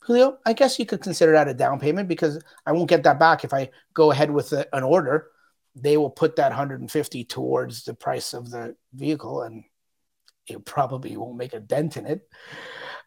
Julio. 0.00 0.38
I 0.46 0.52
guess 0.52 0.78
you 0.78 0.86
could 0.86 1.02
consider 1.02 1.32
that 1.32 1.48
a 1.48 1.54
down 1.54 1.80
payment 1.80 2.08
because 2.08 2.42
I 2.64 2.72
won't 2.72 2.88
get 2.88 3.02
that 3.02 3.18
back 3.18 3.44
if 3.44 3.52
I 3.52 3.70
go 3.94 4.10
ahead 4.10 4.30
with 4.30 4.52
a, 4.52 4.74
an 4.74 4.84
order. 4.84 5.28
They 5.74 5.96
will 5.96 6.10
put 6.10 6.36
that 6.36 6.50
150 6.50 7.24
towards 7.24 7.84
the 7.84 7.94
price 7.94 8.32
of 8.32 8.50
the 8.50 8.76
vehicle, 8.94 9.42
and 9.42 9.64
it 10.46 10.64
probably 10.64 11.16
won't 11.16 11.36
make 11.36 11.54
a 11.54 11.60
dent 11.60 11.96
in 11.96 12.06
it. 12.06 12.28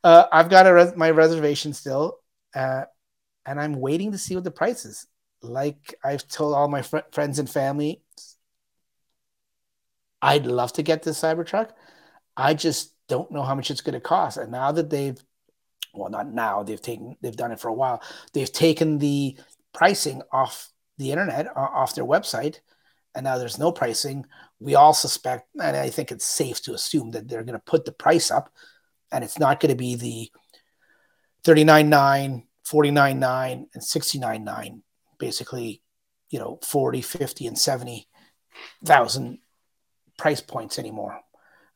Uh, 0.04 0.26
I've 0.32 0.50
got 0.50 0.64
res- 0.64 0.96
my 0.96 1.10
reservation 1.10 1.74
still, 1.74 2.20
uh, 2.54 2.84
and 3.46 3.60
I'm 3.60 3.80
waiting 3.80 4.12
to 4.12 4.18
see 4.18 4.36
what 4.36 4.44
the 4.44 4.52
price 4.52 4.86
is. 4.86 5.08
Like 5.42 5.96
I've 6.04 6.28
told 6.28 6.56
all 6.56 6.68
my 6.68 6.82
fr- 6.82 7.10
friends 7.12 7.40
and 7.40 7.50
family, 7.50 8.02
I'd 10.22 10.46
love 10.46 10.74
to 10.74 10.84
get 10.84 11.04
this 11.04 11.22
Cybertruck. 11.22 11.72
I 12.36 12.54
just 12.54 12.94
don't 13.08 13.32
know 13.32 13.44
how 13.44 13.56
much 13.56 13.70
it's 13.72 13.82
going 13.82 13.94
to 13.94 14.00
cost. 14.00 14.38
And 14.38 14.52
now 14.52 14.72
that 14.72 14.90
they've, 14.90 15.18
well, 15.94 16.10
not 16.10 16.32
now, 16.32 16.64
they've 16.64 16.82
taken, 16.82 17.16
they've 17.22 17.36
done 17.36 17.52
it 17.52 17.60
for 17.60 17.68
a 17.68 17.74
while. 17.74 18.02
They've 18.34 18.52
taken 18.52 18.98
the 18.98 19.38
pricing 19.74 20.22
off 20.32 20.70
the 20.98 21.12
internet, 21.12 21.56
off 21.56 21.96
their 21.96 22.06
website, 22.06 22.60
and 23.14 23.24
now 23.24 23.38
there's 23.38 23.60
no 23.60 23.72
pricing 23.72 24.26
we 24.60 24.76
all 24.76 24.94
suspect, 24.94 25.48
and 25.62 25.76
I 25.76 25.90
think 25.90 26.12
it's 26.12 26.26
safe 26.26 26.62
to 26.64 26.74
assume 26.74 27.12
that 27.12 27.28
they're 27.28 27.44
going 27.44 27.60
to 27.60 27.66
put 27.66 27.86
the 27.86 27.92
price 27.92 28.32
up, 28.32 28.52
and 29.12 29.24
it's 29.24 29.40
not 29.40 29.60
going 29.60 29.70
to 29.70 29.76
be 29.76 29.96
the 29.96 30.32
39.9, 31.44 32.44
49.9, 32.66 33.66
and 33.74 33.84
69.9, 33.84 34.82
basically, 35.20 35.82
you 36.30 36.40
know, 36.40 36.60
40, 36.64 37.02
50, 37.02 37.48
and 37.48 37.60
70,000 37.60 39.40
price 40.18 40.42
points 40.42 40.80
anymore. 40.80 41.20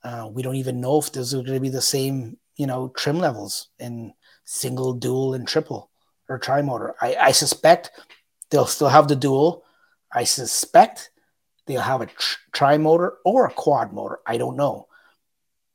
Uh, 0.04 0.30
we 0.32 0.42
don't 0.42 0.56
even 0.56 0.82
know 0.82 1.00
if 1.00 1.12
those 1.12 1.34
are 1.34 1.44
going 1.44 1.54
to 1.54 1.60
be 1.60 1.70
the 1.70 1.82
same, 1.82 2.38
you 2.56 2.66
know, 2.66 2.90
trim 2.96 3.20
levels 3.20 3.68
in 3.80 4.14
single, 4.46 4.94
dual, 4.94 5.34
and 5.34 5.48
triple 5.48 5.92
or 6.30 6.40
tri 6.40 6.62
motor. 6.62 6.96
I, 7.02 7.16
I 7.16 7.32
suspect 7.32 7.92
they'll 8.50 8.66
still 8.66 8.90
have 8.90 9.08
the 9.08 9.16
dual. 9.16 9.66
I 10.12 10.24
suspect 10.24 11.12
they'll 11.70 11.82
have 11.82 12.02
a 12.02 12.08
tri 12.52 12.80
motor 12.80 13.18
or 13.24 13.46
a 13.46 13.54
quad 13.54 13.94
motor. 13.94 14.20
I 14.26 14.38
don't 14.38 14.58
know. 14.58 14.88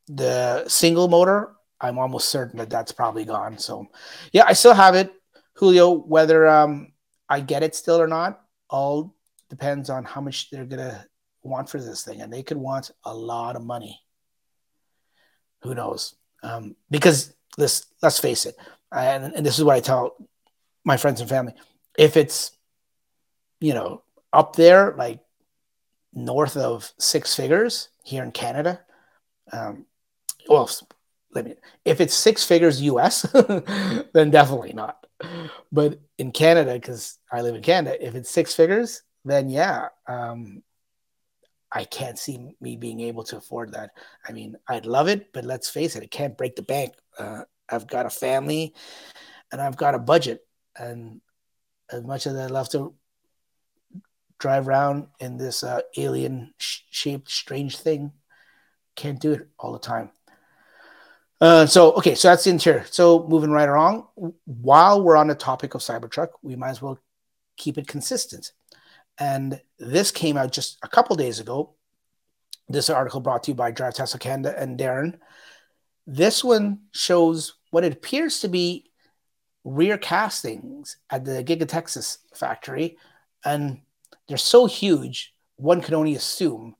The 0.08 0.68
single 0.68 1.06
motor, 1.06 1.52
I'm 1.80 2.00
almost 2.00 2.30
certain 2.30 2.58
that 2.58 2.68
that's 2.68 2.90
probably 2.90 3.24
gone. 3.24 3.58
So, 3.58 3.86
yeah, 4.32 4.42
I 4.44 4.54
still 4.54 4.74
have 4.74 4.96
it, 4.96 5.14
Julio. 5.54 5.92
Whether 5.92 6.48
um, 6.48 6.92
I 7.28 7.38
get 7.40 7.62
it 7.62 7.76
still 7.76 8.00
or 8.00 8.08
not, 8.08 8.42
all 8.68 9.14
depends 9.48 9.88
on 9.88 10.04
how 10.04 10.20
much 10.20 10.50
they're 10.50 10.64
gonna 10.64 11.06
want 11.44 11.68
for 11.68 11.78
this 11.78 12.02
thing, 12.04 12.20
and 12.20 12.32
they 12.32 12.42
could 12.42 12.56
want 12.56 12.90
a 13.04 13.14
lot 13.14 13.54
of 13.54 13.62
money. 13.62 14.00
Who 15.62 15.76
knows? 15.76 16.16
Um, 16.42 16.74
because 16.90 17.32
let's 17.56 18.18
face 18.18 18.46
it, 18.46 18.56
and, 18.90 19.32
and 19.32 19.46
this 19.46 19.58
is 19.58 19.64
what 19.64 19.76
I 19.76 19.80
tell 19.80 20.16
my 20.84 20.96
friends 20.96 21.20
and 21.20 21.30
family: 21.30 21.54
if 21.96 22.16
it's, 22.16 22.50
you 23.60 23.74
know, 23.74 24.02
up 24.32 24.56
there, 24.56 24.92
like 24.98 25.20
north 26.14 26.56
of 26.56 26.92
six 26.98 27.34
figures 27.34 27.88
here 28.04 28.22
in 28.22 28.32
Canada, 28.32 28.80
um, 29.52 29.86
well, 30.48 30.70
let 31.34 31.44
me, 31.44 31.54
if 31.84 32.00
it's 32.00 32.14
six 32.14 32.44
figures 32.44 32.80
US, 32.82 33.22
then 34.12 34.30
definitely 34.30 34.72
not. 34.72 35.06
But 35.72 36.00
in 36.18 36.32
Canada, 36.32 36.74
because 36.74 37.18
I 37.30 37.40
live 37.42 37.54
in 37.54 37.62
Canada, 37.62 38.04
if 38.04 38.14
it's 38.14 38.30
six 38.30 38.54
figures, 38.54 39.02
then 39.24 39.48
yeah, 39.48 39.88
um, 40.06 40.62
I 41.72 41.84
can't 41.84 42.18
see 42.18 42.54
me 42.60 42.76
being 42.76 43.00
able 43.00 43.24
to 43.24 43.36
afford 43.36 43.72
that. 43.72 43.90
I 44.26 44.32
mean, 44.32 44.56
I'd 44.68 44.86
love 44.86 45.08
it, 45.08 45.32
but 45.32 45.44
let's 45.44 45.68
face 45.68 45.96
it, 45.96 46.04
it 46.04 46.10
can't 46.10 46.38
break 46.38 46.54
the 46.54 46.62
bank. 46.62 46.94
Uh, 47.18 47.42
I've 47.68 47.88
got 47.88 48.06
a 48.06 48.10
family 48.10 48.74
and 49.50 49.60
I've 49.60 49.76
got 49.76 49.94
a 49.94 49.98
budget. 49.98 50.46
And 50.76 51.20
as 51.90 52.04
much 52.04 52.26
as 52.26 52.36
I'd 52.36 52.50
love 52.50 52.68
to 52.70 52.94
drive 54.38 54.68
around 54.68 55.08
in 55.20 55.36
this 55.36 55.62
uh, 55.62 55.80
alien 55.96 56.52
shaped 56.58 57.30
strange 57.30 57.78
thing, 57.78 58.12
can't 58.96 59.20
do 59.20 59.32
it 59.32 59.48
all 59.58 59.72
the 59.72 59.78
time. 59.78 60.10
Uh, 61.40 61.66
so 61.66 61.92
okay, 61.94 62.14
so 62.14 62.28
that's 62.28 62.44
the 62.44 62.50
interior. 62.50 62.84
So 62.90 63.26
moving 63.28 63.50
right 63.50 63.68
along, 63.68 64.06
while 64.44 65.02
we're 65.02 65.16
on 65.16 65.28
the 65.28 65.34
topic 65.34 65.74
of 65.74 65.80
Cybertruck, 65.80 66.28
we 66.42 66.56
might 66.56 66.70
as 66.70 66.82
well 66.82 66.98
keep 67.56 67.76
it 67.76 67.88
consistent. 67.88 68.52
And 69.18 69.60
this 69.78 70.10
came 70.10 70.36
out 70.36 70.52
just 70.52 70.78
a 70.82 70.88
couple 70.88 71.16
days 71.16 71.40
ago. 71.40 71.74
This 72.68 72.88
article 72.88 73.20
brought 73.20 73.42
to 73.44 73.50
you 73.50 73.54
by 73.54 73.70
Drive 73.70 73.94
Tesla 73.94 74.18
Canada 74.18 74.54
and 74.58 74.78
Darren. 74.78 75.18
This 76.06 76.42
one 76.42 76.80
shows 76.92 77.54
what 77.70 77.84
it 77.84 77.92
appears 77.92 78.40
to 78.40 78.48
be 78.48 78.90
rear 79.64 79.98
castings 79.98 80.96
at 81.10 81.24
the 81.24 81.42
Giga 81.44 81.68
Texas 81.68 82.18
factory, 82.34 82.96
and 83.44 83.80
they're 84.28 84.36
so 84.36 84.66
huge 84.66 85.34
one 85.56 85.80
can 85.80 85.94
only 85.94 86.14
assume, 86.14 86.74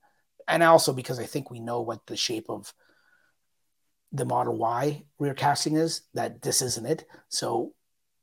and 0.48 0.62
also 0.62 0.92
because 0.92 1.18
I 1.18 1.26
think 1.26 1.50
we 1.50 1.60
know 1.60 1.80
what 1.80 2.06
the 2.06 2.16
shape 2.16 2.46
of 2.48 2.72
the 4.12 4.24
Model 4.24 4.56
Y 4.56 5.04
rear 5.18 5.34
casting 5.34 5.76
is, 5.76 6.02
that 6.14 6.42
this 6.42 6.62
isn't 6.62 6.86
it. 6.86 7.04
So 7.28 7.72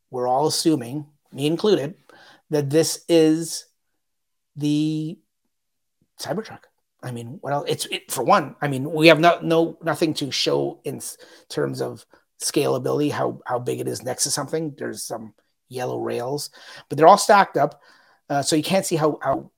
we're 0.09 0.27
all 0.27 0.47
assuming, 0.47 1.05
me 1.31 1.47
included, 1.47 1.95
that 2.49 2.69
this 2.69 3.05
is 3.07 3.65
the 4.55 5.17
Cybertruck. 6.19 6.63
I 7.03 7.11
mean, 7.11 7.39
what 7.41 7.53
else? 7.53 7.65
It's 7.67 7.85
it, 7.87 8.11
for 8.11 8.23
one. 8.23 8.55
I 8.61 8.67
mean, 8.67 8.91
we 8.91 9.07
have 9.07 9.19
no 9.19 9.39
no 9.41 9.77
nothing 9.81 10.13
to 10.15 10.31
show 10.31 10.81
in 10.83 11.01
terms 11.49 11.81
of 11.81 12.05
scalability, 12.41 13.11
how 13.11 13.41
how 13.45 13.59
big 13.59 13.79
it 13.79 13.87
is 13.87 14.03
next 14.03 14.23
to 14.23 14.31
something. 14.31 14.75
There's 14.77 15.03
some 15.03 15.33
yellow 15.67 15.99
rails, 15.99 16.51
but 16.89 16.97
they're 16.97 17.07
all 17.07 17.17
stacked 17.17 17.57
up, 17.57 17.81
uh, 18.31 18.41
so 18.41 18.55
you 18.55 18.63
can't 18.63 18.85
see 18.85 18.95
how 18.95 19.19
how 19.21 19.51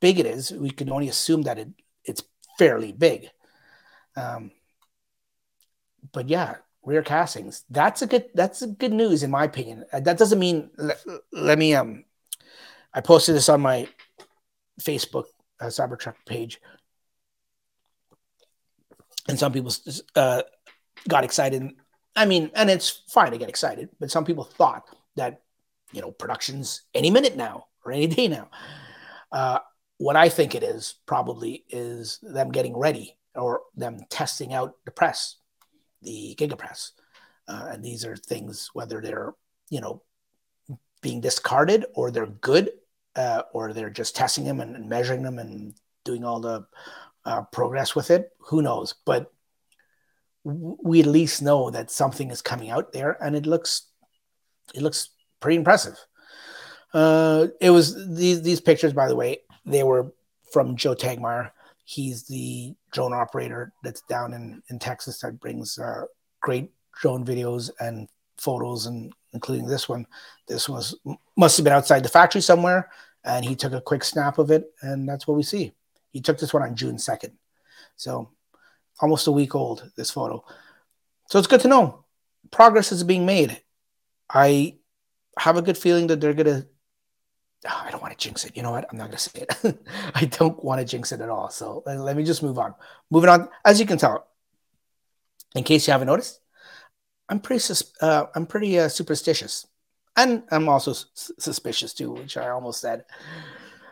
big 0.00 0.18
it 0.18 0.26
is. 0.26 0.50
We 0.50 0.70
can 0.70 0.90
only 0.90 1.08
assume 1.08 1.42
that 1.42 1.60
it 1.60 1.68
it's 2.04 2.24
fairly 2.58 2.90
big. 2.90 3.30
Um, 4.16 4.50
but 6.10 6.28
yeah, 6.28 6.56
rear 6.82 7.04
castings. 7.04 7.64
That's 7.70 8.02
a 8.02 8.08
good. 8.08 8.30
That's 8.34 8.62
a 8.62 8.66
good 8.66 8.92
news 8.92 9.22
in 9.22 9.30
my 9.30 9.44
opinion. 9.44 9.84
Uh, 9.92 10.00
that 10.00 10.18
doesn't 10.18 10.40
mean. 10.40 10.70
Let, 10.76 10.98
let 11.30 11.56
me 11.56 11.72
um. 11.74 12.04
I 12.92 13.00
posted 13.00 13.36
this 13.36 13.48
on 13.48 13.60
my 13.60 13.86
Facebook 14.80 15.26
uh, 15.60 15.66
Cybertruck 15.66 16.16
page, 16.26 16.60
and 19.28 19.38
some 19.38 19.52
people 19.52 19.72
uh, 20.16 20.42
got 21.08 21.22
excited. 21.22 21.62
I 22.16 22.26
mean, 22.26 22.50
and 22.56 22.70
it's 22.70 23.02
fine 23.08 23.30
to 23.30 23.38
get 23.38 23.48
excited, 23.48 23.90
but 24.00 24.10
some 24.10 24.24
people 24.24 24.42
thought 24.42 24.82
that 25.14 25.42
you 25.92 26.00
know 26.00 26.10
production's 26.10 26.82
any 26.92 27.10
minute 27.12 27.36
now 27.36 27.66
or 27.84 27.92
any 27.92 28.06
day 28.06 28.28
now. 28.28 28.48
Uh, 29.32 29.58
what 29.98 30.16
I 30.16 30.28
think 30.28 30.54
it 30.54 30.62
is 30.62 30.94
probably 31.06 31.64
is 31.70 32.18
them 32.22 32.50
getting 32.50 32.76
ready 32.76 33.16
or 33.34 33.62
them 33.76 34.00
testing 34.10 34.52
out 34.52 34.74
the 34.84 34.90
press, 34.90 35.36
the 36.02 36.34
gigapress, 36.38 36.90
uh, 37.48 37.68
and 37.70 37.84
these 37.84 38.04
are 38.04 38.16
things 38.16 38.70
whether 38.72 39.00
they're 39.00 39.34
you 39.70 39.80
know 39.80 40.02
being 41.02 41.20
discarded 41.20 41.84
or 41.94 42.10
they're 42.10 42.26
good 42.26 42.70
uh, 43.16 43.42
or 43.52 43.72
they're 43.72 43.90
just 43.90 44.16
testing 44.16 44.44
them 44.44 44.60
and, 44.60 44.74
and, 44.74 44.88
measuring 44.88 45.22
them 45.22 45.38
and 45.38 45.74
doing 46.04 46.24
all 46.24 46.40
the 46.40 46.66
uh, 47.24 47.42
progress 47.52 47.94
with 47.94 48.10
it. 48.10 48.30
Who 48.38 48.62
knows? 48.62 48.94
But 49.04 49.30
we 50.44 51.00
at 51.00 51.06
least 51.06 51.42
know 51.42 51.70
that 51.70 51.90
something 51.90 52.30
is 52.30 52.42
coming 52.42 52.70
out 52.70 52.92
there, 52.92 53.16
and 53.22 53.34
it 53.34 53.46
looks 53.46 53.88
it 54.74 54.82
looks 54.82 55.10
pretty 55.40 55.56
impressive. 55.56 55.98
Uh, 56.94 57.48
it 57.60 57.70
was 57.70 58.16
these 58.16 58.42
these 58.42 58.60
pictures, 58.60 58.92
by 58.92 59.08
the 59.08 59.16
way, 59.16 59.38
they 59.66 59.82
were 59.82 60.12
from 60.52 60.76
Joe 60.76 60.94
Tegtmeyer. 60.94 61.50
He's 61.84 62.22
the 62.24 62.74
drone 62.92 63.12
operator 63.12 63.72
that's 63.82 64.00
down 64.02 64.32
in, 64.32 64.62
in 64.70 64.78
Texas 64.78 65.20
that 65.20 65.40
brings 65.40 65.78
uh, 65.78 66.04
great 66.40 66.70
drone 67.00 67.26
videos 67.26 67.70
and 67.80 68.08
photos 68.38 68.86
and 68.86 69.12
including 69.32 69.66
this 69.66 69.88
one. 69.88 70.06
This 70.46 70.68
was 70.68 70.96
must 71.36 71.56
have 71.56 71.64
been 71.64 71.72
outside 71.72 72.04
the 72.04 72.08
factory 72.08 72.40
somewhere, 72.40 72.90
and 73.24 73.44
he 73.44 73.56
took 73.56 73.72
a 73.72 73.80
quick 73.80 74.04
snap 74.04 74.38
of 74.38 74.50
it, 74.50 74.72
and 74.80 75.08
that's 75.08 75.26
what 75.26 75.36
we 75.36 75.42
see. 75.42 75.72
He 76.12 76.20
took 76.20 76.38
this 76.38 76.54
one 76.54 76.62
on 76.62 76.76
June 76.76 76.98
second, 76.98 77.32
so 77.96 78.30
almost 79.00 79.26
a 79.26 79.32
week 79.32 79.54
old. 79.54 79.90
This 79.96 80.12
photo, 80.12 80.44
so 81.28 81.38
it's 81.38 81.48
good 81.48 81.60
to 81.62 81.68
know 81.68 82.04
progress 82.50 82.92
is 82.92 83.04
being 83.04 83.26
made. 83.26 83.60
I 84.30 84.76
have 85.38 85.56
a 85.56 85.62
good 85.62 85.76
feeling 85.76 86.06
that 86.06 86.20
they're 86.20 86.34
gonna. 86.34 86.66
Oh, 86.66 86.73
I 87.66 87.90
don't 87.90 88.02
want 88.02 88.18
to 88.18 88.22
jinx 88.22 88.44
it. 88.44 88.56
You 88.56 88.62
know 88.62 88.70
what? 88.70 88.86
I'm 88.90 88.98
not 88.98 89.06
gonna 89.06 89.18
say 89.18 89.42
it. 89.42 89.78
I 90.14 90.26
don't 90.26 90.62
want 90.62 90.80
to 90.80 90.84
jinx 90.84 91.12
it 91.12 91.20
at 91.20 91.28
all. 91.28 91.50
So 91.50 91.82
let, 91.86 92.16
me 92.16 92.24
just 92.24 92.42
move 92.42 92.58
on. 92.58 92.74
Moving 93.10 93.30
on, 93.30 93.48
as 93.64 93.80
you 93.80 93.86
can 93.86 93.98
tell, 93.98 94.26
in 95.54 95.64
case 95.64 95.86
you 95.86 95.92
haven't 95.92 96.08
noticed, 96.08 96.40
I'm 97.28 97.40
pretty 97.40 97.62
uh, 98.00 98.26
I'm 98.34 98.46
pretty 98.46 98.78
uh, 98.78 98.88
superstitious, 98.88 99.66
and 100.16 100.42
I'm 100.50 100.68
also 100.68 100.92
suspicious 101.38 101.94
too, 101.94 102.12
which 102.12 102.36
I 102.36 102.50
almost 102.50 102.80
said. 102.80 103.04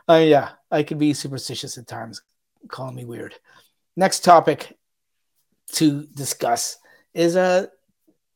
Uh, 0.09 0.23
yeah, 0.25 0.51
I 0.71 0.83
could 0.83 0.99
be 0.99 1.15
superstitious 1.15 1.79
at 1.79 1.87
times. 1.87 2.23
Call 2.69 2.93
me 2.93 3.05
weird. 3.05 3.35
Next 3.97 4.21
topic 4.25 4.77
to 5.73 6.07
discuss 6.15 6.79
is 7.15 7.37
uh 7.37 7.67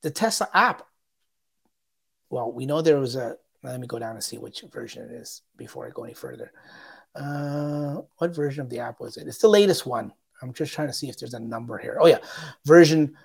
the 0.02 0.10
Tesla 0.10 0.48
app. 0.54 0.86
Well, 2.30 2.52
we 2.52 2.66
know 2.66 2.80
there 2.80 3.00
was 3.00 3.16
a. 3.16 3.36
Let 3.66 3.80
me 3.80 3.86
go 3.86 3.98
down 3.98 4.14
and 4.14 4.24
see 4.24 4.38
which 4.38 4.62
version 4.72 5.04
it 5.04 5.12
is 5.12 5.42
before 5.56 5.86
I 5.86 5.90
go 5.90 6.04
any 6.04 6.14
further. 6.14 6.52
Uh, 7.14 8.00
what 8.18 8.34
version 8.34 8.62
of 8.62 8.70
the 8.70 8.78
app 8.78 9.00
was 9.00 9.16
it? 9.16 9.26
It's 9.26 9.38
the 9.38 9.48
latest 9.48 9.86
one. 9.86 10.12
I'm 10.42 10.52
just 10.52 10.72
trying 10.72 10.88
to 10.88 10.92
see 10.92 11.08
if 11.08 11.18
there's 11.18 11.34
a 11.34 11.40
number 11.40 11.78
here. 11.78 11.98
Oh 12.00 12.06
yeah, 12.06 12.18
version 12.64 13.16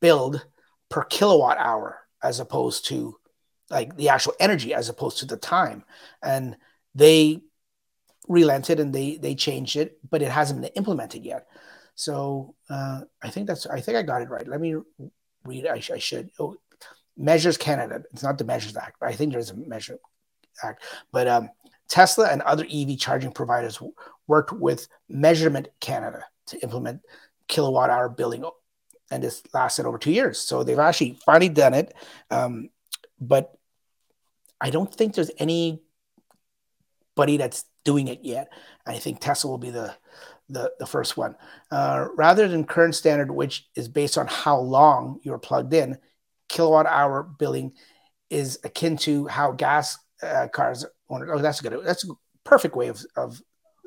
billed 0.00 0.46
per 0.88 1.04
kilowatt 1.04 1.58
hour 1.58 1.98
as 2.22 2.40
opposed 2.40 2.86
to 2.86 3.16
like 3.70 3.96
the 3.96 4.08
actual 4.08 4.34
energy 4.40 4.74
as 4.74 4.88
opposed 4.88 5.18
to 5.18 5.26
the 5.26 5.36
time. 5.36 5.84
And 6.22 6.56
they 6.94 7.42
relented 8.28 8.80
and 8.80 8.94
they 8.94 9.16
they 9.16 9.34
changed 9.34 9.76
it, 9.76 9.98
but 10.08 10.22
it 10.22 10.30
hasn't 10.30 10.60
been 10.60 10.70
implemented 10.74 11.24
yet. 11.24 11.46
So 11.94 12.54
uh, 12.68 13.02
I 13.22 13.30
think 13.30 13.46
that's 13.46 13.66
I 13.66 13.80
think 13.80 13.96
I 13.96 14.02
got 14.02 14.22
it 14.22 14.30
right. 14.30 14.46
Let 14.46 14.60
me 14.60 14.76
read. 15.44 15.66
I, 15.66 15.82
I 15.92 15.98
should. 15.98 16.30
Oh, 16.38 16.56
Measures 17.16 17.56
Canada. 17.56 18.02
It's 18.12 18.22
not 18.22 18.38
the 18.38 18.44
Measures 18.44 18.76
Act, 18.76 18.96
but 19.00 19.08
I 19.08 19.12
think 19.12 19.32
there's 19.32 19.50
a 19.50 19.56
Measure 19.56 19.98
Act. 20.62 20.82
But 21.12 21.28
um, 21.28 21.50
Tesla 21.88 22.28
and 22.28 22.40
other 22.42 22.64
EV 22.72 22.98
charging 22.98 23.32
providers 23.32 23.82
worked 24.26 24.52
with 24.52 24.88
Measurement 25.08 25.68
Canada 25.80 26.24
to 26.46 26.58
implement 26.60 27.02
kilowatt 27.48 27.90
hour 27.90 28.08
billing, 28.08 28.44
and 29.10 29.22
this 29.22 29.42
lasted 29.52 29.86
over 29.86 29.98
two 29.98 30.12
years. 30.12 30.38
So 30.38 30.62
they've 30.62 30.78
actually 30.78 31.18
finally 31.24 31.48
done 31.48 31.74
it. 31.74 31.92
Um, 32.30 32.70
but 33.20 33.54
I 34.60 34.70
don't 34.70 34.92
think 34.92 35.14
there's 35.14 35.30
anybody 35.38 35.80
that's 37.16 37.64
doing 37.84 38.08
it 38.08 38.20
yet. 38.22 38.52
I 38.86 38.98
think 38.98 39.20
Tesla 39.20 39.50
will 39.50 39.58
be 39.58 39.70
the 39.70 39.94
the, 40.48 40.72
the 40.80 40.86
first 40.86 41.16
one. 41.16 41.36
Uh, 41.70 42.08
rather 42.16 42.48
than 42.48 42.64
current 42.64 42.96
standard, 42.96 43.30
which 43.30 43.68
is 43.76 43.88
based 43.88 44.18
on 44.18 44.26
how 44.26 44.58
long 44.58 45.20
you're 45.22 45.38
plugged 45.38 45.72
in, 45.72 45.96
kilowatt 46.48 46.86
hour 46.86 47.22
billing 47.22 47.72
is 48.30 48.58
akin 48.64 48.96
to 48.96 49.26
how 49.28 49.52
gas 49.52 49.96
uh, 50.22 50.48
cars. 50.48 50.84
Oh, 51.08 51.38
that's 51.38 51.60
a 51.60 51.62
good. 51.62 51.84
That's 51.84 52.04
a 52.04 52.12
perfect 52.44 52.76
way 52.76 52.88
of, 52.88 53.00
of 53.16 53.40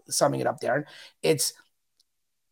summing 0.10 0.40
it 0.40 0.48
up, 0.48 0.62
Darren. 0.62 0.86
It's 1.22 1.54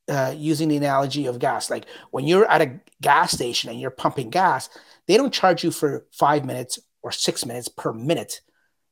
uh, 0.09 0.33
using 0.35 0.67
the 0.67 0.77
analogy 0.77 1.25
of 1.25 1.39
gas. 1.39 1.69
Like 1.69 1.85
when 2.11 2.25
you're 2.25 2.49
at 2.49 2.61
a 2.61 2.79
gas 3.01 3.31
station 3.31 3.69
and 3.69 3.79
you're 3.79 3.91
pumping 3.91 4.29
gas, 4.29 4.69
they 5.07 5.17
don't 5.17 5.33
charge 5.33 5.63
you 5.63 5.71
for 5.71 6.05
five 6.11 6.45
minutes 6.45 6.79
or 7.01 7.11
six 7.11 7.45
minutes 7.45 7.67
per 7.67 7.93
minute 7.93 8.41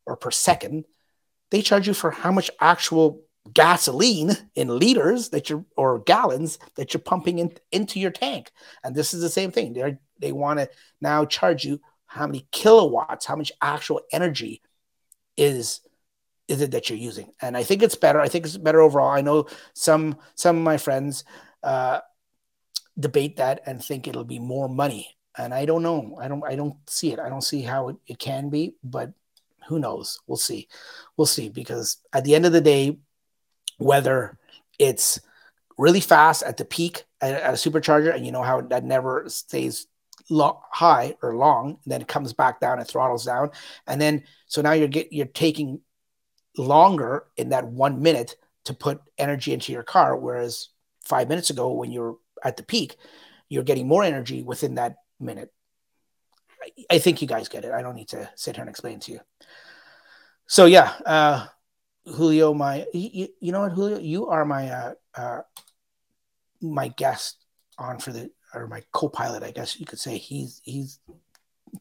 or 0.05 0.15
per 0.15 0.31
second. 0.31 0.85
They 1.51 1.61
charge 1.61 1.87
you 1.87 1.93
for 1.93 2.11
how 2.11 2.31
much 2.31 2.51
actual 2.59 3.23
gasoline 3.53 4.31
in 4.55 4.79
liters 4.79 5.29
that 5.29 5.49
you're 5.49 5.65
or 5.75 5.99
gallons 5.99 6.59
that 6.75 6.93
you're 6.93 7.01
pumping 7.01 7.39
in, 7.39 7.51
into 7.71 7.99
your 7.99 8.11
tank. 8.11 8.51
And 8.83 8.95
this 8.95 9.13
is 9.13 9.21
the 9.21 9.29
same 9.29 9.51
thing. 9.51 9.73
They 9.73 9.97
they 10.19 10.31
want 10.31 10.59
to 10.59 10.69
now 11.01 11.25
charge 11.25 11.65
you 11.65 11.79
how 12.05 12.25
many 12.25 12.47
kilowatts, 12.51 13.25
how 13.25 13.35
much 13.35 13.51
actual 13.61 14.01
energy 14.11 14.61
is 15.37 15.81
is 16.47 16.61
it 16.61 16.71
that 16.71 16.89
you're 16.89 16.97
using. 16.97 17.31
And 17.41 17.55
I 17.55 17.63
think 17.63 17.83
it's 17.83 17.95
better. 17.95 18.19
I 18.19 18.27
think 18.27 18.45
it's 18.45 18.57
better 18.57 18.81
overall. 18.81 19.11
I 19.11 19.21
know 19.21 19.47
some 19.73 20.17
some 20.35 20.57
of 20.57 20.63
my 20.63 20.77
friends 20.77 21.23
uh, 21.63 21.99
debate 22.99 23.37
that 23.37 23.61
and 23.65 23.83
think 23.83 24.07
it'll 24.07 24.23
be 24.23 24.39
more 24.39 24.67
money. 24.67 25.15
And 25.37 25.53
I 25.53 25.65
don't 25.65 25.83
know. 25.83 26.17
I 26.19 26.27
don't 26.27 26.43
I 26.43 26.55
don't 26.55 26.75
see 26.89 27.11
it. 27.13 27.19
I 27.19 27.29
don't 27.29 27.43
see 27.43 27.61
how 27.61 27.89
it, 27.89 27.97
it 28.07 28.19
can 28.19 28.49
be, 28.49 28.75
but 28.83 29.13
who 29.67 29.79
knows? 29.79 30.19
We'll 30.27 30.37
see. 30.37 30.67
We'll 31.15 31.27
see 31.27 31.49
because 31.49 31.97
at 32.11 32.23
the 32.23 32.35
end 32.35 32.45
of 32.45 32.51
the 32.51 32.61
day, 32.61 32.97
whether 33.77 34.37
it's 34.79 35.19
really 35.77 36.01
fast 36.01 36.43
at 36.43 36.57
the 36.57 36.65
peak 36.65 37.05
at, 37.21 37.33
at 37.33 37.53
a 37.53 37.57
supercharger 37.57 38.13
and 38.13 38.25
you 38.25 38.31
know 38.31 38.43
how 38.43 38.61
that 38.61 38.83
never 38.83 39.23
stays 39.27 39.87
lo- 40.29 40.61
high 40.71 41.15
or 41.23 41.35
long 41.35 41.79
then 41.85 42.01
it 42.01 42.07
comes 42.07 42.33
back 42.33 42.59
down 42.59 42.79
and 42.79 42.87
throttles 42.87 43.25
down 43.25 43.49
and 43.87 43.99
then 43.99 44.23
so 44.45 44.61
now 44.61 44.73
you're 44.73 44.87
get 44.87 45.11
you're 45.11 45.25
taking 45.25 45.79
longer 46.57 47.23
in 47.37 47.49
that 47.49 47.65
one 47.65 48.01
minute 48.01 48.35
to 48.65 48.73
put 48.73 49.01
energy 49.17 49.53
into 49.53 49.71
your 49.71 49.83
car 49.83 50.17
whereas 50.17 50.69
five 51.05 51.29
minutes 51.29 51.49
ago 51.49 51.71
when 51.71 51.91
you're 51.91 52.17
at 52.43 52.57
the 52.57 52.63
peak 52.63 52.97
you're 53.47 53.63
getting 53.63 53.87
more 53.87 54.03
energy 54.03 54.43
within 54.43 54.75
that 54.75 54.97
minute 55.19 55.51
I, 56.61 56.95
I 56.95 56.99
think 56.99 57.21
you 57.21 57.27
guys 57.27 57.49
get 57.49 57.65
it 57.65 57.71
i 57.71 57.81
don't 57.81 57.95
need 57.95 58.09
to 58.09 58.29
sit 58.35 58.55
here 58.55 58.63
and 58.63 58.69
explain 58.69 58.99
to 59.01 59.11
you 59.11 59.19
so 60.47 60.65
yeah 60.65 60.93
uh 61.05 61.47
Julio, 62.09 62.53
my 62.53 62.85
you, 62.93 63.27
you 63.39 63.51
know 63.51 63.61
what, 63.61 63.71
Julio, 63.71 63.99
you 63.99 64.27
are 64.27 64.45
my 64.45 64.69
uh, 64.69 64.93
uh, 65.15 65.41
my 66.61 66.89
guest 66.89 67.37
on 67.77 67.99
for 67.99 68.11
the 68.11 68.31
or 68.53 68.67
my 68.67 68.83
co-pilot, 68.91 69.43
I 69.43 69.51
guess 69.51 69.79
you 69.79 69.85
could 69.85 69.99
say. 69.99 70.17
He's 70.17 70.61
he's 70.63 70.99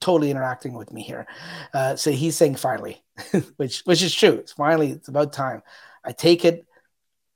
totally 0.00 0.30
interacting 0.30 0.74
with 0.74 0.92
me 0.92 1.02
here. 1.02 1.26
Uh, 1.72 1.96
so 1.96 2.10
he's 2.10 2.36
saying 2.36 2.56
finally, 2.56 3.02
which 3.56 3.80
which 3.80 4.02
is 4.02 4.14
true. 4.14 4.32
It's 4.32 4.52
finally 4.52 4.90
it's 4.90 5.08
about 5.08 5.32
time. 5.32 5.62
I 6.04 6.12
take 6.12 6.44
it, 6.44 6.66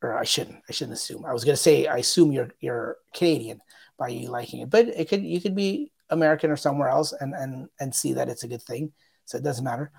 or 0.03 0.18
I 0.18 0.24
shouldn't. 0.24 0.62
I 0.68 0.72
shouldn't 0.72 0.96
assume. 0.96 1.24
I 1.24 1.32
was 1.32 1.44
gonna 1.44 1.57
say 1.57 1.86
I 1.86 1.98
assume 1.98 2.32
you're 2.32 2.50
you're 2.61 2.96
Canadian 3.14 3.61
by 3.99 4.09
you 4.09 4.28
liking 4.28 4.61
it, 4.61 4.70
but 4.70 4.88
it 4.88 5.09
could 5.09 5.24
you 5.24 5.40
could 5.40 5.55
be 5.55 5.93
American 6.11 6.51
or 6.51 6.57
somewhere 6.57 6.88
else 6.88 7.12
and 7.12 7.34
and 7.34 7.68
and 7.80 7.95
see 7.95 8.12
that 8.14 8.28
it's 8.28 8.45
a 8.45 8.49
good 8.49 8.62
thing 8.62 8.93
so 9.24 9.38
it 9.38 9.45
doesn't 9.45 9.64
matter. 9.64 9.90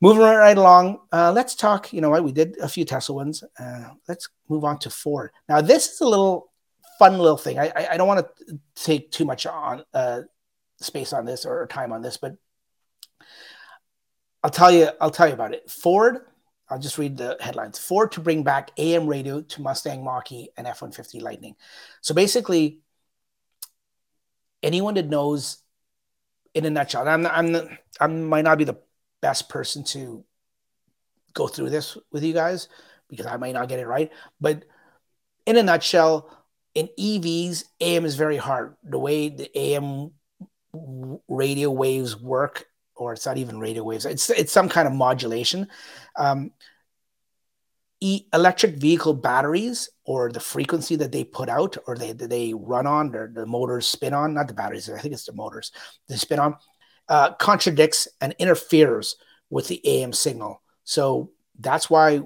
Moving 0.00 0.22
right 0.22 0.56
along, 0.56 0.98
uh, 1.12 1.32
let's 1.32 1.54
talk. 1.54 1.92
You 1.92 2.00
know 2.00 2.10
what? 2.10 2.24
We 2.24 2.32
did 2.32 2.56
a 2.58 2.68
few 2.68 2.84
Tesla 2.84 3.14
ones. 3.14 3.44
Uh, 3.58 3.90
let's 4.08 4.28
move 4.48 4.64
on 4.64 4.78
to 4.80 4.90
Ford. 4.90 5.30
Now, 5.48 5.60
this 5.60 5.92
is 5.92 6.00
a 6.00 6.08
little 6.08 6.50
fun 6.98 7.18
little 7.18 7.36
thing. 7.36 7.58
I, 7.58 7.72
I, 7.74 7.88
I 7.92 7.96
don't 7.96 8.08
want 8.08 8.26
to 8.26 8.58
take 8.74 9.10
too 9.10 9.24
much 9.24 9.46
on 9.46 9.84
uh, 9.92 10.22
space 10.80 11.12
on 11.12 11.24
this 11.24 11.44
or 11.44 11.66
time 11.66 11.92
on 11.92 12.02
this, 12.02 12.16
but 12.16 12.36
I'll 14.42 14.50
tell 14.50 14.70
you. 14.70 14.88
I'll 15.00 15.10
tell 15.10 15.28
you 15.28 15.34
about 15.34 15.54
it. 15.54 15.70
Ford. 15.70 16.26
I'll 16.70 16.78
just 16.78 16.96
read 16.96 17.18
the 17.18 17.36
headlines. 17.40 17.78
Ford 17.78 18.10
to 18.12 18.20
bring 18.20 18.42
back 18.42 18.70
AM 18.78 19.06
radio 19.06 19.42
to 19.42 19.62
Mustang 19.62 20.02
Mach-E 20.02 20.48
and 20.56 20.66
F-150 20.66 21.20
Lightning. 21.20 21.54
So 22.00 22.14
basically, 22.14 22.80
anyone 24.64 24.94
that 24.94 25.06
knows 25.06 25.58
in 26.54 26.64
a 26.64 26.70
nutshell. 26.70 27.06
I'm 27.06 27.26
I'm 27.26 27.78
I 28.00 28.06
might 28.06 28.42
not 28.42 28.58
be 28.58 28.64
the 28.64 28.78
best 29.20 29.48
person 29.48 29.84
to 29.84 30.24
go 31.34 31.46
through 31.46 31.70
this 31.70 31.98
with 32.10 32.24
you 32.24 32.32
guys 32.32 32.68
because 33.08 33.26
I 33.26 33.36
might 33.36 33.52
not 33.52 33.68
get 33.68 33.78
it 33.80 33.86
right. 33.86 34.10
But 34.40 34.64
in 35.46 35.56
a 35.56 35.62
nutshell, 35.62 36.30
in 36.74 36.88
EVs, 36.98 37.64
AM 37.80 38.04
is 38.04 38.16
very 38.16 38.36
hard. 38.36 38.74
The 38.82 38.98
way 38.98 39.28
the 39.28 39.50
AM 39.58 40.12
radio 41.28 41.70
waves 41.70 42.20
work, 42.20 42.66
or 42.96 43.12
it's 43.12 43.26
not 43.26 43.38
even 43.38 43.58
radio 43.58 43.84
waves. 43.84 44.06
It's 44.06 44.30
it's 44.30 44.52
some 44.52 44.68
kind 44.68 44.88
of 44.88 44.94
modulation. 44.94 45.68
Um, 46.16 46.52
electric 48.32 48.76
vehicle 48.76 49.14
batteries 49.14 49.88
or 50.04 50.30
the 50.30 50.40
frequency 50.40 50.96
that 50.96 51.12
they 51.12 51.24
put 51.24 51.48
out 51.48 51.76
or 51.86 51.96
they 51.96 52.12
they 52.12 52.52
run 52.54 52.86
on 52.86 53.14
or 53.14 53.30
the 53.32 53.46
motors 53.46 53.86
spin 53.86 54.12
on 54.12 54.34
not 54.34 54.48
the 54.48 54.54
batteries 54.54 54.90
i 54.90 54.98
think 54.98 55.14
it's 55.14 55.24
the 55.24 55.32
motors 55.32 55.72
they 56.08 56.16
spin 56.16 56.38
on 56.38 56.54
uh, 57.08 57.32
contradicts 57.34 58.08
and 58.20 58.34
interferes 58.38 59.16
with 59.50 59.68
the 59.68 60.02
am 60.02 60.12
signal. 60.12 60.62
So 60.84 61.30
that's 61.58 61.88
why 61.88 62.22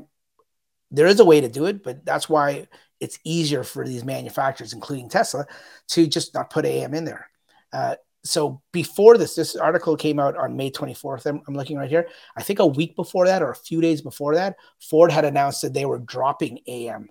there 0.91 1.07
is 1.07 1.21
a 1.21 1.25
way 1.25 1.41
to 1.41 1.49
do 1.49 1.67
it 1.67 1.85
but 1.85 2.05
that's 2.05 2.29
why 2.31 2.67
it's 2.99 3.19
easier 3.23 3.63
for 3.63 3.87
these 3.87 4.05
manufacturers 4.05 4.73
including 4.73 5.07
tesla 5.07 5.45
to 5.87 6.07
just 6.07 6.33
not 6.33 6.49
put 6.49 6.65
am 6.65 6.95
in 6.95 7.05
there. 7.05 7.29
Uh, 7.73 7.97
so 8.29 8.61
before 8.73 9.17
this, 9.17 9.35
this 9.35 9.57
article 9.57 9.97
came 9.97 10.19
out 10.19 10.37
on 10.37 10.57
May 10.57 10.71
24th. 10.71 11.27
I'm, 11.27 11.43
I'm, 11.49 11.55
looking 11.55 11.79
right 11.79 11.89
here. 11.89 12.09
I 12.37 12.43
think 12.43 12.59
a 12.59 12.67
week 12.67 12.95
before 12.95 13.27
that, 13.27 13.43
or 13.43 13.51
a 13.51 13.57
few 13.57 13.81
days 13.81 14.03
before 14.03 14.35
that, 14.35 14.57
Ford 14.81 15.11
had 15.11 15.25
announced 15.25 15.63
that 15.63 15.75
they 15.75 15.87
were 15.87 15.99
dropping 15.99 16.61
AM 16.67 17.09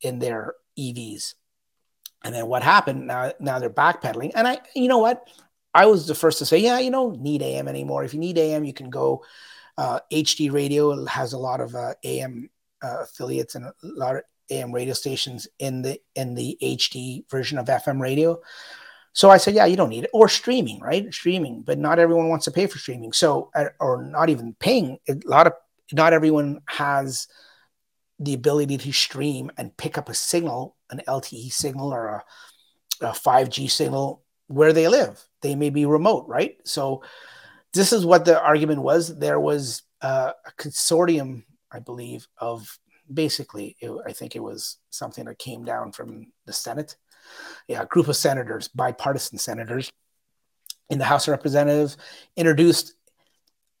in 0.00 0.18
their 0.18 0.54
EVs. 0.78 1.34
And 2.24 2.34
then 2.34 2.46
what 2.46 2.62
happened? 2.62 3.06
Now, 3.06 3.32
now 3.40 3.58
they're 3.58 3.70
backpedaling. 3.70 4.32
And 4.34 4.48
I, 4.48 4.58
you 4.74 4.88
know 4.88 4.98
what? 4.98 5.28
I 5.74 5.86
was 5.86 6.06
the 6.06 6.14
first 6.14 6.38
to 6.38 6.46
say, 6.46 6.58
yeah, 6.58 6.78
you 6.78 6.90
don't 6.90 7.20
need 7.20 7.42
AM 7.42 7.68
anymore. 7.68 8.02
If 8.04 8.12
you 8.12 8.20
need 8.20 8.38
AM, 8.38 8.64
you 8.64 8.72
can 8.72 8.90
go. 8.90 9.24
Uh, 9.76 10.00
HD 10.12 10.50
Radio 10.50 11.06
has 11.06 11.34
a 11.34 11.38
lot 11.38 11.60
of 11.60 11.74
uh, 11.76 11.94
AM 12.02 12.50
uh, 12.82 13.02
affiliates 13.02 13.54
and 13.54 13.66
a 13.66 13.72
lot 13.82 14.16
of 14.16 14.22
AM 14.50 14.72
radio 14.72 14.94
stations 14.94 15.46
in 15.60 15.82
the 15.82 16.00
in 16.16 16.34
the 16.34 16.58
HD 16.60 17.30
version 17.30 17.58
of 17.58 17.66
FM 17.66 18.00
radio. 18.00 18.40
So 19.12 19.30
I 19.30 19.36
said, 19.38 19.54
yeah, 19.54 19.66
you 19.66 19.76
don't 19.76 19.88
need 19.88 20.04
it. 20.04 20.10
Or 20.12 20.28
streaming, 20.28 20.80
right? 20.80 21.12
Streaming, 21.12 21.62
but 21.62 21.78
not 21.78 21.98
everyone 21.98 22.28
wants 22.28 22.44
to 22.44 22.50
pay 22.50 22.66
for 22.66 22.78
streaming. 22.78 23.12
So, 23.12 23.50
uh, 23.54 23.66
or 23.80 24.02
not 24.04 24.28
even 24.28 24.54
paying. 24.60 24.98
A 25.08 25.14
lot 25.24 25.46
of, 25.46 25.54
not 25.92 26.12
everyone 26.12 26.60
has 26.66 27.26
the 28.20 28.34
ability 28.34 28.78
to 28.78 28.92
stream 28.92 29.50
and 29.56 29.76
pick 29.76 29.98
up 29.98 30.08
a 30.08 30.14
signal, 30.14 30.76
an 30.90 31.00
LTE 31.08 31.52
signal 31.52 31.92
or 31.92 32.06
a, 32.06 32.24
a 33.00 33.10
5G 33.10 33.70
signal 33.70 34.22
where 34.46 34.72
they 34.72 34.88
live. 34.88 35.22
They 35.40 35.54
may 35.54 35.70
be 35.70 35.86
remote, 35.86 36.26
right? 36.28 36.56
So, 36.64 37.02
this 37.74 37.92
is 37.92 38.04
what 38.04 38.24
the 38.24 38.40
argument 38.40 38.82
was. 38.82 39.18
There 39.18 39.40
was 39.40 39.82
uh, 40.00 40.32
a 40.46 40.62
consortium, 40.62 41.44
I 41.70 41.80
believe, 41.80 42.26
of 42.38 42.78
basically, 43.12 43.76
it, 43.80 43.90
I 44.06 44.12
think 44.12 44.36
it 44.36 44.42
was 44.42 44.78
something 44.90 45.24
that 45.26 45.38
came 45.38 45.64
down 45.64 45.92
from 45.92 46.32
the 46.46 46.52
Senate 46.52 46.96
yeah, 47.66 47.82
a 47.82 47.86
group 47.86 48.08
of 48.08 48.16
senators, 48.16 48.68
bipartisan 48.68 49.38
senators 49.38 49.92
in 50.90 50.98
the 50.98 51.04
House 51.04 51.28
of 51.28 51.32
Representatives, 51.32 51.96
introduced 52.36 52.94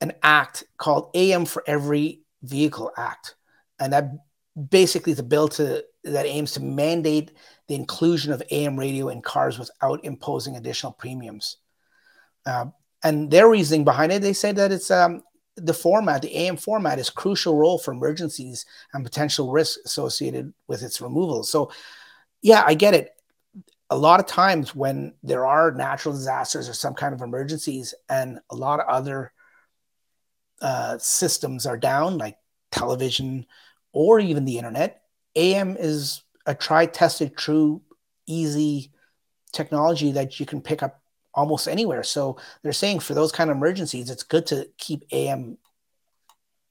an 0.00 0.12
act 0.22 0.64
called 0.76 1.10
AM 1.14 1.44
for 1.44 1.62
Every 1.66 2.20
Vehicle 2.42 2.92
Act. 2.96 3.34
and 3.80 3.92
that 3.92 4.10
basically 4.70 5.12
is 5.12 5.18
a 5.18 5.24
bill 5.24 5.48
to 5.48 5.84
that 6.04 6.26
aims 6.26 6.52
to 6.52 6.62
mandate 6.62 7.32
the 7.68 7.74
inclusion 7.74 8.32
of 8.32 8.42
AM 8.50 8.78
radio 8.78 9.08
in 9.08 9.20
cars 9.20 9.58
without 9.58 10.04
imposing 10.04 10.56
additional 10.56 10.92
premiums. 10.92 11.58
Uh, 12.46 12.66
and 13.04 13.30
their 13.30 13.48
reasoning 13.48 13.84
behind 13.84 14.10
it, 14.10 14.22
they 14.22 14.32
said 14.32 14.56
that 14.56 14.72
it's 14.72 14.90
um, 14.90 15.22
the 15.56 15.74
format, 15.74 16.22
the 16.22 16.36
AM 16.36 16.56
format, 16.56 16.98
is 16.98 17.10
crucial 17.10 17.56
role 17.56 17.78
for 17.78 17.92
emergencies 17.92 18.64
and 18.92 19.04
potential 19.04 19.50
risks 19.50 19.78
associated 19.84 20.52
with 20.66 20.82
its 20.82 21.00
removal. 21.00 21.44
So, 21.44 21.70
yeah, 22.42 22.62
I 22.66 22.74
get 22.74 22.94
it. 22.94 23.10
A 23.90 23.96
lot 23.96 24.20
of 24.20 24.26
times 24.26 24.74
when 24.74 25.14
there 25.22 25.46
are 25.46 25.72
natural 25.72 26.14
disasters 26.14 26.68
or 26.68 26.74
some 26.74 26.94
kind 26.94 27.14
of 27.14 27.22
emergencies, 27.22 27.94
and 28.08 28.40
a 28.50 28.54
lot 28.54 28.80
of 28.80 28.86
other 28.86 29.32
uh, 30.60 30.98
systems 30.98 31.66
are 31.66 31.78
down, 31.78 32.18
like 32.18 32.36
television 32.70 33.46
or 33.92 34.20
even 34.20 34.44
the 34.44 34.58
internet, 34.58 35.02
AM 35.36 35.76
is 35.78 36.22
a 36.46 36.54
tried, 36.54 36.92
tested, 36.92 37.36
true, 37.36 37.82
easy 38.26 38.92
technology 39.52 40.12
that 40.12 40.38
you 40.38 40.46
can 40.46 40.60
pick 40.60 40.82
up 40.82 41.00
almost 41.34 41.68
anywhere. 41.68 42.02
So 42.02 42.36
they're 42.62 42.72
saying 42.72 43.00
for 43.00 43.14
those 43.14 43.32
kind 43.32 43.50
of 43.50 43.56
emergencies, 43.56 44.10
it's 44.10 44.22
good 44.22 44.46
to 44.46 44.68
keep 44.76 45.04
AM 45.12 45.58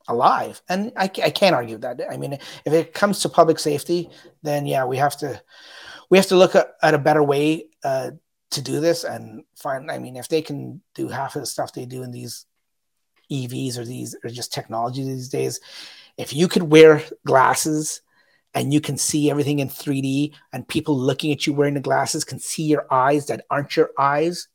alive. 0.07 0.61
And 0.70 0.91
I, 0.95 1.03
I 1.03 1.30
can't 1.30 1.55
argue 1.55 1.78
that. 1.80 2.01
I 2.09 2.18
mean, 2.18 2.34
if 2.34 2.74
it 2.74 2.93
comes 2.93 3.22
to 3.22 3.30
public 3.30 3.59
safety, 3.59 4.09
then 4.43 4.65
yeah, 4.65 4.86
we 4.86 4.97
have 4.97 5.18
to 5.18 5.41
we 6.09 6.17
have 6.17 6.27
to 6.27 6.35
look 6.35 6.55
at, 6.55 6.73
at 6.81 6.93
a 6.93 6.99
better 6.99 7.23
way 7.23 7.65
uh, 7.83 8.11
to 8.51 8.61
do 8.61 8.79
this 8.79 9.03
and 9.03 9.43
find. 9.55 9.91
I 9.91 9.99
mean, 9.99 10.15
if 10.15 10.27
they 10.27 10.41
can 10.41 10.81
do 10.95 11.07
half 11.07 11.35
of 11.35 11.41
the 11.41 11.47
stuff 11.47 11.73
they 11.73 11.85
do 11.85 12.03
in 12.03 12.11
these 12.11 12.45
EVs 13.31 13.77
or 13.77 13.85
these 13.85 14.15
or 14.23 14.29
just 14.29 14.53
technology 14.53 15.03
these 15.03 15.29
days, 15.29 15.59
if 16.17 16.33
you 16.33 16.47
could 16.47 16.63
wear 16.63 17.03
glasses 17.25 18.01
and 18.53 18.73
you 18.73 18.81
can 18.81 18.97
see 18.97 19.29
everything 19.29 19.59
in 19.59 19.67
3D 19.67 20.33
and 20.53 20.67
people 20.67 20.97
looking 20.97 21.31
at 21.31 21.45
you 21.45 21.53
wearing 21.53 21.73
the 21.73 21.79
glasses 21.79 22.23
can 22.23 22.39
see 22.39 22.63
your 22.63 22.87
eyes 22.89 23.27
that 23.27 23.45
aren't 23.49 23.75
your 23.75 23.91
eyes 23.99 24.47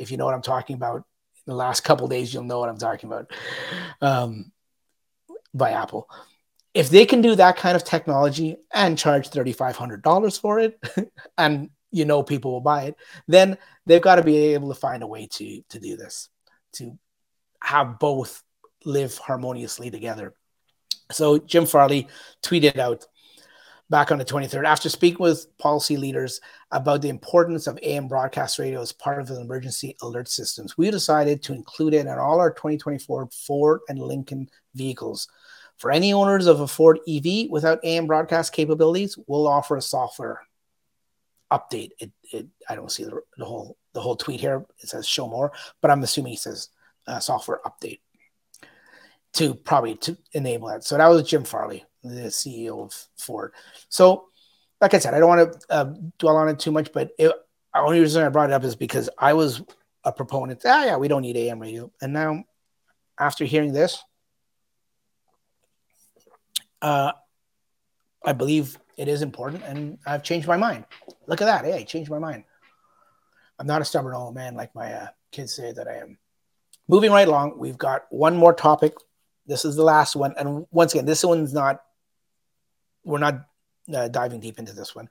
if 0.00 0.10
you 0.10 0.16
know 0.16 0.24
what 0.24 0.34
I'm 0.34 0.42
talking 0.42 0.76
about, 0.76 0.96
in 0.96 1.50
the 1.50 1.54
last 1.54 1.82
couple 1.82 2.08
days, 2.08 2.32
you'll 2.32 2.44
know 2.44 2.58
what 2.58 2.70
I'm 2.70 2.78
talking 2.78 3.08
about. 3.08 3.30
Um, 4.00 4.50
by 5.52 5.72
Apple. 5.72 6.08
If 6.72 6.90
they 6.90 7.04
can 7.04 7.20
do 7.20 7.34
that 7.34 7.56
kind 7.56 7.76
of 7.76 7.84
technology 7.84 8.56
and 8.72 8.98
charge 8.98 9.30
$3,500 9.30 10.40
for 10.40 10.60
it, 10.60 10.78
and 11.38 11.70
you 11.90 12.04
know 12.04 12.22
people 12.22 12.52
will 12.52 12.60
buy 12.60 12.84
it, 12.84 12.96
then 13.26 13.58
they've 13.86 14.02
got 14.02 14.16
to 14.16 14.22
be 14.22 14.36
able 14.54 14.68
to 14.68 14.78
find 14.78 15.02
a 15.02 15.06
way 15.06 15.26
to 15.32 15.62
to 15.70 15.80
do 15.80 15.96
this, 15.96 16.28
to 16.74 16.96
have 17.62 17.98
both 17.98 18.42
live 18.84 19.16
harmoniously 19.18 19.90
together. 19.90 20.34
So 21.10 21.38
Jim 21.38 21.66
Farley 21.66 22.06
tweeted 22.42 22.78
out, 22.78 23.06
back 23.90 24.12
on 24.12 24.18
the 24.18 24.24
23rd 24.24 24.64
after 24.64 24.88
speaking 24.88 25.18
with 25.18 25.46
policy 25.58 25.96
leaders 25.96 26.40
about 26.70 27.02
the 27.02 27.08
importance 27.08 27.66
of 27.66 27.78
AM 27.82 28.06
broadcast 28.06 28.58
radio 28.58 28.80
as 28.80 28.92
part 28.92 29.20
of 29.20 29.26
the 29.26 29.40
emergency 29.40 29.96
alert 30.00 30.28
systems. 30.28 30.78
We 30.78 30.90
decided 30.90 31.42
to 31.42 31.52
include 31.52 31.94
it 31.94 32.06
in 32.06 32.08
all 32.08 32.38
our 32.38 32.52
2024 32.52 33.28
Ford 33.46 33.80
and 33.88 33.98
Lincoln 33.98 34.48
vehicles. 34.74 35.28
For 35.80 35.90
any 35.90 36.12
owners 36.12 36.46
of 36.46 36.60
a 36.60 36.68
Ford 36.68 37.00
EV 37.08 37.48
without 37.48 37.80
AM 37.84 38.06
broadcast 38.06 38.52
capabilities, 38.52 39.18
we'll 39.26 39.48
offer 39.48 39.78
a 39.78 39.82
software 39.82 40.42
update. 41.50 41.92
It, 41.98 42.12
it 42.32 42.46
I 42.68 42.74
don't 42.74 42.92
see 42.92 43.04
the, 43.04 43.22
the, 43.38 43.46
whole 43.46 43.78
the 43.94 44.00
whole 44.00 44.14
tweet 44.14 44.40
here. 44.40 44.66
It 44.80 44.90
says 44.90 45.08
show 45.08 45.26
more, 45.26 45.52
but 45.80 45.90
I'm 45.90 46.02
assuming 46.02 46.34
it 46.34 46.40
says 46.40 46.68
uh, 47.06 47.18
software 47.18 47.60
update 47.64 48.00
to 49.32 49.54
probably 49.54 49.94
to 49.96 50.18
enable 50.34 50.68
that. 50.68 50.84
So 50.84 50.98
that 50.98 51.06
was 51.08 51.26
Jim 51.26 51.44
Farley 51.44 51.84
the 52.04 52.28
CEO 52.28 52.84
of 52.84 53.08
Ford. 53.16 53.52
So, 53.88 54.26
like 54.82 54.92
I 54.92 54.98
said, 54.98 55.14
I 55.14 55.18
don't 55.18 55.28
want 55.28 55.52
to 55.52 55.72
uh, 55.72 55.94
dwell 56.18 56.36
on 56.36 56.48
it 56.48 56.58
too 56.58 56.72
much, 56.72 56.92
but 56.92 57.10
it, 57.18 57.32
the 57.74 57.80
only 57.80 58.00
reason 58.00 58.22
I 58.22 58.28
brought 58.28 58.50
it 58.50 58.52
up 58.52 58.64
is 58.64 58.76
because 58.76 59.08
I 59.18 59.32
was 59.32 59.62
a 60.04 60.12
proponent. 60.12 60.62
Ah, 60.66 60.84
yeah, 60.84 60.96
we 60.96 61.08
don't 61.08 61.22
need 61.22 61.36
AM 61.36 61.58
radio, 61.58 61.90
and 62.02 62.12
now 62.12 62.44
after 63.18 63.44
hearing 63.44 63.72
this, 63.72 64.02
uh, 66.82 67.12
I 68.24 68.32
believe 68.32 68.78
it 68.96 69.08
is 69.08 69.22
important, 69.22 69.62
and 69.64 69.98
I've 70.06 70.22
changed 70.22 70.46
my 70.46 70.56
mind. 70.56 70.84
Look 71.26 71.40
at 71.40 71.46
that! 71.46 71.64
Hey, 71.64 71.74
I 71.74 71.84
changed 71.84 72.10
my 72.10 72.18
mind. 72.18 72.44
I'm 73.58 73.66
not 73.66 73.82
a 73.82 73.84
stubborn 73.84 74.14
old 74.14 74.34
man 74.34 74.54
like 74.54 74.74
my 74.74 74.92
uh, 74.92 75.08
kids 75.32 75.54
say 75.54 75.72
that 75.72 75.86
I 75.88 75.96
am. 75.96 76.18
Moving 76.88 77.12
right 77.12 77.28
along, 77.28 77.58
we've 77.58 77.78
got 77.78 78.06
one 78.10 78.36
more 78.36 78.52
topic. 78.52 78.94
This 79.46 79.64
is 79.64 79.76
the 79.76 79.84
last 79.84 80.16
one, 80.16 80.34
and 80.38 80.66
once 80.70 80.94
again, 80.94 81.06
this 81.06 81.24
one's 81.24 81.52
not 81.52 81.80
we're 83.04 83.18
not 83.18 83.46
uh, 83.94 84.08
diving 84.08 84.40
deep 84.40 84.58
into 84.58 84.72
this 84.72 84.94
one, 84.94 85.08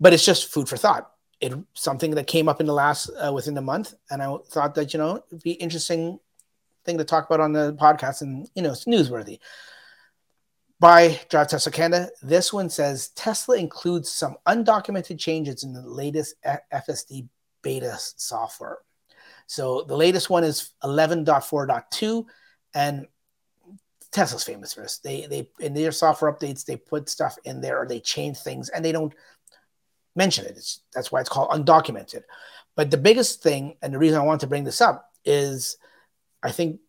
but 0.00 0.12
it's 0.12 0.24
just 0.24 0.52
food 0.52 0.68
for 0.68 0.76
thought. 0.76 1.10
It 1.40 1.52
something 1.74 2.12
that 2.12 2.26
came 2.26 2.48
up 2.48 2.60
in 2.60 2.66
the 2.66 2.72
last 2.72 3.10
uh, 3.10 3.32
within 3.32 3.54
the 3.54 3.62
month, 3.62 3.94
and 4.10 4.22
I 4.22 4.36
thought 4.48 4.74
that 4.76 4.92
you 4.92 4.98
know 4.98 5.22
it'd 5.28 5.42
be 5.42 5.52
interesting 5.52 6.18
thing 6.84 6.98
to 6.98 7.04
talk 7.04 7.26
about 7.26 7.40
on 7.40 7.52
the 7.52 7.74
podcast, 7.74 8.22
and 8.22 8.48
you 8.54 8.62
know 8.62 8.72
it's 8.72 8.84
newsworthy. 8.84 9.38
By 10.82 11.20
Drive 11.28 11.46
Tesla 11.46 11.70
Canada, 11.70 12.10
this 12.22 12.52
one 12.52 12.68
says 12.68 13.10
Tesla 13.10 13.56
includes 13.56 14.10
some 14.10 14.34
undocumented 14.48 15.16
changes 15.16 15.62
in 15.62 15.72
the 15.72 15.80
latest 15.80 16.34
FSD 16.74 17.28
beta 17.62 17.94
software. 17.96 18.78
So 19.46 19.82
the 19.82 19.96
latest 19.96 20.28
one 20.28 20.42
is 20.42 20.72
11.4.2, 20.82 22.24
and 22.74 23.06
Tesla's 24.10 24.42
famous 24.42 24.74
for 24.74 24.80
this. 24.80 24.98
They 24.98 25.26
they 25.26 25.48
in 25.60 25.72
their 25.72 25.92
software 25.92 26.32
updates 26.32 26.64
they 26.64 26.76
put 26.76 27.08
stuff 27.08 27.38
in 27.44 27.60
there 27.60 27.78
or 27.78 27.86
they 27.86 28.00
change 28.00 28.38
things 28.38 28.68
and 28.68 28.84
they 28.84 28.90
don't 28.90 29.14
mention 30.16 30.46
it. 30.46 30.56
It's, 30.56 30.80
that's 30.92 31.12
why 31.12 31.20
it's 31.20 31.28
called 31.28 31.50
undocumented. 31.50 32.24
But 32.74 32.90
the 32.90 32.96
biggest 32.96 33.40
thing 33.40 33.76
and 33.82 33.94
the 33.94 33.98
reason 33.98 34.18
I 34.18 34.24
want 34.24 34.40
to 34.40 34.48
bring 34.48 34.64
this 34.64 34.80
up 34.80 35.12
is 35.24 35.76
I 36.42 36.50
think 36.50 36.80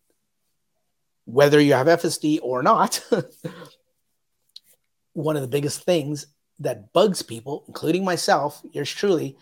whether 1.26 1.60
you 1.60 1.74
have 1.74 1.86
FSD 1.86 2.40
or 2.42 2.60
not, 2.62 3.00
one 5.14 5.36
of 5.36 5.42
the 5.42 5.48
biggest 5.48 5.82
things 5.82 6.26
that 6.60 6.92
bugs 6.92 7.22
people, 7.22 7.64
including 7.66 8.04
myself, 8.04 8.62
yours 8.72 8.90
truly, 8.90 9.36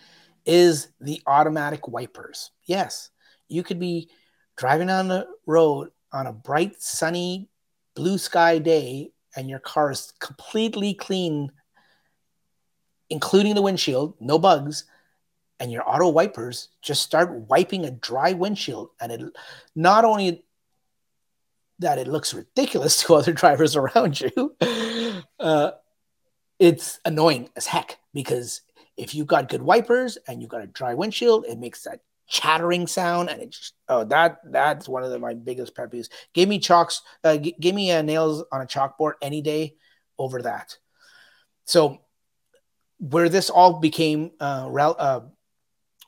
is 0.47 0.89
the 1.01 1.20
automatic 1.27 1.89
wipers. 1.89 2.51
Yes, 2.64 3.11
you 3.49 3.62
could 3.62 3.79
be 3.79 4.09
driving 4.57 4.91
on 4.91 5.09
the 5.09 5.27
road 5.47 5.91
on 6.12 6.27
a 6.27 6.33
bright, 6.33 6.81
sunny 6.81 7.49
blue 7.95 8.18
sky 8.18 8.59
day 8.59 9.11
and 9.37 9.49
your 9.49 9.59
car 9.59 9.91
is 9.91 10.12
completely 10.20 10.95
clean, 10.95 11.51
including 13.11 13.55
the 13.55 13.62
windshield, 13.62 14.14
no 14.20 14.39
bugs, 14.39 14.85
and 15.59 15.70
your 15.70 15.89
auto 15.89 16.09
wipers 16.09 16.68
just 16.83 17.03
start 17.03 17.49
wiping 17.49 17.85
a 17.85 17.91
dry 17.91 18.33
windshield, 18.33 18.91
and 19.01 19.12
it 19.12 19.23
not 19.75 20.05
only 20.05 20.45
that 21.83 21.99
it 21.99 22.09
looks 22.09 22.35
ridiculous 22.35 23.03
to 23.07 23.14
other 23.14 23.33
drivers 23.33 23.76
around 23.76 24.20
you, 24.20 24.57
uh, 25.41 25.72
it's 26.59 27.01
annoying 27.05 27.51
as 27.57 27.66
heck 27.66 27.99
because 28.14 28.62
if 28.97 29.14
you've 29.14 29.26
got 29.26 29.49
good 29.49 29.62
wipers 29.62 30.18
and 30.28 30.41
you've 30.41 30.51
got 30.51 30.62
a 30.62 30.66
dry 30.66 30.95
windshield, 30.95 31.45
it 31.47 31.59
makes 31.59 31.83
that 31.85 32.01
chattering 32.28 32.87
sound, 32.87 33.28
and 33.28 33.43
it 33.43 33.51
just 33.51 33.74
oh 33.89 34.05
that 34.05 34.39
that's 34.45 34.89
one 34.89 35.03
of 35.03 35.11
the, 35.11 35.18
my 35.18 35.35
biggest 35.35 35.74
pet 35.74 35.91
peeves. 35.91 36.09
Give 36.33 36.49
me 36.49 36.59
chalks, 36.59 37.03
uh, 37.24 37.37
g- 37.37 37.57
give 37.61 37.74
me 37.74 37.91
uh, 37.91 38.03
nails 38.03 38.45
on 38.53 38.62
a 38.62 38.66
chalkboard 38.66 39.14
any 39.20 39.43
day 39.43 39.76
over 40.18 40.43
that. 40.43 40.76
So 41.64 41.99
where 42.99 43.28
this 43.28 43.51
all 43.51 43.80
became 43.80 44.30
uh, 44.41 44.68
rel- 44.70 44.97
uh, 44.99 45.20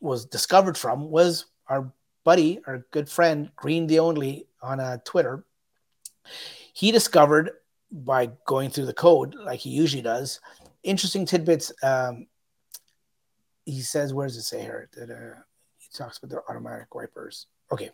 was 0.01 0.27
discovered 0.27 0.79
from 0.79 1.11
was 1.11 1.47
our 1.67 1.93
buddy, 2.25 2.61
our 2.67 2.87
good 2.91 3.09
friend 3.09 3.51
Green 3.57 3.87
the 3.87 3.99
Only 3.99 4.47
on 4.63 4.81
uh, 4.81 4.99
Twitter. 5.05 5.45
He 6.73 6.91
discovered 6.91 7.51
by 7.91 8.31
going 8.47 8.71
through 8.71 8.87
the 8.87 8.95
code 8.95 9.35
like 9.35 9.61
he 9.61 9.71
usually 9.71 10.03
does 10.03 10.41
interesting 10.83 11.27
tidbits. 11.27 11.73
Um, 11.83 12.27
he 13.65 13.81
says, 13.81 14.13
"Where 14.13 14.27
does 14.27 14.37
it 14.37 14.43
say 14.43 14.61
here?" 14.61 14.89
That, 14.95 15.11
uh, 15.11 15.41
talks 15.95 16.19
about 16.19 16.31
the 16.31 16.43
automatic 16.51 16.95
wipers. 16.95 17.47
Okay. 17.73 17.91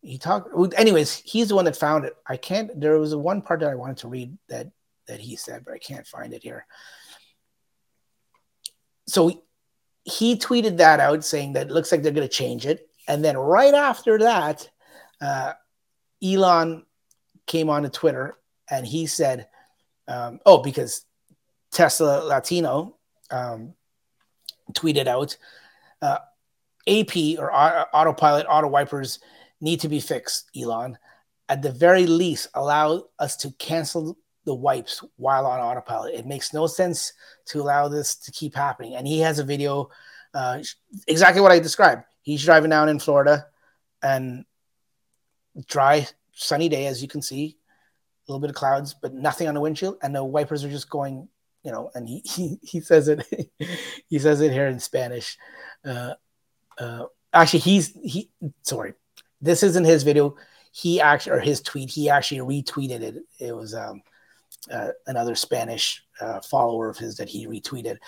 He 0.00 0.18
talked. 0.18 0.50
Anyways, 0.76 1.16
he's 1.24 1.48
the 1.48 1.54
one 1.54 1.64
that 1.64 1.76
found 1.76 2.04
it. 2.04 2.14
I 2.26 2.36
can't. 2.36 2.78
There 2.78 2.98
was 2.98 3.16
one 3.16 3.42
part 3.42 3.60
that 3.60 3.70
I 3.70 3.74
wanted 3.74 3.96
to 3.98 4.08
read 4.08 4.36
that 4.48 4.70
that 5.06 5.20
he 5.20 5.36
said, 5.36 5.64
but 5.64 5.74
I 5.74 5.78
can't 5.78 6.06
find 6.06 6.32
it 6.32 6.42
here. 6.42 6.66
So 9.06 9.42
he 10.04 10.36
tweeted 10.36 10.76
that 10.76 11.00
out, 11.00 11.24
saying 11.24 11.54
that 11.54 11.68
it 11.68 11.72
looks 11.72 11.90
like 11.90 12.02
they're 12.02 12.12
going 12.12 12.28
to 12.28 12.34
change 12.34 12.66
it, 12.66 12.88
and 13.08 13.24
then 13.24 13.36
right 13.36 13.72
after 13.72 14.18
that, 14.18 14.68
uh, 15.22 15.54
Elon 16.22 16.84
came 17.46 17.70
on 17.70 17.82
to 17.82 17.88
Twitter 17.88 18.36
and 18.70 18.86
he 18.86 19.06
said, 19.06 19.48
um, 20.08 20.40
"Oh, 20.46 20.62
because 20.62 21.04
Tesla 21.70 22.24
Latino 22.24 22.96
um, 23.30 23.74
tweeted 24.72 25.06
out." 25.06 25.36
Uh, 26.02 26.18
AP 26.86 27.38
or 27.38 27.50
autopilot 27.52 28.46
auto 28.48 28.68
wipers 28.68 29.18
need 29.60 29.80
to 29.80 29.88
be 29.88 30.00
fixed, 30.00 30.50
Elon. 30.56 30.98
At 31.48 31.62
the 31.62 31.72
very 31.72 32.06
least, 32.06 32.48
allow 32.54 33.04
us 33.18 33.36
to 33.38 33.50
cancel 33.52 34.18
the 34.44 34.54
wipes 34.54 35.02
while 35.16 35.46
on 35.46 35.60
autopilot. 35.60 36.14
It 36.14 36.26
makes 36.26 36.52
no 36.52 36.66
sense 36.66 37.12
to 37.46 37.60
allow 37.60 37.88
this 37.88 38.16
to 38.16 38.30
keep 38.32 38.54
happening. 38.54 38.94
And 38.96 39.06
he 39.06 39.20
has 39.20 39.38
a 39.38 39.44
video, 39.44 39.90
uh, 40.34 40.62
exactly 41.06 41.40
what 41.40 41.52
I 41.52 41.58
described. 41.58 42.04
He's 42.22 42.44
driving 42.44 42.70
down 42.70 42.88
in 42.88 42.98
Florida, 42.98 43.46
and 44.02 44.44
dry, 45.66 46.06
sunny 46.34 46.68
day, 46.68 46.86
as 46.86 47.02
you 47.02 47.08
can 47.08 47.22
see, 47.22 47.56
a 48.26 48.32
little 48.32 48.40
bit 48.40 48.50
of 48.50 48.56
clouds, 48.56 48.94
but 48.94 49.14
nothing 49.14 49.48
on 49.48 49.54
the 49.54 49.60
windshield, 49.60 49.98
and 50.02 50.14
the 50.14 50.24
wipers 50.24 50.64
are 50.64 50.70
just 50.70 50.88
going, 50.88 51.28
you 51.62 51.72
know. 51.72 51.90
And 51.94 52.08
he 52.08 52.22
he, 52.24 52.58
he 52.62 52.80
says 52.80 53.08
it, 53.08 53.24
he 54.08 54.18
says 54.18 54.40
it 54.40 54.52
here 54.52 54.66
in 54.66 54.80
Spanish. 54.80 55.36
Uh, 55.84 56.14
uh, 56.78 57.04
actually, 57.32 57.60
he's 57.60 57.92
he. 58.02 58.30
Sorry, 58.62 58.94
this 59.40 59.62
isn't 59.62 59.84
his 59.84 60.02
video. 60.02 60.36
He 60.72 61.00
actually 61.00 61.32
or 61.36 61.40
his 61.40 61.60
tweet. 61.60 61.90
He 61.90 62.08
actually 62.08 62.40
retweeted 62.40 63.00
it. 63.00 63.16
It 63.38 63.54
was 63.54 63.74
um, 63.74 64.02
uh, 64.70 64.88
another 65.06 65.34
Spanish 65.34 66.02
uh, 66.20 66.40
follower 66.40 66.88
of 66.88 66.96
his 66.96 67.16
that 67.16 67.28
he 67.28 67.46
retweeted. 67.46 67.98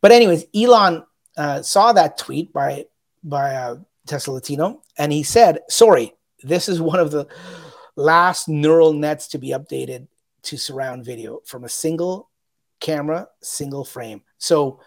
But 0.00 0.12
anyways, 0.12 0.46
Elon 0.54 1.04
uh, 1.36 1.62
saw 1.62 1.92
that 1.92 2.18
tweet 2.18 2.52
by 2.52 2.86
by 3.22 3.54
uh, 3.54 3.76
Tesla 4.06 4.34
Latino, 4.34 4.82
and 4.96 5.12
he 5.12 5.22
said, 5.22 5.60
"Sorry, 5.68 6.14
this 6.42 6.68
is 6.68 6.80
one 6.80 7.00
of 7.00 7.10
the 7.10 7.26
last 7.98 8.48
neural 8.48 8.92
nets 8.92 9.28
to 9.28 9.38
be 9.38 9.50
updated 9.50 10.08
to 10.42 10.56
surround 10.56 11.04
video 11.04 11.40
from 11.44 11.64
a 11.64 11.68
single 11.68 12.30
camera, 12.80 13.28
single 13.42 13.84
frame." 13.84 14.22
So 14.38 14.80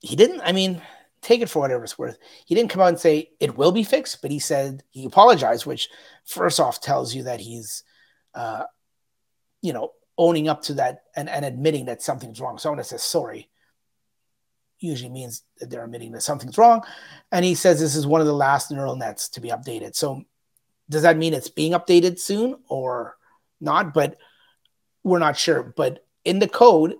he 0.00 0.16
didn't. 0.16 0.42
I 0.42 0.52
mean, 0.52 0.80
take 1.24 1.40
it 1.40 1.48
for 1.48 1.60
whatever 1.60 1.84
it's 1.84 1.98
worth. 1.98 2.18
He 2.44 2.54
didn't 2.54 2.70
come 2.70 2.82
out 2.82 2.88
and 2.88 2.98
say 2.98 3.30
it 3.40 3.56
will 3.56 3.72
be 3.72 3.82
fixed, 3.82 4.20
but 4.20 4.30
he 4.30 4.38
said 4.38 4.82
he 4.90 5.06
apologized, 5.06 5.66
which 5.66 5.88
first 6.24 6.60
off 6.60 6.80
tells 6.80 7.14
you 7.14 7.24
that 7.24 7.40
he's, 7.40 7.82
uh, 8.34 8.64
you 9.62 9.72
know, 9.72 9.92
owning 10.18 10.48
up 10.48 10.62
to 10.62 10.74
that 10.74 11.04
and, 11.16 11.28
and 11.28 11.44
admitting 11.44 11.86
that 11.86 12.02
something's 12.02 12.40
wrong. 12.40 12.58
Someone 12.58 12.76
that 12.78 12.84
says 12.84 13.02
sorry 13.02 13.48
usually 14.78 15.10
means 15.10 15.42
that 15.58 15.70
they're 15.70 15.84
admitting 15.84 16.12
that 16.12 16.22
something's 16.22 16.58
wrong. 16.58 16.82
And 17.32 17.44
he 17.44 17.54
says 17.54 17.80
this 17.80 17.96
is 17.96 18.06
one 18.06 18.20
of 18.20 18.26
the 18.26 18.34
last 18.34 18.70
neural 18.70 18.96
nets 18.96 19.30
to 19.30 19.40
be 19.40 19.48
updated. 19.48 19.96
So 19.96 20.24
does 20.88 21.02
that 21.02 21.16
mean 21.16 21.34
it's 21.34 21.48
being 21.48 21.72
updated 21.72 22.18
soon 22.18 22.56
or 22.68 23.16
not? 23.60 23.94
But 23.94 24.18
we're 25.02 25.18
not 25.18 25.36
sure. 25.36 25.62
But 25.62 26.04
in 26.24 26.38
the 26.38 26.48
code, 26.48 26.96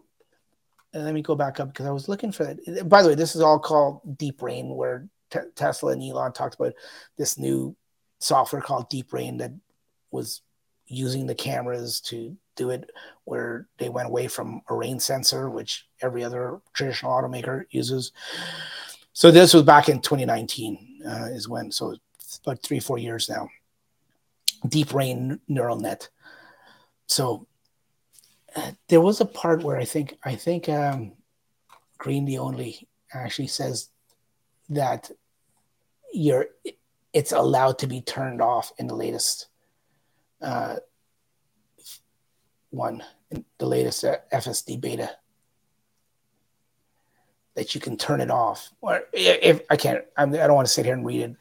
let 0.93 1.15
me 1.15 1.23
go 1.23 1.35
back 1.35 1.59
up 1.61 1.69
because 1.69 1.87
I 1.87 1.91
was 1.91 2.09
looking 2.09 2.33
for 2.33 2.45
that. 2.45 2.89
By 2.89 3.03
the 3.03 3.09
way, 3.09 3.15
this 3.15 3.35
is 3.35 3.43
all 3.43 3.59
called 3.59 4.17
Deep 4.17 4.43
Rain, 4.43 4.75
where 4.75 5.09
T- 5.31 5.41
Tesla 5.55 5.93
and 5.93 6.03
Elon 6.03 6.33
talked 6.33 6.55
about 6.55 6.75
this 7.17 7.39
new 7.39 7.75
software 8.21 8.63
called 8.63 8.89
Deep 8.89 9.13
Rain 9.13 9.39
that 9.39 9.53
was 10.11 10.43
using 10.87 11.27
the 11.27 11.35
cameras 11.35 12.01
to 12.01 12.37
do 12.57 12.71
it 12.71 12.91
where 13.25 13.67
they 13.79 13.89
went 13.89 14.07
away 14.07 14.29
from 14.29 14.63
a 14.69 14.75
rain 14.75 15.01
sensor, 15.01 15.51
which 15.51 15.89
every 16.01 16.23
other 16.23 16.61
traditional 16.73 17.13
automaker 17.13 17.65
uses. 17.71 18.13
So 19.13 19.31
this 19.31 19.55
was 19.55 19.63
back 19.63 19.89
in 19.89 20.01
2019 20.01 21.03
uh, 21.07 21.29
is 21.31 21.49
when, 21.49 21.73
so 21.73 21.97
it's 22.19 22.39
about 22.45 22.63
three, 22.63 22.81
four 22.81 22.99
years 22.99 23.29
now. 23.29 23.49
Deep 24.67 24.95
Rain 24.95 25.41
neural 25.49 25.79
net. 25.79 26.09
So 27.07 27.47
uh, 28.57 28.73
there 28.89 29.01
was 29.01 29.21
a 29.21 29.27
part 29.27 29.63
where 29.63 29.77
I 29.77 29.85
think, 29.85 30.17
I 30.25 30.37
think 30.37 30.69
um, 30.69 31.13
Green 31.99 32.25
the 32.25 32.39
Only 32.39 32.89
actually 33.13 33.49
says 33.49 33.91
that 34.69 35.11
you're, 36.13 36.47
it's 37.13 37.33
allowed 37.33 37.79
to 37.81 37.87
be 37.87 38.01
turned 38.01 38.41
off 38.41 38.73
in 38.79 38.87
the 38.87 38.95
latest 38.95 39.49
uh, 40.41 40.77
one, 42.71 43.03
the 43.59 43.67
latest 43.67 44.05
uh, 44.05 44.17
FSD 44.33 44.81
beta, 44.81 45.11
that 47.55 47.75
you 47.75 47.81
can 47.81 47.97
turn 47.97 48.21
it 48.21 48.31
off. 48.31 48.71
Or 48.81 49.03
if 49.13 49.63
I 49.71 49.77
can't, 49.77 50.05
I'm, 50.17 50.31
I 50.31 50.33
do 50.33 50.39
not 50.39 50.55
want 50.55 50.67
to 50.67 50.73
sit 50.73 50.85
here 50.85 50.95
and 50.95 51.07
read 51.07 51.21
it 51.21 51.37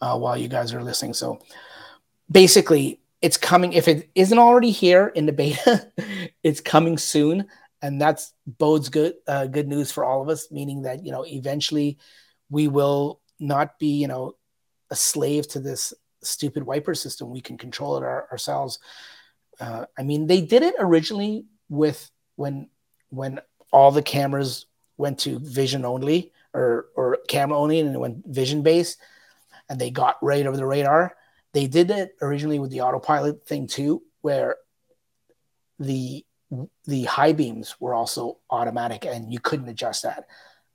uh, 0.00 0.18
while 0.18 0.36
you 0.36 0.48
guys 0.48 0.72
are 0.72 0.82
listening. 0.82 1.14
So 1.14 1.40
basically, 2.30 3.00
it's 3.20 3.36
coming. 3.36 3.72
If 3.72 3.88
it 3.88 4.10
isn't 4.14 4.38
already 4.38 4.70
here 4.70 5.08
in 5.08 5.26
the 5.26 5.32
beta, 5.32 5.90
it's 6.42 6.60
coming 6.60 6.98
soon, 6.98 7.46
and 7.82 8.00
that's 8.00 8.32
bodes 8.46 8.88
good 8.88 9.14
uh, 9.26 9.46
good 9.46 9.68
news 9.68 9.90
for 9.90 10.04
all 10.04 10.22
of 10.22 10.28
us. 10.28 10.50
Meaning 10.50 10.82
that 10.82 11.04
you 11.04 11.12
know 11.12 11.24
eventually 11.26 11.98
we 12.50 12.68
will 12.68 13.20
not 13.40 13.78
be 13.78 13.88
you 13.88 14.06
know 14.06 14.34
a 14.90 14.96
slave 14.96 15.48
to 15.48 15.60
this 15.60 15.92
stupid 16.22 16.62
wiper 16.62 16.94
system. 16.94 17.30
We 17.30 17.40
can 17.40 17.58
control 17.58 17.96
it 17.96 18.04
our, 18.04 18.28
ourselves. 18.30 18.78
Uh, 19.60 19.86
I 19.98 20.02
mean, 20.02 20.26
they 20.26 20.40
did 20.40 20.62
it 20.62 20.74
originally 20.78 21.46
with 21.68 22.10
when 22.36 22.68
when 23.10 23.40
all 23.72 23.90
the 23.90 24.02
cameras 24.02 24.66
went 24.96 25.18
to 25.20 25.38
vision 25.38 25.84
only 25.84 26.32
or 26.54 26.86
or 26.94 27.18
camera 27.28 27.58
only 27.58 27.80
and 27.80 27.94
it 27.94 27.98
went 27.98 28.26
vision 28.26 28.62
based, 28.62 28.98
and 29.68 29.80
they 29.80 29.90
got 29.90 30.22
right 30.22 30.46
over 30.46 30.56
the 30.56 30.66
radar. 30.66 31.14
They 31.52 31.66
did 31.66 31.90
it 31.90 32.16
originally 32.20 32.58
with 32.58 32.70
the 32.70 32.82
autopilot 32.82 33.46
thing 33.46 33.66
too, 33.66 34.02
where 34.20 34.56
the 35.78 36.24
the 36.86 37.04
high 37.04 37.32
beams 37.32 37.76
were 37.78 37.92
also 37.92 38.38
automatic 38.50 39.04
and 39.04 39.32
you 39.32 39.38
couldn't 39.38 39.68
adjust 39.68 40.02
that. 40.04 40.24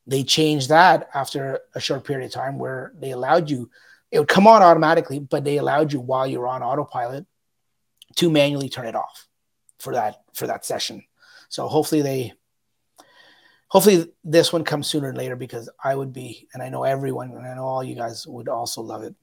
They 0.06 0.24
changed 0.24 0.70
that 0.70 1.10
after 1.14 1.60
a 1.74 1.80
short 1.80 2.04
period 2.06 2.26
of 2.26 2.32
time 2.32 2.60
where 2.60 2.94
they 3.00 3.12
allowed 3.12 3.50
you 3.50 3.70
it 4.14 4.20
would 4.20 4.28
come 4.28 4.46
on 4.46 4.62
automatically, 4.62 5.18
but 5.18 5.44
they 5.44 5.58
allowed 5.58 5.92
you 5.92 6.00
while 6.00 6.28
you're 6.28 6.48
on 6.48 6.62
autopilot 6.62 7.26
to 8.18 8.30
manually 8.30 8.70
turn 8.70 8.86
it 8.86 8.96
off 8.96 9.28
for 9.80 9.94
that 9.94 10.22
for 10.36 10.46
that 10.46 10.64
session. 10.64 11.04
So 11.50 11.68
hopefully 11.68 12.04
they 12.04 12.34
hopefully 13.70 14.14
this 14.24 14.54
one 14.54 14.64
comes 14.64 14.86
sooner 14.86 15.08
than 15.08 15.18
later 15.18 15.36
because 15.36 15.68
I 15.84 15.96
would 15.96 16.14
be, 16.14 16.48
and 16.54 16.62
I 16.62 16.70
know 16.70 16.84
everyone, 16.84 17.32
and 17.32 17.46
I 17.46 17.56
know 17.56 17.66
all 17.66 17.84
you 17.84 17.96
guys 17.96 18.28
would 18.28 18.48
also 18.48 18.82
love 18.82 19.02
it. 19.02 19.16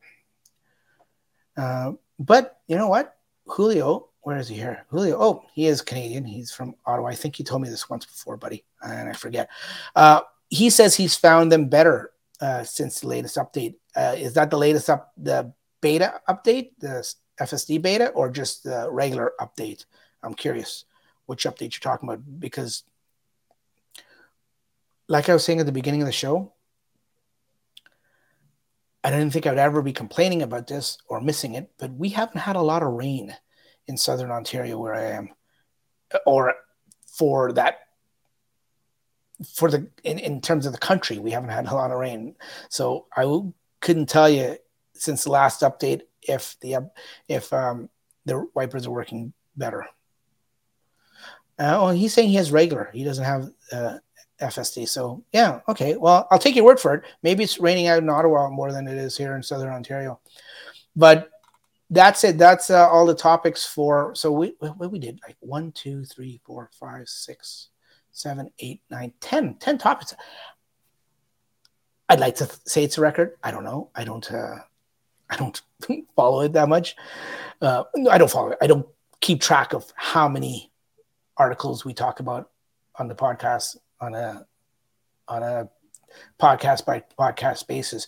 Uh, 1.61 1.93
but 2.19 2.61
you 2.69 2.77
know 2.77 2.89
what? 2.89 3.17
Julio, 3.47 4.09
where 4.23 4.39
is 4.39 4.49
he 4.49 4.55
here? 4.55 4.87
Julio, 4.89 5.21
oh, 5.21 5.45
he 5.53 5.67
is 5.67 5.83
Canadian. 5.83 6.25
He's 6.25 6.51
from 6.51 6.75
Ottawa. 6.87 7.09
I 7.09 7.15
think 7.15 7.39
you 7.39 7.45
told 7.45 7.61
me 7.61 7.69
this 7.69 7.91
once 7.91 8.07
before, 8.07 8.39
buddy, 8.39 8.65
and 8.83 9.11
I 9.11 9.13
forget. 9.13 9.51
Uh, 9.95 10.21
he 10.49 10.71
says 10.71 10.97
he's 10.97 11.17
found 11.17 11.53
them 11.53 11.69
better 11.69 12.13
uh, 12.41 12.65
since 12.65 13.01
the 13.01 13.09
latest 13.09 13.37
update. 13.37 13.75
Uh, 13.95 14.15
is 14.17 14.33
that 14.35 14.51
the 14.51 14.57
latest 14.57 14.89
up 14.89 15.13
the 15.19 15.53
beta 15.83 16.21
update, 16.29 16.71
the 16.79 17.07
FSD 17.39 17.83
beta, 17.83 18.09
or 18.11 18.31
just 18.31 18.65
the 18.65 18.89
regular 18.91 19.33
update? 19.39 19.85
I'm 20.23 20.35
curious 20.35 20.87
which 21.27 21.45
update 21.45 21.75
you're 21.75 21.93
talking 21.93 22.09
about 22.09 22.41
because, 22.41 22.85
like 25.09 25.29
I 25.29 25.35
was 25.35 25.45
saying 25.45 25.61
at 25.61 25.67
the 25.67 25.73
beginning 25.73 26.01
of 26.01 26.07
the 26.07 26.13
show, 26.13 26.55
I 29.03 29.11
didn't 29.11 29.31
think 29.31 29.47
I'd 29.47 29.59
ever 29.59 29.83
be 29.83 29.93
complaining 29.93 30.43
about 30.43 30.67
this 30.67 30.99
or 31.09 31.21
missing 31.21 31.55
it, 31.55 31.71
but 31.79 31.93
we 31.93 32.11
haven't 32.11 32.41
had 32.41 32.57
a 32.57 32.63
lot 32.63 32.83
of 32.83 32.93
rain 32.93 33.35
in 33.87 33.97
southern 33.97 34.31
Ontario 34.31 34.79
where 34.79 34.95
I 34.95 35.05
am, 35.13 35.31
or 36.27 36.55
for 37.07 37.53
that 37.53 37.79
for 39.55 39.71
the 39.71 39.89
in, 40.05 40.19
in 40.19 40.41
terms 40.41 40.67
of 40.67 40.73
the 40.73 40.79
country, 40.79 41.19
we 41.19 41.31
haven't 41.31 41.51
had 41.51 41.67
a 41.67 41.75
lot 41.75 41.91
of 41.91 41.99
rain. 41.99 42.35
So 42.69 43.07
I 43.17 43.23
w- 43.23 43.53
couldn't 43.81 44.09
tell 44.09 44.29
you 44.29 44.59
since 44.95 45.25
the 45.25 45.31
last 45.31 45.63
update 45.63 46.03
if 46.23 46.57
the 46.61 46.91
if 47.29 47.53
um, 47.53 47.89
the 48.27 48.47
wipers 48.55 48.87
are 48.87 48.91
working 48.91 49.33
better. 49.57 49.87
Uh, 51.59 51.77
well, 51.77 51.91
he's 51.91 52.15
saying 52.15 52.29
he 52.29 52.37
has 52.37 52.53
regular. 52.53 52.91
He 52.93 53.05
doesn't 53.05 53.25
have 53.25 53.51
uh, 53.73 53.99
FSD. 54.41 54.89
So 54.89 55.23
yeah, 55.33 55.61
okay. 55.69 55.97
Well, 55.97 56.27
I'll 56.31 56.39
take 56.39 56.57
your 56.57 56.65
word 56.65 56.81
for 56.81 56.95
it. 56.95 57.05
Maybe 57.23 57.45
it's 57.45 57.59
raining 57.59 57.87
out 57.87 58.03
in 58.03 58.09
Ottawa 58.09 58.51
more 58.51 58.73
than 58.73 58.87
it 58.87 58.97
is 58.97 59.17
here 59.17 59.37
in 59.37 59.43
Southern 59.43 59.73
Ontario. 59.73 60.21
But 60.97 61.31
that's 61.91 62.25
it. 62.25 62.39
That's 62.39 62.71
uh, 62.71 62.89
all 62.89 63.07
the 63.07 63.15
topics 63.15 63.67
for. 63.67 64.15
So 64.15 64.33
we 64.33 64.55
what 64.59 64.91
we 64.91 64.99
did 64.99 65.21
like 65.27 65.37
one, 65.41 65.73
two, 65.73 66.05
three, 66.05 66.41
four, 66.45 66.71
five, 66.79 67.09
six, 67.09 67.69
seven, 68.13 68.51
eight, 68.61 68.81
nine, 68.91 69.13
ten, 69.21 69.55
ten 69.55 69.79
topics. 69.79 70.15
I'd 72.09 72.21
like 72.21 72.37
to 72.37 72.51
say 72.67 72.85
it's 72.85 72.99
a 72.99 73.01
record. 73.01 73.37
I 73.43 73.51
don't 73.51 73.65
know. 73.65 73.91
I 73.95 74.05
don't. 74.05 74.31
Uh, 74.31 74.57
I 75.29 75.37
don't 75.37 75.61
follow 76.17 76.41
it 76.41 76.53
that 76.55 76.69
much. 76.69 76.97
Uh, 77.61 77.85
I 78.11 78.19
don't 78.19 78.31
follow 78.31 78.51
it. 78.51 78.59
I 78.61 78.67
don't 78.67 78.87
keep 79.21 79.41
track 79.41 79.73
of 79.75 79.93
how 79.95 80.29
many 80.29 80.73
articles 81.37 81.85
we 81.85 81.95
talk 81.95 82.21
about 82.21 82.51
on 82.97 83.09
the 83.09 83.15
podcast 83.15 83.77
on 84.01 84.15
a 84.15 84.47
on 85.29 85.43
a 85.43 85.69
podcast 86.41 86.85
by 86.85 87.03
podcast 87.19 87.67
basis. 87.67 88.07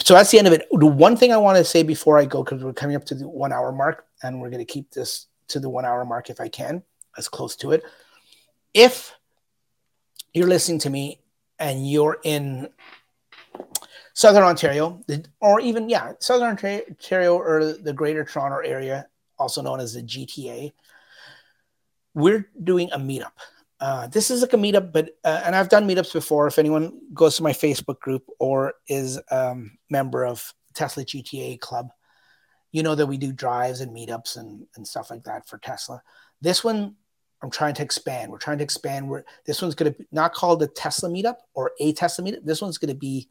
So 0.00 0.14
that's 0.14 0.30
the 0.30 0.38
end 0.38 0.46
of 0.46 0.52
it. 0.52 0.66
The 0.70 0.86
one 0.86 1.16
thing 1.16 1.32
I 1.32 1.36
want 1.36 1.58
to 1.58 1.64
say 1.64 1.82
before 1.82 2.18
I 2.18 2.24
go, 2.24 2.42
because 2.42 2.64
we're 2.64 2.72
coming 2.72 2.96
up 2.96 3.04
to 3.06 3.14
the 3.14 3.28
one 3.28 3.52
hour 3.52 3.72
mark, 3.72 4.06
and 4.22 4.40
we're 4.40 4.50
going 4.50 4.64
to 4.64 4.72
keep 4.72 4.90
this 4.90 5.26
to 5.48 5.60
the 5.60 5.68
one 5.68 5.84
hour 5.84 6.04
mark 6.04 6.30
if 6.30 6.40
I 6.40 6.48
can, 6.48 6.82
as 7.18 7.28
close 7.28 7.56
to 7.56 7.72
it. 7.72 7.82
If 8.72 9.14
you're 10.32 10.46
listening 10.46 10.78
to 10.80 10.90
me 10.90 11.20
and 11.58 11.88
you're 11.88 12.18
in 12.24 12.68
Southern 14.14 14.42
Ontario, 14.42 15.02
or 15.40 15.60
even, 15.60 15.88
yeah, 15.88 16.12
Southern 16.18 16.48
Ontario 16.48 17.36
or 17.36 17.74
the 17.74 17.92
Greater 17.92 18.24
Toronto 18.24 18.58
Area, 18.58 19.06
also 19.38 19.60
known 19.60 19.80
as 19.80 19.94
the 19.94 20.02
GTA, 20.02 20.72
we're 22.14 22.48
doing 22.62 22.90
a 22.92 22.98
meetup. 22.98 23.32
Uh, 23.80 24.06
this 24.08 24.30
is 24.30 24.42
like 24.42 24.52
a 24.52 24.56
meetup, 24.56 24.92
but 24.92 25.10
uh, 25.24 25.42
and 25.44 25.56
I've 25.56 25.70
done 25.70 25.88
meetups 25.88 26.12
before. 26.12 26.46
If 26.46 26.58
anyone 26.58 27.00
goes 27.14 27.36
to 27.36 27.42
my 27.42 27.52
Facebook 27.52 27.98
group 27.98 28.24
or 28.38 28.74
is 28.88 29.18
a 29.30 29.50
um, 29.50 29.78
member 29.88 30.26
of 30.26 30.52
Tesla 30.74 31.04
GTA 31.04 31.58
Club, 31.60 31.88
you 32.72 32.82
know 32.82 32.94
that 32.94 33.06
we 33.06 33.16
do 33.16 33.32
drives 33.32 33.80
and 33.80 33.96
meetups 33.96 34.36
and, 34.36 34.66
and 34.76 34.86
stuff 34.86 35.10
like 35.10 35.24
that 35.24 35.48
for 35.48 35.56
Tesla. 35.58 36.02
This 36.42 36.62
one, 36.62 36.94
I'm 37.42 37.50
trying 37.50 37.74
to 37.74 37.82
expand. 37.82 38.30
We're 38.30 38.38
trying 38.38 38.58
to 38.58 38.64
expand. 38.64 39.10
This 39.46 39.62
one's 39.62 39.74
going 39.74 39.94
to 39.94 40.06
not 40.12 40.34
called 40.34 40.60
the 40.60 40.68
Tesla 40.68 41.08
meetup 41.08 41.36
or 41.54 41.72
a 41.80 41.94
Tesla 41.94 42.24
meetup. 42.24 42.44
This 42.44 42.60
one's 42.60 42.76
going 42.76 42.92
to 42.92 42.98
be 42.98 43.28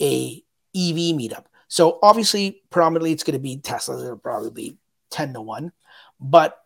a 0.00 0.42
EV 0.74 1.14
meetup. 1.16 1.44
So 1.68 1.98
obviously, 2.02 2.62
predominantly, 2.70 3.12
it's 3.12 3.24
going 3.24 3.38
to 3.38 3.42
be 3.42 3.58
Teslas. 3.58 4.02
It'll 4.02 4.16
probably 4.16 4.50
be 4.50 4.78
ten 5.10 5.34
to 5.34 5.42
one. 5.42 5.72
But 6.18 6.58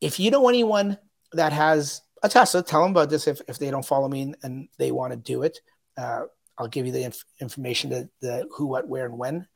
if 0.00 0.20
you 0.20 0.30
know 0.30 0.48
anyone 0.48 0.98
that 1.32 1.52
has 1.52 2.02
a 2.24 2.28
Tesla, 2.28 2.62
tell 2.62 2.82
them 2.82 2.92
about 2.92 3.10
this. 3.10 3.28
If, 3.28 3.40
if 3.48 3.58
they 3.58 3.70
don't 3.70 3.84
follow 3.84 4.08
me 4.08 4.34
and 4.42 4.68
they 4.78 4.90
want 4.90 5.12
to 5.12 5.18
do 5.18 5.42
it, 5.42 5.60
uh, 5.96 6.22
I'll 6.56 6.68
give 6.68 6.86
you 6.86 6.92
the 6.92 7.04
inf- 7.04 7.24
information, 7.40 7.90
the, 7.90 8.08
the 8.20 8.48
who, 8.50 8.66
what, 8.66 8.88
where, 8.88 9.06
and 9.06 9.18
when 9.18 9.46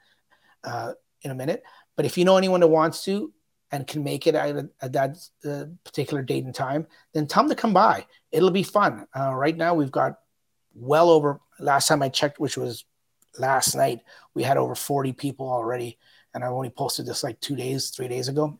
uh, 0.64 0.92
in 1.22 1.30
a 1.30 1.34
minute. 1.34 1.62
But 1.96 2.06
if 2.06 2.18
you 2.18 2.24
know 2.24 2.36
anyone 2.36 2.60
that 2.60 2.68
wants 2.68 3.04
to 3.04 3.32
and 3.72 3.86
can 3.86 4.04
make 4.04 4.26
it 4.26 4.34
at, 4.34 4.56
a, 4.56 4.68
at 4.82 4.92
that 4.92 5.16
uh, 5.44 5.64
particular 5.84 6.22
date 6.22 6.44
and 6.44 6.54
time, 6.54 6.86
then 7.14 7.26
tell 7.26 7.42
them 7.42 7.50
to 7.50 7.56
come 7.56 7.72
by. 7.72 8.06
It'll 8.32 8.50
be 8.50 8.62
fun. 8.62 9.06
Uh, 9.18 9.34
right 9.34 9.56
now, 9.56 9.74
we've 9.74 9.90
got 9.90 10.18
well 10.74 11.10
over, 11.10 11.40
last 11.58 11.88
time 11.88 12.02
I 12.02 12.08
checked, 12.08 12.38
which 12.38 12.56
was 12.56 12.84
last 13.38 13.74
night, 13.74 14.00
we 14.34 14.42
had 14.42 14.56
over 14.56 14.74
40 14.74 15.12
people 15.14 15.48
already. 15.50 15.98
And 16.34 16.44
I 16.44 16.48
only 16.48 16.70
posted 16.70 17.06
this 17.06 17.24
like 17.24 17.40
two 17.40 17.56
days, 17.56 17.90
three 17.90 18.08
days 18.08 18.28
ago. 18.28 18.58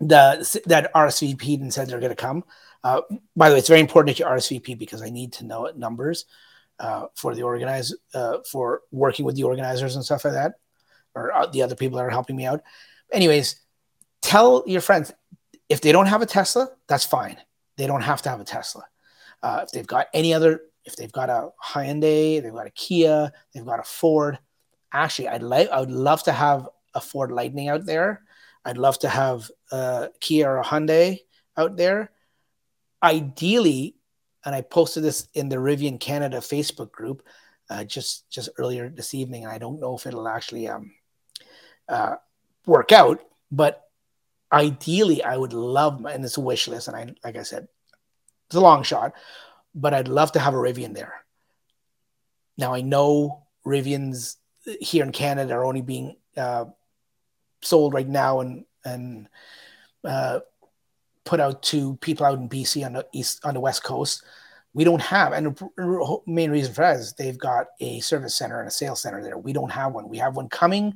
The, 0.00 0.62
that 0.66 0.92
RSVP'd 0.94 1.60
and 1.60 1.74
said 1.74 1.88
they're 1.88 2.00
going 2.00 2.10
to 2.10 2.16
come. 2.16 2.44
Uh, 2.84 3.00
by 3.36 3.48
the 3.48 3.54
way, 3.54 3.58
it's 3.58 3.68
very 3.68 3.80
important 3.80 4.16
that 4.16 4.22
you 4.22 4.26
RSVP 4.26 4.78
because 4.78 5.02
I 5.02 5.10
need 5.10 5.32
to 5.34 5.44
know 5.44 5.66
it 5.66 5.76
numbers 5.76 6.26
uh, 6.78 7.06
for 7.14 7.34
the 7.34 7.42
organize 7.42 7.94
uh, 8.14 8.38
for 8.50 8.82
working 8.92 9.24
with 9.24 9.36
the 9.36 9.42
organizers 9.42 9.96
and 9.96 10.04
stuff 10.04 10.24
like 10.24 10.34
that, 10.34 10.54
or 11.14 11.32
uh, 11.32 11.46
the 11.46 11.62
other 11.62 11.74
people 11.74 11.98
that 11.98 12.04
are 12.04 12.10
helping 12.10 12.36
me 12.36 12.46
out. 12.46 12.62
Anyways, 13.12 13.56
tell 14.22 14.62
your 14.66 14.80
friends 14.80 15.12
if 15.68 15.80
they 15.80 15.92
don't 15.92 16.06
have 16.06 16.22
a 16.22 16.26
Tesla, 16.26 16.68
that's 16.86 17.04
fine. 17.04 17.36
They 17.76 17.86
don't 17.86 18.02
have 18.02 18.22
to 18.22 18.28
have 18.28 18.40
a 18.40 18.44
Tesla. 18.44 18.84
Uh, 19.42 19.60
if 19.64 19.72
they've 19.72 19.86
got 19.86 20.06
any 20.14 20.32
other, 20.34 20.62
if 20.84 20.96
they've 20.96 21.12
got 21.12 21.30
a 21.30 21.50
Hyundai, 21.64 22.42
they've 22.42 22.52
got 22.52 22.66
a 22.66 22.70
Kia, 22.70 23.32
they've 23.52 23.66
got 23.66 23.80
a 23.80 23.84
Ford. 23.84 24.38
Actually, 24.92 25.28
I'd 25.28 25.42
like, 25.42 25.68
I 25.70 25.80
would 25.80 25.90
love 25.90 26.22
to 26.24 26.32
have 26.32 26.68
a 26.94 27.00
Ford 27.00 27.30
Lightning 27.30 27.68
out 27.68 27.84
there. 27.84 28.22
I'd 28.64 28.78
love 28.78 28.98
to 29.00 29.08
have 29.08 29.50
a 29.70 30.08
Kia 30.20 30.48
or 30.48 30.58
a 30.58 30.64
Hyundai 30.64 31.20
out 31.56 31.76
there 31.76 32.10
ideally, 33.02 33.96
and 34.44 34.54
I 34.54 34.62
posted 34.62 35.02
this 35.02 35.28
in 35.34 35.48
the 35.48 35.56
Rivian 35.56 36.00
Canada 36.00 36.38
Facebook 36.38 36.90
group 36.90 37.22
uh, 37.70 37.84
just 37.84 38.28
just 38.30 38.48
earlier 38.58 38.88
this 38.88 39.14
evening. 39.14 39.44
And 39.44 39.52
I 39.52 39.58
don't 39.58 39.80
know 39.80 39.96
if 39.96 40.06
it'll 40.06 40.28
actually 40.28 40.68
um, 40.68 40.92
uh, 41.88 42.16
work 42.66 42.92
out, 42.92 43.20
but 43.50 43.84
ideally, 44.52 45.22
I 45.22 45.36
would 45.36 45.52
love, 45.52 46.04
and 46.06 46.24
it's 46.24 46.38
a 46.38 46.40
wish 46.42 46.68
list, 46.68 46.88
and 46.88 46.96
I 46.96 47.14
like 47.24 47.36
I 47.36 47.42
said, 47.42 47.68
it's 48.46 48.56
a 48.56 48.60
long 48.60 48.82
shot, 48.82 49.12
but 49.74 49.94
I'd 49.94 50.08
love 50.08 50.32
to 50.32 50.40
have 50.40 50.54
a 50.54 50.58
Rivian 50.58 50.94
there. 50.94 51.14
Now 52.56 52.74
I 52.74 52.80
know 52.80 53.44
Rivians 53.64 54.36
here 54.80 55.04
in 55.04 55.12
Canada 55.12 55.54
are 55.54 55.64
only 55.64 55.82
being 55.82 56.16
uh, 56.36 56.66
sold 57.62 57.94
right 57.94 58.08
now 58.08 58.40
and 58.40 58.64
and 58.84 59.28
uh, 60.04 60.40
put 61.28 61.40
out 61.40 61.62
to 61.62 61.94
people 61.96 62.24
out 62.24 62.38
in 62.38 62.48
BC 62.48 62.86
on 62.86 62.94
the 62.94 63.06
east 63.12 63.44
on 63.44 63.52
the 63.52 63.60
west 63.60 63.84
coast. 63.84 64.24
We 64.72 64.82
don't 64.82 65.02
have, 65.02 65.32
and 65.32 65.54
the 65.54 66.18
main 66.26 66.50
reason 66.50 66.72
for 66.72 66.80
that 66.82 66.96
is 66.96 67.12
they've 67.12 67.38
got 67.38 67.66
a 67.80 68.00
service 68.00 68.34
center 68.34 68.60
and 68.60 68.68
a 68.68 68.70
sales 68.70 69.02
center 69.02 69.22
there. 69.22 69.36
We 69.36 69.52
don't 69.52 69.70
have 69.70 69.92
one. 69.92 70.08
We 70.08 70.16
have 70.18 70.36
one 70.36 70.48
coming, 70.48 70.94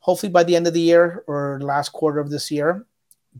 hopefully 0.00 0.30
by 0.30 0.42
the 0.42 0.56
end 0.56 0.66
of 0.66 0.74
the 0.74 0.80
year 0.80 1.22
or 1.28 1.60
last 1.60 1.90
quarter 1.90 2.18
of 2.18 2.28
this 2.28 2.50
year, 2.50 2.86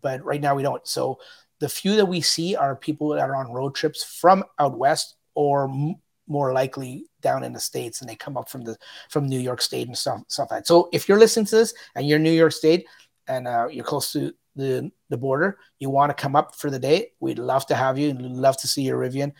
but 0.00 0.24
right 0.24 0.40
now 0.40 0.54
we 0.54 0.62
don't. 0.62 0.86
So 0.86 1.18
the 1.58 1.68
few 1.68 1.96
that 1.96 2.06
we 2.06 2.20
see 2.20 2.54
are 2.54 2.76
people 2.76 3.08
that 3.10 3.28
are 3.28 3.34
on 3.34 3.52
road 3.52 3.74
trips 3.74 4.04
from 4.04 4.44
out 4.60 4.78
west 4.78 5.16
or 5.34 5.68
m- 5.68 5.96
more 6.28 6.52
likely 6.52 7.06
down 7.20 7.42
in 7.42 7.52
the 7.52 7.60
states, 7.60 8.00
and 8.00 8.08
they 8.08 8.16
come 8.16 8.36
up 8.36 8.48
from 8.48 8.62
the 8.62 8.76
from 9.10 9.26
New 9.26 9.40
York 9.40 9.60
State 9.60 9.88
and 9.88 9.98
stuff 9.98 10.20
stuff 10.28 10.52
like 10.52 10.60
that. 10.60 10.66
So 10.68 10.88
if 10.92 11.08
you're 11.08 11.18
listening 11.18 11.46
to 11.46 11.56
this 11.56 11.74
and 11.96 12.06
you're 12.06 12.20
New 12.20 12.30
York 12.30 12.52
State 12.52 12.86
and 13.26 13.48
uh, 13.48 13.66
you're 13.68 13.84
close 13.84 14.12
to 14.12 14.32
the, 14.58 14.90
the 15.08 15.16
border, 15.16 15.58
you 15.78 15.88
want 15.88 16.10
to 16.10 16.20
come 16.20 16.36
up 16.36 16.54
for 16.54 16.70
the 16.70 16.78
day, 16.78 17.12
we'd 17.20 17.38
love 17.38 17.64
to 17.66 17.74
have 17.74 17.98
you 17.98 18.10
and 18.10 18.36
love 18.36 18.58
to 18.58 18.68
see 18.68 18.82
your 18.82 18.98
Rivian. 18.98 19.32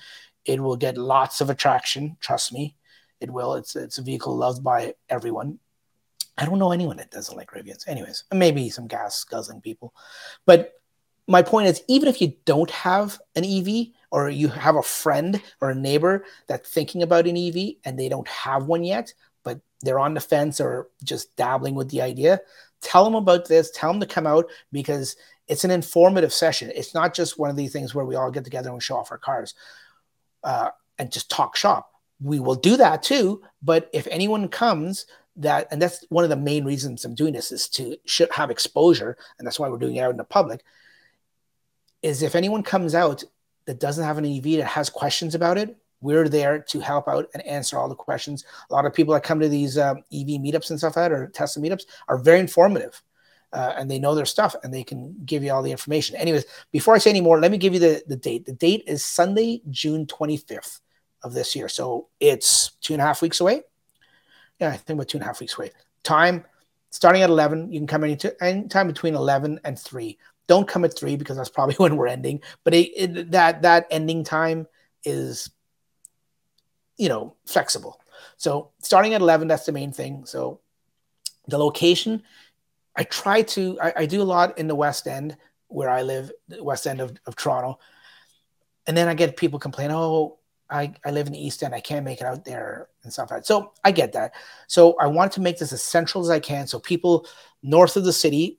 It 0.45 0.61
will 0.61 0.77
get 0.77 0.97
lots 0.97 1.41
of 1.41 1.51
attraction. 1.51 2.17
Trust 2.21 2.53
me, 2.53 2.77
it 3.21 3.31
will. 3.31 3.55
It's 3.55 3.77
it's 3.77 3.99
a 3.99 4.03
vehicle 4.03 4.35
loved 4.35 4.65
by 4.65 4.95
everyone. 5.11 5.59
I 6.39 6.47
don't 6.47 6.59
know 6.59 6.73
anyone 6.73 6.97
that 6.99 7.11
doesn't 7.11 7.37
like 7.37 7.51
Rivians. 7.51 7.87
Anyways, 7.87 8.25
maybe 8.33 8.71
some 8.71 8.87
gas 8.87 9.25
guzzling 9.25 9.61
people. 9.61 9.93
But 10.47 10.73
my 11.27 11.43
point 11.43 11.69
is, 11.69 11.83
even 11.89 12.09
if 12.09 12.23
you 12.23 12.33
don't 12.47 12.71
have 12.71 13.21
an 13.37 13.45
EV 13.45 13.89
or 14.11 14.31
you 14.31 14.49
have 14.49 14.77
a 14.77 14.83
friend 14.83 15.43
or 15.61 15.71
a 15.71 15.75
neighbor 15.75 16.25
that's 16.47 16.71
thinking 16.71 17.03
about 17.03 17.27
an 17.27 17.37
EV 17.37 17.75
and 17.85 17.99
they 17.99 18.09
don't 18.09 18.29
have 18.29 18.65
one 18.65 18.85
yet, 18.85 19.13
but 19.43 19.61
they're 19.83 19.99
on 19.99 20.15
the 20.15 20.21
fence 20.21 20.61
or 20.61 20.89
just 21.05 21.37
dabbling 21.37 21.75
with 21.75 21.91
the 21.91 22.01
idea, 22.01 22.41
tell 22.81 23.05
them 23.05 23.15
about 23.15 23.49
this 23.49 23.71
tell 23.71 23.91
them 23.91 24.01
to 24.01 24.07
come 24.07 24.27
out 24.27 24.47
because 24.73 25.17
it's 25.47 25.65
an 25.65 25.71
informative 25.71 26.33
session. 26.33 26.71
It's 26.75 26.95
not 26.95 27.15
just 27.15 27.39
one 27.39 27.49
of 27.49 27.57
these 27.57 27.73
things 27.73 27.95
where 27.95 28.05
we 28.05 28.17
all 28.17 28.31
get 28.31 28.45
together 28.45 28.71
and 28.71 28.83
show 28.83 28.97
off 28.97 29.11
our 29.11 29.19
cars 29.19 29.55
uh, 30.45 30.71
and 30.99 31.11
just 31.11 31.31
talk 31.31 31.57
shop. 31.57 31.91
We 32.21 32.41
will 32.41 32.55
do 32.55 32.77
that 32.77 33.03
too 33.03 33.43
but 33.63 33.89
if 33.93 34.07
anyone 34.09 34.49
comes 34.49 35.07
that 35.37 35.69
and 35.71 35.81
that's 35.81 36.05
one 36.09 36.25
of 36.25 36.31
the 36.31 36.37
main 36.37 36.65
reasons 36.65 37.05
i'm 37.05 37.15
doing 37.15 37.33
this 37.33 37.53
is 37.53 37.69
to 37.69 37.97
have 38.33 38.51
exposure 38.51 39.17
and 39.39 39.47
that's 39.47 39.59
why 39.59 39.69
we're 39.69 39.79
doing 39.79 39.97
it 39.97 40.01
out 40.01 40.11
in 40.11 40.17
the 40.17 40.25
public 40.25 40.63
is 42.03 42.23
if 42.23 42.35
anyone 42.35 42.63
comes 42.63 42.95
out 42.95 43.25
that 43.67 43.81
doesn't 43.81 44.05
have 44.05 44.19
an 44.19 44.27
ev 44.27 44.43
that 44.43 44.65
has 44.65 44.91
questions 44.91 45.35
about 45.35 45.59
it 45.59 45.77
we're 46.01 46.29
there 46.29 46.61
to 46.61 46.81
help 46.81 47.09
out 47.09 47.29
and 47.35 47.45
answer 47.47 47.79
all 47.79 47.89
the 47.89 47.95
questions. 47.95 48.45
A 48.71 48.73
lot 48.73 48.87
of 48.87 48.95
people 48.95 49.15
that 49.15 49.23
come 49.23 49.41
to 49.41 49.49
these 49.49 49.77
um, 49.79 49.99
EV 50.13 50.41
meetups 50.41 50.71
and 50.71 50.79
stuff 50.79 50.97
like 50.97 51.11
that 51.11 51.13
or 51.13 51.29
Tesla 51.29 51.63
meetups 51.63 51.87
are 52.09 52.19
very 52.19 52.41
informative. 52.41 53.03
Uh, 53.51 53.73
and 53.79 53.91
they 53.91 53.99
know 53.99 54.15
their 54.15 54.27
stuff 54.27 54.55
and 54.63 54.75
they 54.75 54.85
can 54.85 55.17
give 55.25 55.43
you 55.43 55.51
all 55.51 55.63
the 55.63 55.71
information. 55.71 56.17
Anyways, 56.17 56.45
before 56.71 56.95
I 56.95 56.99
say 56.99 57.09
any 57.09 57.23
more, 57.23 57.41
let 57.41 57.51
me 57.51 57.57
give 57.57 57.73
you 57.73 57.81
the, 57.81 58.03
the 58.07 58.17
date. 58.17 58.45
The 58.45 58.53
date 58.53 58.85
is 58.87 59.03
Sunday, 59.03 59.63
June 59.71 60.05
25th 60.05 60.81
of 61.23 61.33
this 61.33 61.57
year. 61.57 61.69
So 61.69 62.09
it's 62.21 62.73
two 62.83 62.93
and 62.93 63.01
a 63.01 63.07
half 63.07 63.23
weeks 63.23 63.41
away. 63.41 63.63
Yeah, 64.61 64.69
I 64.69 64.77
think 64.77 64.99
about 64.99 65.09
two 65.09 65.17
and 65.17 65.23
a 65.23 65.27
half 65.27 65.41
weeks 65.41 65.57
away. 65.57 65.71
Time 66.03 66.45
starting 66.91 67.23
at 67.23 67.31
11. 67.31 67.73
You 67.73 67.81
can 67.81 67.87
come 67.87 68.05
any, 68.05 68.19
any 68.41 68.69
time 68.69 68.87
between 68.87 69.15
11 69.15 69.61
and 69.65 69.79
3. 69.79 70.19
Don't 70.47 70.69
come 70.69 70.85
at 70.85 70.99
3 70.99 71.17
because 71.17 71.39
that's 71.39 71.49
probably 71.49 71.75
when 71.79 71.97
we're 71.97 72.07
ending. 72.07 72.43
But 72.65 72.75
it, 72.75 72.89
it, 72.97 73.31
that, 73.31 73.63
that 73.63 73.87
ending 73.91 74.25
time 74.25 74.67
is 75.05 75.51
you 76.99 77.09
know, 77.09 77.35
flexible. 77.47 78.01
So 78.37 78.71
starting 78.81 79.15
at 79.15 79.21
11, 79.21 79.49
that's 79.49 79.67
the 79.67 79.73
main 79.73 79.93
thing. 79.93 80.27
So 80.27 80.61
the 81.47 81.59
location, 81.59 82.23
I 82.97 83.05
try 83.05 83.43
to, 83.43 83.79
I, 83.81 83.93
I 83.99 84.07
do 84.07 84.21
a 84.21 84.25
lot 84.25 84.59
in 84.59 84.67
the 84.67 84.75
West 84.75 85.07
End 85.07 85.37
where 85.69 85.89
I 85.89 86.03
live, 86.03 86.31
the 86.49 86.63
West 86.63 86.87
End 86.87 87.01
of, 87.01 87.17
of 87.27 87.37
Toronto. 87.37 87.79
And 88.87 88.97
then 88.97 89.09
I 89.09 89.15
get 89.15 89.37
people 89.37 89.59
complain, 89.59 89.91
oh, 89.93 90.39
I, 90.71 90.93
I 91.05 91.11
live 91.11 91.27
in 91.27 91.33
the 91.33 91.45
East 91.45 91.63
End. 91.63 91.75
I 91.75 91.81
can't 91.81 92.05
make 92.05 92.21
it 92.21 92.27
out 92.27 92.45
there 92.45 92.89
and 93.03 93.13
stuff 93.13 93.31
like 93.31 93.41
that. 93.41 93.47
So 93.47 93.73
I 93.85 93.91
get 93.91 94.13
that. 94.13 94.33
So 94.67 94.97
I 94.99 95.07
want 95.07 95.33
to 95.33 95.41
make 95.41 95.59
this 95.59 95.73
as 95.73 95.83
central 95.83 96.23
as 96.23 96.31
I 96.31 96.41
can. 96.41 96.67
So 96.67 96.79
people 96.79 97.27
north 97.63 97.97
of 97.97 98.05
the 98.05 98.13
city, 98.13 98.59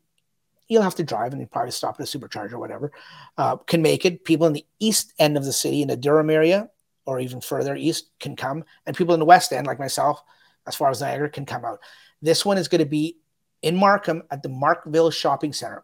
you'll 0.68 0.84
have 0.84 0.96
to 0.96 1.04
drive 1.04 1.34
and 1.34 1.42
you 1.42 1.48
probably 1.48 1.72
stop 1.72 2.00
at 2.00 2.14
a 2.14 2.18
supercharger 2.18 2.54
or 2.54 2.60
whatever, 2.60 2.92
uh, 3.38 3.58
can 3.58 3.82
make 3.82 4.06
it. 4.06 4.24
People 4.24 4.48
in 4.48 4.54
the 4.54 4.66
east 4.80 5.14
end 5.20 5.38
of 5.38 5.46
the 5.46 5.54
city, 5.54 5.82
in 5.82 5.88
the 5.88 5.98
Durham 5.98 6.30
area, 6.30 6.70
or 7.10 7.20
even 7.20 7.42
further 7.42 7.76
east 7.76 8.12
can 8.20 8.36
come, 8.36 8.64
and 8.86 8.96
people 8.96 9.16
in 9.16 9.20
the 9.20 9.26
West 9.26 9.52
End, 9.52 9.66
like 9.66 9.80
myself, 9.80 10.22
as 10.68 10.76
far 10.76 10.92
as 10.92 11.02
Niagara, 11.02 11.30
can 11.30 11.46
come 11.46 11.66
out. 11.66 11.80
This 12.22 12.46
one 12.46 12.60
is 12.60 12.68
going 12.68 12.80
to 12.80 12.86
be 12.86 13.18
in 13.64 13.76
Markham 13.76 14.22
at 14.30 14.44
the 14.44 14.50
Markville 14.50 15.12
Shopping 15.12 15.52
Center. 15.52 15.84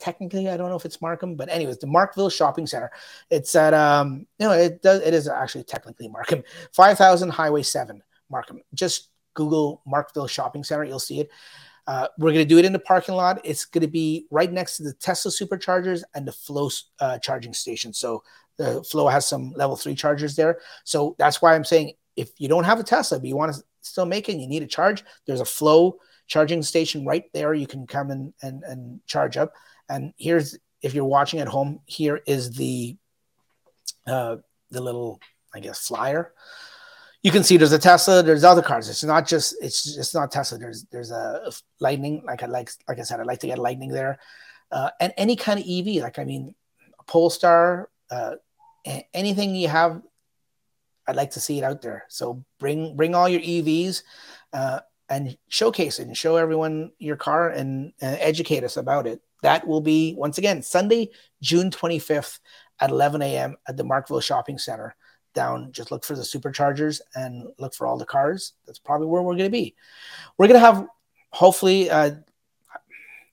Technically, 0.00 0.48
I 0.48 0.56
don't 0.56 0.68
know 0.68 0.76
if 0.76 0.84
it's 0.84 1.00
Markham, 1.00 1.36
but 1.36 1.48
anyways, 1.48 1.78
the 1.78 1.86
Markville 1.86 2.32
Shopping 2.32 2.66
Center. 2.66 2.90
It's 3.30 3.54
at 3.54 3.74
um, 3.74 4.26
no, 4.40 4.50
it 4.50 4.82
does. 4.82 5.02
It 5.02 5.14
is 5.14 5.28
actually 5.28 5.64
technically 5.64 6.08
Markham, 6.08 6.42
five 6.72 6.98
thousand 6.98 7.28
Highway 7.28 7.62
Seven, 7.62 8.02
Markham. 8.28 8.60
Just 8.74 9.10
Google 9.34 9.82
Markville 9.86 10.28
Shopping 10.28 10.64
Center, 10.64 10.84
you'll 10.84 10.98
see 10.98 11.20
it. 11.20 11.30
Uh, 11.86 12.06
we're 12.18 12.32
going 12.32 12.44
to 12.44 12.48
do 12.48 12.58
it 12.58 12.64
in 12.64 12.72
the 12.72 12.78
parking 12.78 13.14
lot. 13.14 13.40
It's 13.44 13.64
going 13.64 13.82
to 13.82 13.88
be 13.88 14.26
right 14.30 14.52
next 14.52 14.76
to 14.76 14.82
the 14.82 14.92
Tesla 14.94 15.30
superchargers 15.30 16.02
and 16.14 16.26
the 16.26 16.32
FLO 16.32 16.70
uh, 17.00 17.18
charging 17.18 17.52
station. 17.52 17.92
So 17.92 18.22
the 18.60 18.84
FLO 18.84 19.08
has 19.08 19.26
some 19.26 19.52
level 19.56 19.74
three 19.74 19.94
chargers 19.94 20.36
there. 20.36 20.58
So 20.84 21.16
that's 21.18 21.40
why 21.40 21.54
I'm 21.54 21.64
saying 21.64 21.94
if 22.14 22.38
you 22.38 22.46
don't 22.46 22.64
have 22.64 22.78
a 22.78 22.82
Tesla, 22.82 23.18
but 23.18 23.26
you 23.26 23.34
want 23.36 23.54
to 23.54 23.62
still 23.80 24.04
make 24.04 24.28
it, 24.28 24.36
you 24.36 24.46
need 24.46 24.62
a 24.62 24.66
charge, 24.66 25.02
there's 25.26 25.40
a 25.40 25.46
FLO 25.46 25.96
charging 26.26 26.62
station 26.62 27.06
right 27.06 27.24
there. 27.32 27.54
You 27.54 27.66
can 27.66 27.86
come 27.86 28.10
and, 28.10 28.34
and, 28.42 28.62
and 28.64 29.00
charge 29.06 29.38
up. 29.38 29.54
And 29.88 30.12
here's 30.18 30.58
if 30.82 30.92
you're 30.92 31.06
watching 31.06 31.40
at 31.40 31.48
home, 31.48 31.80
here 31.86 32.20
is 32.26 32.52
the 32.52 32.96
uh, 34.06 34.36
the 34.70 34.80
little, 34.80 35.20
I 35.54 35.60
guess, 35.60 35.86
flyer. 35.86 36.32
You 37.22 37.30
can 37.30 37.42
see 37.42 37.56
there's 37.56 37.72
a 37.72 37.78
Tesla. 37.78 38.22
There's 38.22 38.44
other 38.44 38.62
cars. 38.62 38.88
It's 38.88 39.04
not 39.04 39.26
just 39.26 39.56
it's 39.62 39.94
just 39.94 40.14
not 40.14 40.30
Tesla. 40.30 40.58
There's 40.58 40.84
there's 40.92 41.10
a 41.10 41.50
Lightning. 41.80 42.22
Like 42.26 42.42
I 42.42 42.46
like 42.46 42.70
like 42.88 42.98
I 42.98 43.02
said, 43.02 43.20
I'd 43.20 43.26
like 43.26 43.40
to 43.40 43.46
get 43.46 43.58
Lightning 43.58 43.90
there, 43.90 44.18
uh, 44.70 44.90
and 45.00 45.12
any 45.16 45.36
kind 45.36 45.58
of 45.58 45.66
EV. 45.66 46.02
Like 46.02 46.18
I 46.18 46.24
mean, 46.24 46.54
Polestar, 47.06 47.90
uh, 48.10 48.36
anything 48.84 49.54
you 49.54 49.68
have, 49.68 50.02
I'd 51.06 51.16
like 51.16 51.32
to 51.32 51.40
see 51.40 51.58
it 51.58 51.64
out 51.64 51.82
there. 51.82 52.04
So 52.08 52.44
bring 52.58 52.96
bring 52.96 53.14
all 53.14 53.28
your 53.28 53.40
EVs. 53.40 54.02
Uh, 54.52 54.80
and 55.10 55.36
showcase 55.48 55.98
it 55.98 56.06
and 56.06 56.16
show 56.16 56.36
everyone 56.36 56.92
your 56.98 57.16
car 57.16 57.50
and, 57.50 57.92
and 58.00 58.16
educate 58.20 58.62
us 58.62 58.76
about 58.76 59.06
it. 59.08 59.20
That 59.42 59.66
will 59.66 59.80
be 59.80 60.14
once 60.16 60.38
again 60.38 60.62
Sunday, 60.62 61.10
June 61.42 61.70
25th 61.70 62.38
at 62.78 62.90
11 62.90 63.20
a.m. 63.20 63.56
at 63.66 63.76
the 63.76 63.82
Markville 63.82 64.22
Shopping 64.22 64.56
Center. 64.56 64.94
Down, 65.34 65.72
just 65.72 65.90
look 65.90 66.04
for 66.04 66.14
the 66.14 66.22
superchargers 66.22 67.00
and 67.14 67.48
look 67.58 67.74
for 67.74 67.86
all 67.86 67.98
the 67.98 68.04
cars. 68.04 68.54
That's 68.66 68.78
probably 68.78 69.06
where 69.06 69.22
we're 69.22 69.34
going 69.36 69.44
to 69.44 69.50
be. 69.50 69.76
We're 70.38 70.48
going 70.48 70.60
to 70.60 70.66
have, 70.66 70.86
hopefully, 71.30 71.88
uh, 71.88 72.12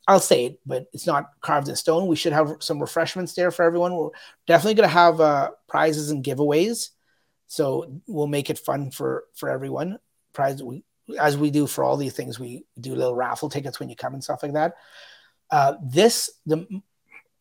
I'll 0.07 0.19
say 0.19 0.45
it, 0.45 0.59
but 0.65 0.87
it's 0.93 1.05
not 1.05 1.31
carved 1.41 1.67
in 1.67 1.75
stone. 1.75 2.07
We 2.07 2.15
should 2.15 2.33
have 2.33 2.55
some 2.59 2.79
refreshments 2.79 3.33
there 3.33 3.51
for 3.51 3.63
everyone. 3.63 3.93
We're 3.93 4.09
definitely 4.45 4.75
going 4.75 4.89
to 4.89 4.93
have 4.93 5.19
uh, 5.19 5.51
prizes 5.67 6.11
and 6.11 6.23
giveaways, 6.23 6.89
so 7.47 8.01
we'll 8.07 8.27
make 8.27 8.49
it 8.49 8.59
fun 8.59 8.91
for 8.91 9.25
for 9.35 9.49
everyone. 9.49 9.99
Prize 10.33 10.63
we 10.63 10.83
as 11.19 11.37
we 11.37 11.51
do 11.51 11.67
for 11.67 11.83
all 11.83 11.97
these 11.97 12.13
things, 12.13 12.39
we 12.39 12.65
do 12.79 12.95
little 12.95 13.15
raffle 13.15 13.49
tickets 13.49 13.79
when 13.79 13.89
you 13.89 13.95
come 13.95 14.13
and 14.13 14.23
stuff 14.23 14.43
like 14.43 14.53
that. 14.53 14.75
Uh, 15.51 15.73
this 15.83 16.29
the 16.45 16.65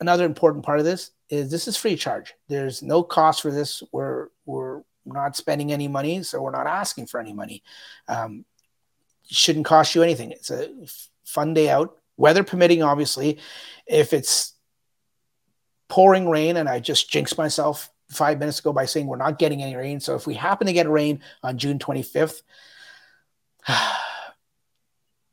another 0.01 0.25
important 0.25 0.65
part 0.65 0.79
of 0.79 0.85
this 0.85 1.11
is 1.29 1.51
this 1.51 1.69
is 1.69 1.77
free 1.77 1.97
charge. 1.97 2.35
There's 2.49 2.83
no 2.83 3.03
cost 3.03 3.43
for 3.43 3.51
this. 3.51 3.83
We're 3.93 4.29
we're 4.45 4.83
not 5.05 5.37
spending 5.37 5.73
any 5.73 5.89
money, 5.89 6.23
so 6.23 6.43
we're 6.43 6.51
not 6.51 6.67
asking 6.67 7.07
for 7.07 7.21
any 7.21 7.33
money. 7.33 7.63
Um, 8.09 8.45
shouldn't 9.29 9.67
cost 9.67 9.95
you 9.95 10.03
anything. 10.03 10.33
It's 10.33 10.51
a 10.51 10.69
fun 11.25 11.55
day 11.55 11.69
out, 11.71 11.97
weather 12.17 12.45
permitting. 12.45 12.83
Obviously, 12.83 13.39
if 13.87 14.13
it's 14.13 14.55
pouring 15.89 16.29
rain, 16.29 16.57
and 16.57 16.69
I 16.69 16.81
just 16.81 17.11
jinxed 17.11 17.39
myself 17.39 17.91
five 18.11 18.39
minutes 18.39 18.61
ago 18.61 18.73
by 18.73 18.87
saying 18.87 19.07
we're 19.07 19.17
not 19.17 19.39
getting 19.39 19.63
any 19.63 19.77
rain. 19.77 20.01
So 20.01 20.15
if 20.15 20.27
we 20.27 20.35
happen 20.35 20.67
to 20.67 20.73
get 20.73 20.89
rain 20.89 21.21
on 21.43 21.59
June 21.59 21.79
25th, 21.79 22.43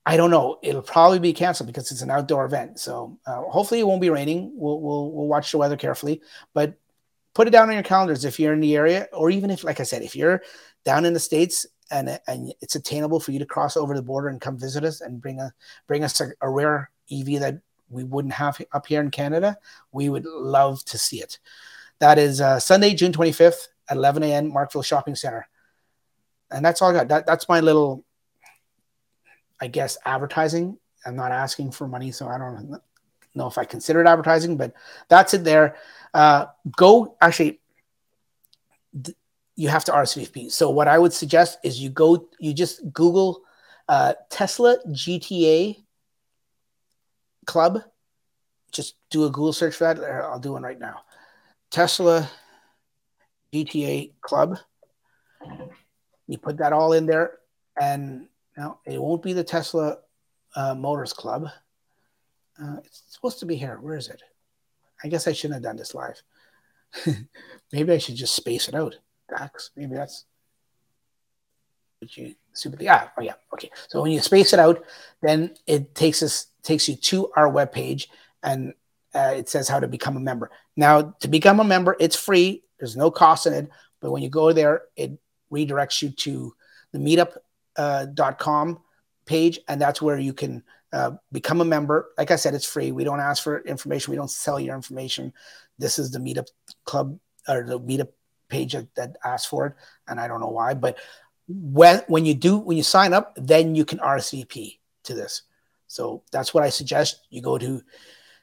I 0.05 0.17
don't 0.17 0.31
know. 0.31 0.59
It'll 0.61 0.81
probably 0.81 1.19
be 1.19 1.33
canceled 1.33 1.67
because 1.67 1.91
it's 1.91 2.01
an 2.01 2.11
outdoor 2.11 2.45
event. 2.45 2.79
So 2.79 3.17
uh, 3.25 3.43
hopefully 3.43 3.79
it 3.79 3.87
won't 3.87 4.01
be 4.01 4.09
raining. 4.09 4.51
We'll, 4.53 4.81
we'll 4.81 5.11
we'll 5.11 5.27
watch 5.27 5.51
the 5.51 5.57
weather 5.57 5.77
carefully, 5.77 6.21
but 6.53 6.75
put 7.33 7.47
it 7.47 7.51
down 7.51 7.69
on 7.69 7.73
your 7.73 7.83
calendars 7.83 8.25
if 8.25 8.39
you're 8.39 8.53
in 8.53 8.59
the 8.59 8.75
area, 8.75 9.07
or 9.13 9.29
even 9.29 9.49
if, 9.49 9.63
like 9.63 9.79
I 9.79 9.83
said, 9.83 10.01
if 10.01 10.15
you're 10.15 10.41
down 10.83 11.05
in 11.05 11.13
the 11.13 11.19
states 11.19 11.65
and 11.93 12.19
and 12.27 12.53
it's 12.59 12.75
attainable 12.75 13.19
for 13.19 13.31
you 13.31 13.39
to 13.39 13.45
cross 13.45 13.77
over 13.77 13.93
the 13.93 14.01
border 14.01 14.27
and 14.27 14.41
come 14.41 14.57
visit 14.57 14.83
us 14.83 14.99
and 14.99 15.21
bring 15.21 15.39
a 15.39 15.53
bring 15.87 16.03
us 16.03 16.19
a, 16.19 16.31
a 16.41 16.49
rare 16.49 16.89
EV 17.11 17.39
that 17.39 17.61
we 17.89 18.03
wouldn't 18.03 18.33
have 18.33 18.59
up 18.73 18.87
here 18.87 18.99
in 19.01 19.11
Canada, 19.11 19.57
we 19.91 20.09
would 20.09 20.25
love 20.25 20.83
to 20.85 20.97
see 20.97 21.21
it. 21.21 21.37
That 21.99 22.17
is 22.17 22.41
uh, 22.41 22.59
Sunday, 22.59 22.95
June 22.95 23.11
25th 23.13 23.67
at 23.87 23.97
11 23.97 24.23
a.m. 24.23 24.51
Markville 24.51 24.83
Shopping 24.83 25.15
Center, 25.15 25.47
and 26.49 26.65
that's 26.65 26.81
all 26.81 26.89
I 26.89 26.93
got. 26.93 27.07
That, 27.07 27.25
that's 27.25 27.47
my 27.47 27.59
little 27.59 28.03
I 29.61 29.67
guess 29.67 29.97
advertising. 30.05 30.77
I'm 31.05 31.15
not 31.15 31.31
asking 31.31 31.71
for 31.71 31.87
money, 31.87 32.11
so 32.11 32.27
I 32.27 32.37
don't 32.37 32.79
know 33.35 33.47
if 33.47 33.57
I 33.57 33.65
consider 33.65 34.01
it 34.01 34.07
advertising, 34.07 34.57
but 34.57 34.73
that's 35.09 35.33
it 35.33 35.43
there. 35.43 35.75
Uh, 36.13 36.47
go 36.75 37.15
actually, 37.21 37.61
you 39.55 39.69
have 39.69 39.83
to 39.85 39.91
RSVP. 39.91 40.51
So 40.51 40.69
what 40.69 40.87
I 40.87 40.97
would 40.97 41.13
suggest 41.13 41.59
is 41.63 41.79
you 41.79 41.89
go, 41.89 42.27
you 42.39 42.53
just 42.53 42.91
Google 42.91 43.41
uh, 43.87 44.13
Tesla 44.29 44.77
GTA 44.87 45.83
Club. 47.45 47.81
Just 48.71 48.95
do 49.11 49.25
a 49.25 49.29
Google 49.29 49.53
search 49.53 49.75
for 49.75 49.93
that. 49.93 50.03
I'll 50.03 50.39
do 50.39 50.53
one 50.53 50.63
right 50.63 50.79
now. 50.79 51.01
Tesla 51.69 52.29
GTA 53.53 54.13
Club. 54.21 54.57
You 56.27 56.37
put 56.37 56.57
that 56.57 56.73
all 56.73 56.93
in 56.93 57.05
there, 57.05 57.37
and 57.79 58.27
now, 58.57 58.79
it 58.85 59.01
won't 59.01 59.23
be 59.23 59.33
the 59.33 59.43
Tesla 59.43 59.97
uh, 60.55 60.75
Motors 60.75 61.13
Club. 61.13 61.49
Uh, 62.61 62.77
it's 62.83 63.03
supposed 63.09 63.39
to 63.39 63.45
be 63.45 63.55
here. 63.55 63.79
Where 63.81 63.95
is 63.97 64.09
it? 64.09 64.21
I 65.03 65.07
guess 65.07 65.27
I 65.27 65.33
shouldn't 65.33 65.55
have 65.55 65.63
done 65.63 65.75
this 65.75 65.95
live. 65.95 66.21
Maybe 67.71 67.91
I 67.91 67.97
should 67.97 68.15
just 68.15 68.35
space 68.35 68.67
it 68.67 68.75
out. 68.75 68.97
Dax. 69.29 69.71
Maybe 69.75 69.95
that's 69.95 70.25
what 71.99 72.15
you 72.17 72.35
super. 72.53 72.81
Yeah. 72.81 73.09
Oh 73.17 73.21
yeah. 73.21 73.33
Okay. 73.53 73.69
So 73.87 74.01
when 74.01 74.11
you 74.11 74.19
space 74.19 74.53
it 74.53 74.59
out, 74.59 74.83
then 75.21 75.55
it 75.67 75.95
takes 75.95 76.21
us 76.23 76.47
takes 76.63 76.87
you 76.87 76.95
to 76.95 77.31
our 77.35 77.49
webpage 77.49 78.07
and 78.41 78.73
uh, 79.13 79.33
it 79.35 79.49
says 79.49 79.67
how 79.67 79.79
to 79.79 79.87
become 79.87 80.17
a 80.17 80.19
member. 80.19 80.49
Now, 80.75 81.15
to 81.19 81.27
become 81.27 81.59
a 81.59 81.63
member, 81.63 81.95
it's 81.99 82.15
free. 82.15 82.63
There's 82.79 82.97
no 82.97 83.11
cost 83.11 83.45
in 83.45 83.53
it. 83.53 83.69
But 84.01 84.11
when 84.11 84.23
you 84.23 84.29
go 84.29 84.51
there, 84.51 84.83
it 84.95 85.17
redirects 85.51 86.01
you 86.01 86.09
to 86.09 86.53
the 86.91 86.99
meetup 86.99 87.37
uh, 87.77 88.05
page, 89.25 89.59
and 89.67 89.79
that's 89.79 90.01
where 90.01 90.17
you 90.17 90.33
can 90.33 90.63
uh, 90.91 91.11
become 91.31 91.61
a 91.61 91.65
member. 91.65 92.09
Like 92.17 92.31
I 92.31 92.35
said, 92.35 92.53
it's 92.53 92.65
free. 92.65 92.91
We 92.91 93.03
don't 93.03 93.19
ask 93.19 93.43
for 93.43 93.61
information. 93.61 94.11
We 94.11 94.17
don't 94.17 94.29
sell 94.29 94.59
your 94.59 94.75
information. 94.75 95.33
This 95.79 95.97
is 95.97 96.11
the 96.11 96.19
Meetup 96.19 96.47
Club 96.85 97.17
or 97.47 97.63
the 97.63 97.79
Meetup 97.79 98.09
page 98.53 98.75
that, 98.95 99.17
asks 99.25 99.47
for 99.47 99.65
it, 99.65 99.73
and 100.07 100.19
I 100.19 100.27
don't 100.27 100.39
know 100.39 100.49
why. 100.49 100.75
But 100.75 100.99
when 101.47 102.01
when 102.07 102.25
you 102.25 102.35
do 102.35 102.57
when 102.57 102.77
you 102.77 102.83
sign 102.83 103.13
up, 103.13 103.33
then 103.35 103.75
you 103.75 103.83
can 103.83 103.97
RSVP 103.99 104.79
to 105.05 105.13
this. 105.13 105.41
So 105.87 106.23
that's 106.31 106.53
what 106.53 106.63
I 106.63 106.69
suggest. 106.69 107.25
You 107.29 107.41
go 107.41 107.57
to 107.57 107.81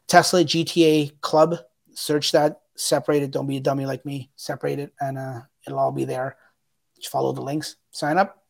Tesla 0.07 0.45
GTA 0.45 1.21
Club, 1.21 1.57
search 1.95 2.33
that, 2.33 2.61
separate 2.77 3.23
it. 3.23 3.31
Don't 3.31 3.47
be 3.47 3.57
a 3.57 3.61
dummy 3.61 3.87
like 3.87 4.05
me. 4.05 4.31
Separate 4.37 4.79
it, 4.79 4.93
and 5.01 5.17
uh, 5.17 5.41
it'll 5.67 5.79
all 5.79 5.93
be 5.93 6.05
there. 6.05 6.37
Just 6.97 7.13
follow 7.13 7.33
the 7.33 7.43
links, 7.43 7.77
sign 7.93 8.19
up, 8.19 8.45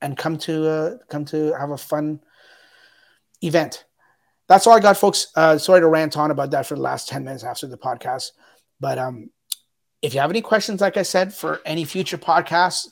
and 0.00 0.16
come 0.16 0.38
to 0.38 0.68
uh, 0.68 0.96
come 1.08 1.24
to 1.26 1.52
have 1.52 1.70
a 1.70 1.78
fun 1.78 2.20
event. 3.42 3.84
That's 4.48 4.66
all 4.66 4.76
I 4.76 4.80
got, 4.80 4.96
folks. 4.96 5.28
Uh, 5.36 5.58
sorry 5.58 5.80
to 5.80 5.88
rant 5.88 6.16
on 6.16 6.30
about 6.30 6.50
that 6.50 6.66
for 6.66 6.74
the 6.74 6.82
last 6.82 7.08
ten 7.08 7.24
minutes 7.24 7.44
after 7.44 7.66
the 7.66 7.78
podcast, 7.78 8.32
but 8.80 8.98
um, 8.98 9.30
if 10.02 10.14
you 10.14 10.20
have 10.20 10.30
any 10.30 10.42
questions, 10.42 10.80
like 10.80 10.96
I 10.96 11.02
said, 11.02 11.32
for 11.32 11.60
any 11.64 11.84
future 11.84 12.18
podcasts, 12.18 12.88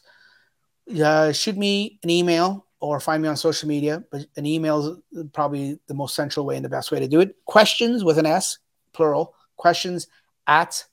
uh, 1.02 1.32
shoot 1.32 1.56
me 1.56 1.98
an 2.02 2.10
email 2.10 2.66
or 2.78 3.00
find 3.00 3.22
me 3.22 3.28
on 3.28 3.36
social 3.36 3.68
media. 3.68 4.02
But 4.10 4.26
an 4.36 4.46
email 4.46 5.02
is 5.12 5.24
probably 5.32 5.78
the 5.88 5.94
most 5.94 6.14
central 6.14 6.46
way 6.46 6.56
and 6.56 6.64
the 6.64 6.70
best 6.70 6.90
way 6.90 7.00
to 7.00 7.08
do 7.08 7.20
it. 7.20 7.34
Questions 7.44 8.04
with 8.04 8.18
an 8.18 8.26
S, 8.26 8.58
plural. 8.92 9.34
Questions 9.56 10.06
at 10.46 10.84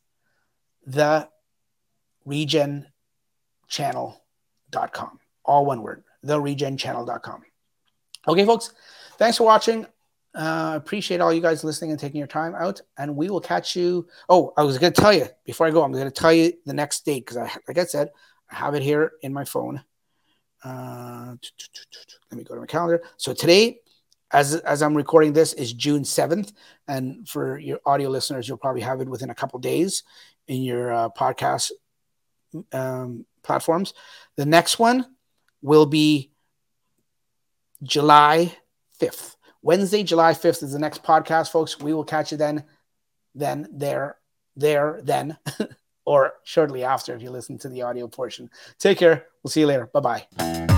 the 0.86 1.30
regen 2.26 2.88
channel.com. 3.68 5.20
All 5.46 5.66
one 5.66 5.82
word 5.82 6.04
the 6.24 6.34
theregenchannel.com. 6.34 7.44
Okay, 8.28 8.46
folks, 8.46 8.74
thanks 9.18 9.38
for 9.38 9.46
watching. 9.46 9.86
Uh, 10.36 10.74
appreciate 10.76 11.20
all 11.20 11.34
you 11.34 11.42
guys 11.42 11.64
listening 11.64 11.92
and 11.92 12.00
taking 12.00 12.20
your 12.20 12.28
time 12.28 12.54
out. 12.56 12.82
And 12.98 13.16
we 13.16 13.30
will 13.30 13.42
catch 13.42 13.76
you. 13.76 14.08
Oh, 14.30 14.54
I 14.56 14.64
was 14.64 14.78
going 14.78 14.94
to 14.94 15.02
tell 15.02 15.14
you 15.14 15.28
before 15.46 15.68
I 15.68 15.72
go, 15.72 15.84
I'm 15.84 15.92
going 15.92 16.06
to 16.06 16.12
tell 16.12 16.34
you 16.34 16.54
the 16.66 16.74
next 16.74 17.06
date 17.06 17.26
because, 17.26 17.38
I, 17.38 17.52
like 17.68 17.78
I 17.78 17.86
said, 17.86 18.10
I 18.52 18.56
have 18.56 18.76
it 18.76 18.84
here 18.84 19.14
in 19.22 19.34
my 19.34 19.46
phone. 19.46 19.84
Uh, 20.64 21.36
let 22.32 22.38
me 22.38 22.44
go 22.44 22.56
to 22.56 22.62
my 22.62 22.68
calendar. 22.68 23.02
So 23.18 23.34
today, 23.34 23.80
as 24.32 24.56
as 24.56 24.82
I'm 24.82 24.96
recording 24.96 25.34
this, 25.34 25.54
is 25.54 25.72
June 25.72 26.04
7th, 26.04 26.52
and 26.88 27.28
for 27.28 27.58
your 27.58 27.80
audio 27.86 28.10
listeners, 28.10 28.48
you'll 28.48 28.58
probably 28.58 28.82
have 28.82 29.00
it 29.00 29.08
within 29.08 29.30
a 29.30 29.36
couple 29.36 29.60
days 29.60 30.04
in 30.48 30.62
your 30.62 30.92
uh, 30.92 31.10
podcast 31.10 31.72
um, 32.74 33.26
platforms. 33.44 33.94
The 34.36 34.46
next 34.46 34.80
one 34.80 35.06
will 35.62 35.86
be 35.86 36.32
July 37.84 38.54
5th. 39.00 39.37
Wednesday, 39.68 40.02
July 40.02 40.32
5th 40.32 40.64
is 40.64 40.72
the 40.72 40.80
next 40.80 41.04
podcast, 41.04 41.52
folks. 41.52 41.78
We 41.78 41.94
will 41.94 42.06
catch 42.06 42.32
you 42.32 42.38
then, 42.38 42.64
then, 43.36 43.68
there, 43.70 44.16
there, 44.56 45.02
then, 45.04 45.38
or 46.06 46.36
shortly 46.46 46.86
after 46.86 47.14
if 47.14 47.22
you 47.22 47.32
listen 47.32 47.58
to 47.58 47.68
the 47.68 47.82
audio 47.82 48.08
portion. 48.08 48.50
Take 48.80 48.98
care. 48.98 49.26
We'll 49.44 49.52
see 49.52 49.60
you 49.60 49.68
later. 49.68 49.88
Bye 49.88 50.00
bye. 50.38 50.77